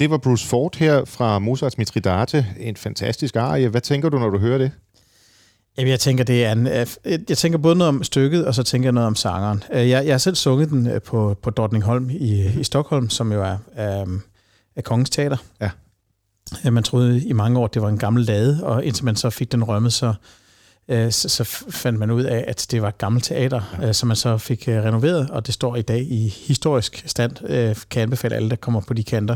Det 0.08 0.12
var 0.12 0.18
Bruce 0.18 0.48
Ford 0.48 0.76
her 0.76 1.06
fra 1.06 1.40
Mozarts 1.40 1.78
Mitridate. 1.78 2.46
En 2.60 2.76
fantastisk 2.76 3.36
arie. 3.36 3.68
Hvad 3.68 3.82
tænker 3.82 4.10
du, 4.10 4.20
når 4.20 4.30
du 4.30 4.38
hører 4.38 4.58
det? 4.58 4.72
Jamen, 5.78 5.92
jeg 5.92 6.00
tænker, 6.00 6.24
det 6.24 6.46
er 6.46 6.52
en, 6.52 6.68
øh, 6.68 6.88
jeg 7.30 7.38
tænker 7.38 7.58
både 7.58 7.76
noget 7.76 7.90
om 7.90 8.04
stykket, 8.04 8.46
og 8.46 8.56
så 8.56 8.64
tænker 8.64 8.88
jeg 8.88 8.94
noget 8.94 9.08
om 9.08 9.16
sangeren. 9.16 9.64
Øh, 9.74 9.90
jeg, 9.90 10.06
jeg 10.06 10.14
har 10.14 10.18
selv 10.18 10.36
sunget 10.36 10.70
den 10.70 10.88
øh, 10.88 11.02
på, 11.02 11.36
på 11.42 11.50
Drottningholm 11.50 12.10
i, 12.10 12.60
i 12.60 12.64
Stockholm, 12.64 13.10
som 13.10 13.32
jo 13.32 13.44
er, 13.44 13.58
er, 13.76 14.06
er 14.76 14.82
Kongens 14.82 15.10
Teater. 15.10 15.38
Ja. 15.62 15.70
Man 16.72 16.84
troede 16.84 17.24
i 17.24 17.34
mange 17.34 17.60
år, 17.60 17.68
det 17.68 17.82
var 17.82 17.90
en 17.90 17.98
gammel 17.98 18.26
lade, 18.26 18.64
og 18.64 18.86
indtil 18.86 19.06
man 19.06 19.16
så 19.16 19.30
fik 19.30 19.52
den 19.52 19.64
rømmet, 19.64 19.94
så, 19.94 20.14
øh, 20.90 21.12
så, 21.12 21.30
så 21.30 21.44
fandt 21.70 22.00
man 22.00 22.12
ud 22.12 22.24
af, 22.24 22.44
at 22.48 22.68
det 22.72 22.82
var 22.82 22.88
et 22.88 22.98
gammelt 22.98 23.26
teater, 23.26 23.78
ja. 23.82 23.88
øh, 23.88 23.94
som 23.94 24.08
man 24.08 24.16
så 24.16 24.38
fik 24.38 24.68
øh, 24.68 24.84
renoveret, 24.84 25.30
og 25.30 25.46
det 25.46 25.54
står 25.54 25.76
i 25.76 25.82
dag 25.82 26.00
i 26.00 26.36
historisk 26.48 27.04
stand. 27.06 27.50
Øh, 27.50 27.76
kan 27.90 28.02
anbefale 28.02 28.36
alle, 28.36 28.50
der 28.50 28.56
kommer 28.56 28.82
på 28.82 28.94
de 28.94 29.04
kanter 29.04 29.36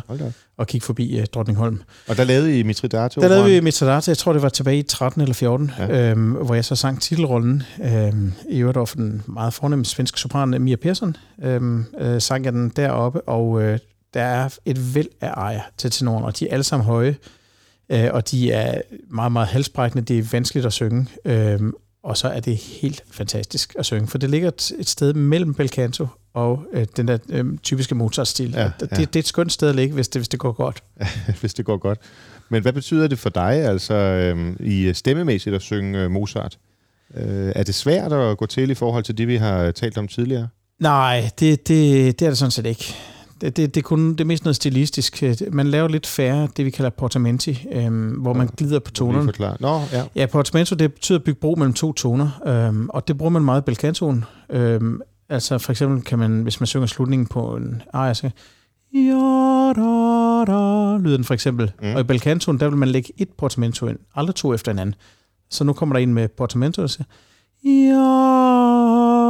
og 0.57 0.67
kigge 0.67 0.85
forbi 0.85 1.19
øh, 1.19 1.25
Drottningholm. 1.25 1.81
Og 2.07 2.17
der 2.17 2.23
lavede 2.23 2.59
I 2.59 2.63
Mitridate? 2.63 3.21
Der 3.21 3.27
lavede 3.27 3.49
vi 3.49 3.59
Mitridate, 3.59 4.09
jeg 4.09 4.17
tror 4.17 4.33
det 4.33 4.41
var 4.41 4.49
tilbage 4.49 4.77
i 4.79 4.83
13 4.83 5.21
eller 5.21 5.33
14, 5.33 5.71
ja. 5.77 6.11
øh, 6.11 6.31
hvor 6.31 6.55
jeg 6.55 6.65
så 6.65 6.75
sang 6.75 7.01
titelrollen. 7.01 7.63
Øh, 7.83 8.13
I 8.49 8.59
øvrigt 8.59 8.77
over 8.77 8.85
for 8.85 8.95
den 8.95 9.23
meget 9.25 9.53
fornemme 9.53 9.85
svenske 9.85 10.19
sopran 10.19 10.61
Mia 10.61 10.75
Persson, 10.75 11.17
øh, 11.43 11.79
øh, 11.99 12.21
sang 12.21 12.45
jeg 12.45 12.53
den 12.53 12.69
deroppe, 12.69 13.21
og 13.21 13.61
øh, 13.61 13.79
der 14.13 14.21
er 14.21 14.49
et 14.65 14.95
væld 14.95 15.07
af 15.21 15.31
ejer 15.37 15.61
til 15.77 15.91
tenoren, 15.91 16.23
og 16.23 16.39
de 16.39 16.47
er 16.49 16.53
alle 16.53 16.63
sammen 16.63 16.85
høje. 16.85 17.15
Øh, 17.91 18.09
og 18.13 18.31
de 18.31 18.51
er 18.51 18.81
meget, 19.09 19.31
meget 19.31 19.47
halsbrækkende. 19.47 20.03
Det 20.03 20.19
er 20.19 20.23
vanskeligt 20.31 20.65
at 20.65 20.73
synge, 20.73 21.07
øh, 21.25 21.59
og 22.03 22.17
så 22.17 22.27
er 22.27 22.39
det 22.39 22.57
helt 22.57 23.03
fantastisk 23.11 23.75
at 23.79 23.85
synge, 23.85 24.07
for 24.07 24.17
det 24.17 24.29
ligger 24.29 24.47
et, 24.47 24.71
et 24.79 24.89
sted 24.89 25.13
mellem 25.13 25.53
bel 25.53 25.69
canto 25.69 26.07
og 26.33 26.63
øh, 26.73 26.85
den 26.97 27.07
der 27.07 27.17
øh, 27.29 27.57
typiske 27.63 27.95
Mozart-stil. 27.95 28.51
Ja, 28.51 28.61
ja. 28.61 28.71
Det, 28.79 28.89
det 28.89 29.15
er 29.15 29.19
et 29.19 29.27
skønt 29.27 29.51
sted 29.51 29.69
at 29.69 29.75
ligge, 29.75 29.93
hvis 29.93 30.07
det, 30.07 30.19
hvis 30.19 30.27
det 30.27 30.39
går 30.39 30.51
godt. 30.51 30.83
hvis 31.39 31.53
det 31.53 31.65
går 31.65 31.77
godt. 31.77 31.99
Men 32.49 32.61
hvad 32.61 32.73
betyder 32.73 33.07
det 33.07 33.19
for 33.19 33.29
dig, 33.29 33.53
altså 33.53 33.93
øh, 33.93 34.55
i 34.59 34.93
stemmemæssigt 34.93 35.55
at 35.55 35.61
synge 35.61 35.99
øh, 35.99 36.11
Mozart? 36.11 36.57
Øh, 37.15 37.51
er 37.55 37.63
det 37.63 37.75
svært 37.75 38.13
at 38.13 38.37
gå 38.37 38.45
til 38.45 38.69
i 38.69 38.73
forhold 38.73 39.03
til 39.03 39.17
det, 39.17 39.27
vi 39.27 39.35
har 39.35 39.71
talt 39.71 39.97
om 39.97 40.07
tidligere? 40.07 40.47
Nej, 40.79 41.29
det, 41.39 41.67
det, 41.67 42.19
det 42.19 42.25
er 42.25 42.29
det 42.29 42.37
sådan 42.37 42.51
set 42.51 42.65
ikke. 42.65 42.95
Det, 43.41 43.57
det, 43.57 43.75
det 43.75 43.81
er 43.81 43.83
kun 43.83 44.09
det 44.09 44.21
er 44.21 44.25
mest 44.25 44.43
noget 44.45 44.55
stilistisk. 44.55 45.23
Man 45.51 45.67
laver 45.67 45.87
lidt 45.87 46.07
færre, 46.07 46.47
det 46.57 46.65
vi 46.65 46.69
kalder 46.69 46.89
portamenti, 46.89 47.67
øhm, 47.71 48.09
hvor 48.09 48.33
man 48.33 48.49
glider 48.57 48.79
på 48.79 48.91
tonerne. 48.91 49.33
Nå, 49.59 49.81
ja. 49.91 50.03
ja, 50.15 50.25
portamento, 50.25 50.75
det 50.75 50.93
betyder 50.93 51.19
at 51.19 51.23
bygge 51.23 51.39
bro 51.39 51.55
mellem 51.55 51.73
to 51.73 51.93
toner, 51.93 52.29
øhm, 52.45 52.89
og 52.89 53.07
det 53.07 53.17
bruger 53.17 53.29
man 53.29 53.41
meget 53.41 53.61
i 53.61 53.63
belcantoen. 53.63 54.25
Øhm, 54.49 55.01
altså 55.29 55.57
for 55.57 55.71
eksempel 55.71 56.01
kan 56.01 56.19
man, 56.19 56.43
hvis 56.43 56.59
man 56.59 56.67
synger 56.67 56.87
slutningen 56.87 57.27
på 57.27 57.55
en 57.55 57.81
aria, 57.93 58.13
så 58.13 58.29
ja, 58.93 59.73
da, 59.75 60.51
da, 60.51 60.97
lyder 60.97 61.17
den 61.17 61.23
for 61.23 61.33
eksempel. 61.33 61.71
Mm. 61.81 61.95
Og 61.95 61.99
i 61.99 62.03
belcantoen, 62.03 62.59
der 62.59 62.69
vil 62.69 62.77
man 62.77 62.89
lægge 62.89 63.13
et 63.17 63.29
portamento 63.37 63.87
ind, 63.87 63.99
aldrig 64.15 64.35
to 64.35 64.53
efter 64.53 64.71
hinanden. 64.71 64.95
Så 65.49 65.63
nu 65.63 65.73
kommer 65.73 65.95
der 65.95 66.03
en 66.03 66.13
med 66.13 66.27
portamento, 66.27 66.81
og 66.81 66.89
siger, 66.89 67.05
ja, 67.63 69.20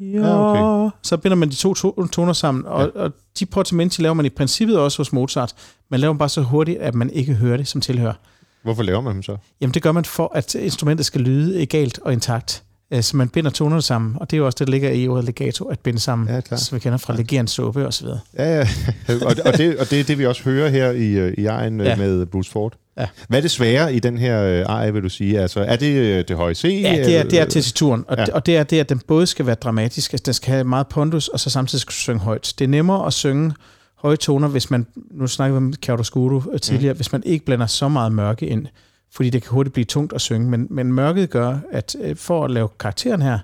ja, 0.00 0.50
okay. 0.50 0.96
så 1.02 1.16
binder 1.16 1.36
man 1.36 1.48
de 1.48 1.54
to 1.54 1.74
toner 2.06 2.32
sammen, 2.32 2.66
og, 2.66 2.92
ja. 2.94 3.00
og 3.00 3.12
de 3.38 3.46
portamenti 3.46 4.02
laver 4.02 4.14
man 4.14 4.26
i 4.26 4.28
princippet 4.28 4.78
også 4.78 4.98
hos 4.98 5.12
Mozart. 5.12 5.54
Man 5.90 6.00
laver 6.00 6.12
dem 6.12 6.18
bare 6.18 6.28
så 6.28 6.42
hurtigt, 6.42 6.78
at 6.78 6.94
man 6.94 7.10
ikke 7.10 7.34
hører 7.34 7.56
det 7.56 7.68
som 7.68 7.80
tilhører. 7.80 8.14
Hvorfor 8.62 8.82
laver 8.82 9.00
man 9.00 9.14
dem 9.14 9.22
så? 9.22 9.36
Jamen 9.60 9.74
det 9.74 9.82
gør 9.82 9.92
man 9.92 10.04
for, 10.04 10.32
at 10.34 10.54
instrumentet 10.54 11.06
skal 11.06 11.20
lyde 11.20 11.62
egalt 11.62 11.98
og 11.98 12.12
intakt. 12.12 12.62
Øh, 12.90 13.02
så 13.02 13.16
man 13.16 13.28
binder 13.28 13.50
tonerne 13.50 13.82
sammen, 13.82 14.16
og 14.20 14.30
det 14.30 14.36
er 14.36 14.38
jo 14.38 14.46
også 14.46 14.56
det, 14.58 14.66
der 14.66 14.70
ligger 14.70 14.90
i 14.90 15.08
ordet 15.08 15.24
legato, 15.24 15.64
at 15.64 15.78
binde 15.78 16.00
sammen, 16.00 16.28
ja, 16.28 16.40
klar. 16.40 16.58
som 16.58 16.76
vi 16.76 16.80
kender 16.80 16.98
fra 16.98 17.12
ja. 17.12 17.18
legerens 17.18 17.50
suppe 17.50 17.80
videre. 17.80 18.20
Ja, 18.38 18.56
ja. 18.56 18.68
og, 19.26 19.36
og, 19.44 19.58
det, 19.58 19.78
og 19.78 19.90
det 19.90 20.00
er 20.00 20.04
det, 20.04 20.18
vi 20.18 20.26
også 20.26 20.42
hører 20.42 20.68
her 20.68 20.90
i, 20.90 21.10
øh, 21.10 21.34
i 21.38 21.46
egen 21.46 21.80
øh, 21.80 21.86
ja. 21.86 21.96
med 21.96 22.26
Bruce 22.26 22.50
Ford. 22.50 22.76
Ja. 22.98 23.06
Hvad 23.28 23.38
er 23.38 23.42
det 23.42 23.50
svære 23.50 23.94
i 23.94 23.98
den 23.98 24.18
her 24.18 24.66
ej, 24.66 24.90
vil 24.90 25.02
du 25.02 25.08
sige? 25.08 25.40
Altså, 25.40 25.60
er 25.60 25.76
det 25.76 26.28
det 26.28 26.36
høje 26.36 26.54
C? 26.54 26.64
Ja, 26.64 27.04
det 27.04 27.16
er, 27.16 27.22
det 27.22 27.40
er 27.40 27.44
tessituren, 27.44 28.04
og, 28.08 28.16
ja. 28.16 28.24
og 28.32 28.46
det 28.46 28.56
er 28.56 28.62
det, 28.62 28.80
at 28.80 28.88
den 28.88 28.98
både 28.98 29.26
skal 29.26 29.46
være 29.46 29.54
dramatisk, 29.54 30.12
altså 30.12 30.22
den 30.26 30.34
skal 30.34 30.52
have 30.52 30.64
meget 30.64 30.86
pondus, 30.86 31.28
og 31.28 31.40
så 31.40 31.50
samtidig 31.50 31.80
skal 31.80 31.92
synge 31.92 32.20
højt. 32.20 32.54
Det 32.58 32.64
er 32.64 32.68
nemmere 32.68 33.06
at 33.06 33.12
synge 33.12 33.52
høje 33.96 34.16
toner, 34.16 34.48
hvis 34.48 34.70
man, 34.70 34.86
nu 35.10 35.26
snakker 35.26 35.52
vi 35.52 35.56
om 35.56 35.72
chiaroscuro 35.82 36.58
tidligere, 36.62 36.92
mm. 36.92 36.96
hvis 36.96 37.12
man 37.12 37.22
ikke 37.26 37.44
blander 37.44 37.66
så 37.66 37.88
meget 37.88 38.12
mørke 38.12 38.46
ind 38.46 38.66
fordi 39.14 39.30
det 39.30 39.42
kan 39.42 39.50
hurtigt 39.50 39.72
blive 39.72 39.84
tungt 39.84 40.12
at 40.12 40.20
synge. 40.20 40.50
Men, 40.50 40.66
men 40.70 40.92
mørket 40.92 41.30
gør, 41.30 41.58
at 41.72 41.96
øh, 42.00 42.16
for 42.16 42.44
at 42.44 42.50
lave 42.50 42.68
karakteren 42.78 43.22
her, 43.22 43.38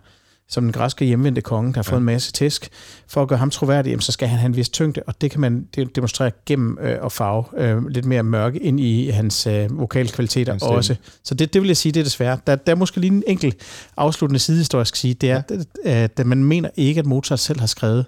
som 0.50 0.64
den 0.64 0.72
græske 0.72 1.04
hjemvendte 1.04 1.40
konge, 1.40 1.72
der 1.72 1.78
har 1.78 1.82
fået 1.82 1.96
ja. 1.96 1.98
en 1.98 2.04
masse 2.04 2.32
tæsk, 2.32 2.68
for 3.08 3.22
at 3.22 3.28
gøre 3.28 3.38
ham 3.38 3.50
troværdig, 3.50 4.02
så 4.02 4.12
skal 4.12 4.28
han 4.28 4.38
have 4.38 4.46
en 4.46 4.56
vis 4.56 4.68
tyngde, 4.68 5.02
og 5.06 5.20
det 5.20 5.30
kan 5.30 5.40
man 5.40 5.68
demonstrere 5.94 6.30
gennem 6.46 6.78
øh, 6.80 6.98
at 7.04 7.12
farve 7.12 7.44
øh, 7.56 7.86
lidt 7.88 8.04
mere 8.04 8.22
mørke 8.22 8.58
ind 8.58 8.80
i 8.80 9.08
hans 9.08 9.46
øh, 9.46 9.78
vokale 9.78 10.08
kvaliteter 10.08 10.52
også. 10.62 10.96
Så 11.24 11.34
det, 11.34 11.54
det 11.54 11.62
vil 11.62 11.68
jeg 11.68 11.76
sige, 11.76 11.92
det 11.92 12.00
er 12.00 12.04
desværre. 12.04 12.38
Der, 12.46 12.56
der 12.56 12.72
er 12.72 12.76
måske 12.76 13.00
lige 13.00 13.12
en 13.12 13.22
enkelt 13.26 13.56
afsluttende 13.96 14.38
sidehistorisk 14.38 14.96
sige, 14.96 15.14
det 15.14 15.30
er, 15.30 15.42
ja. 15.84 16.02
at, 16.04 16.20
at 16.20 16.26
man 16.26 16.44
mener 16.44 16.68
ikke, 16.76 16.98
at 16.98 17.06
Mozart 17.06 17.40
selv 17.40 17.60
har 17.60 17.66
skrevet 17.66 18.06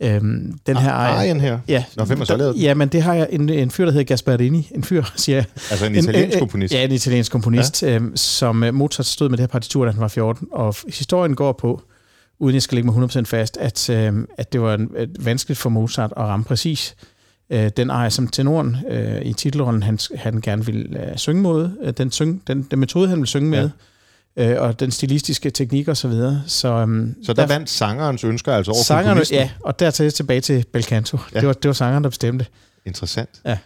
Øhm, 0.00 0.58
den 0.66 0.76
her 0.76 0.92
ah, 0.92 1.18
Arjen 1.18 1.40
her? 1.40 1.58
Ja. 1.68 1.84
Nå, 1.96 2.04
hvem 2.04 2.18
har 2.18 2.24
så 2.24 2.36
lavet 2.36 2.54
den? 2.54 2.62
Ja, 2.62 2.74
men 2.74 2.88
det 2.88 3.02
har 3.02 3.14
jeg 3.14 3.28
en, 3.30 3.48
en 3.48 3.70
fyr, 3.70 3.84
der 3.84 3.92
hedder 3.92 4.04
Gasparini. 4.04 4.70
En 4.74 4.84
fyr, 4.84 5.02
siger 5.16 5.36
jeg. 5.36 5.44
Altså 5.70 5.86
en 5.86 5.94
italiensk 5.94 6.34
en, 6.34 6.40
komponist? 6.40 6.74
Ja, 6.74 6.84
en 6.84 6.92
italiensk 6.92 7.32
komponist, 7.32 7.82
ja. 7.82 7.94
øhm, 7.94 8.16
som 8.16 8.64
øh, 8.64 8.74
Mozart 8.74 9.06
stod 9.06 9.28
med 9.28 9.38
det 9.38 9.42
her 9.42 9.48
partitur, 9.48 9.84
da 9.84 9.90
han 9.90 10.00
var 10.00 10.08
14. 10.08 10.48
Og 10.52 10.74
historien 10.88 11.34
går 11.34 11.52
på, 11.52 11.82
uden 12.38 12.54
jeg 12.54 12.62
skal 12.62 12.76
lægge 12.76 12.90
mig 12.92 13.04
100% 13.04 13.22
fast, 13.22 13.56
at, 13.56 13.90
øhm, 13.90 14.26
at 14.38 14.52
det 14.52 14.60
var 14.60 14.74
en, 14.74 14.90
et 14.96 15.24
vanskeligt 15.24 15.60
for 15.60 15.70
Mozart 15.70 16.12
at 16.16 16.22
ramme 16.22 16.44
præcis 16.44 16.96
øh, 17.50 17.70
den 17.76 17.90
ejer 17.90 18.08
som 18.08 18.28
tenoren 18.28 18.76
øh, 18.90 19.22
i 19.22 19.32
titelrollen, 19.32 19.82
han, 19.82 19.98
han 20.14 20.40
gerne 20.40 20.66
ville 20.66 21.10
øh, 21.10 21.16
synge 21.16 21.42
mod. 21.42 21.70
Øh, 21.82 21.92
den, 21.92 22.10
syng, 22.10 22.42
den, 22.46 22.62
den 22.70 22.78
metode, 22.78 23.08
han 23.08 23.18
ville 23.18 23.28
synge 23.28 23.56
ja. 23.56 23.62
med, 23.62 23.70
øh, 24.38 24.56
og 24.58 24.80
den 24.80 24.90
stilistiske 24.90 25.50
teknik 25.50 25.88
og 25.88 25.96
så 25.96 26.08
videre. 26.08 26.42
Så, 26.46 26.82
um, 26.82 27.14
så 27.22 27.32
der, 27.32 27.46
der 27.46 27.54
vandt 27.54 27.70
sangerens 27.70 28.24
ønsker 28.24 28.52
altså 28.52 28.72
over 28.72 28.82
sangerne, 28.82 29.22
Ja, 29.30 29.50
og 29.60 29.80
der 29.80 29.90
tager 29.90 30.10
tilbage 30.10 30.40
til 30.40 30.64
Belcanto. 30.72 31.18
Ja. 31.34 31.40
Det, 31.40 31.46
var, 31.46 31.52
det 31.52 31.68
var 31.68 31.72
sangeren, 31.72 32.04
der 32.04 32.10
bestemte. 32.10 32.46
Interessant. 32.86 33.30
Ja. 33.44 33.58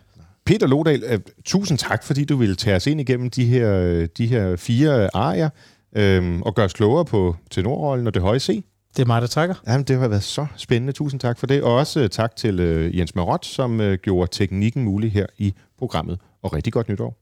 Peter 0.47 0.67
Lodal, 0.67 1.15
uh, 1.15 1.21
tusind 1.45 1.79
tak, 1.79 2.05
fordi 2.05 2.25
du 2.25 2.37
ville 2.37 2.55
tage 2.55 2.77
os 2.77 2.87
ind 2.87 3.01
igennem 3.01 3.31
de 3.31 3.45
her, 3.45 4.07
de 4.07 4.27
her 4.27 4.57
fire 4.57 5.17
arier 5.17 5.49
øh, 5.97 6.41
og 6.41 6.55
gøre 6.55 6.67
os 6.67 6.73
klogere 6.73 7.05
på 7.05 7.37
tenorrollen 7.51 8.07
og 8.07 8.15
det 8.15 8.23
høje 8.23 8.41
C. 8.41 8.65
Det 8.97 9.03
er 9.03 9.07
mig, 9.07 9.23
der 9.23 9.29
takker. 9.29 9.55
Jamen, 9.67 9.85
det 9.85 9.99
har 9.99 10.09
været 10.09 10.23
så 10.23 10.47
spændende. 10.57 10.93
Tusind 10.93 11.21
tak 11.21 11.39
for 11.39 11.47
det. 11.47 11.63
Og 11.63 11.75
også 11.75 12.01
uh, 12.01 12.07
tak 12.07 12.37
til 12.37 12.57
Jens 12.95 13.15
Marot, 13.15 13.47
som 13.47 13.97
gjorde 14.03 14.31
teknikken 14.33 14.85
mulig 14.85 15.13
her 15.13 15.27
i 15.39 15.55
programmet. 15.79 16.19
Og 16.43 16.53
rigtig 16.53 16.73
godt 16.73 16.89
nytår. 16.89 17.22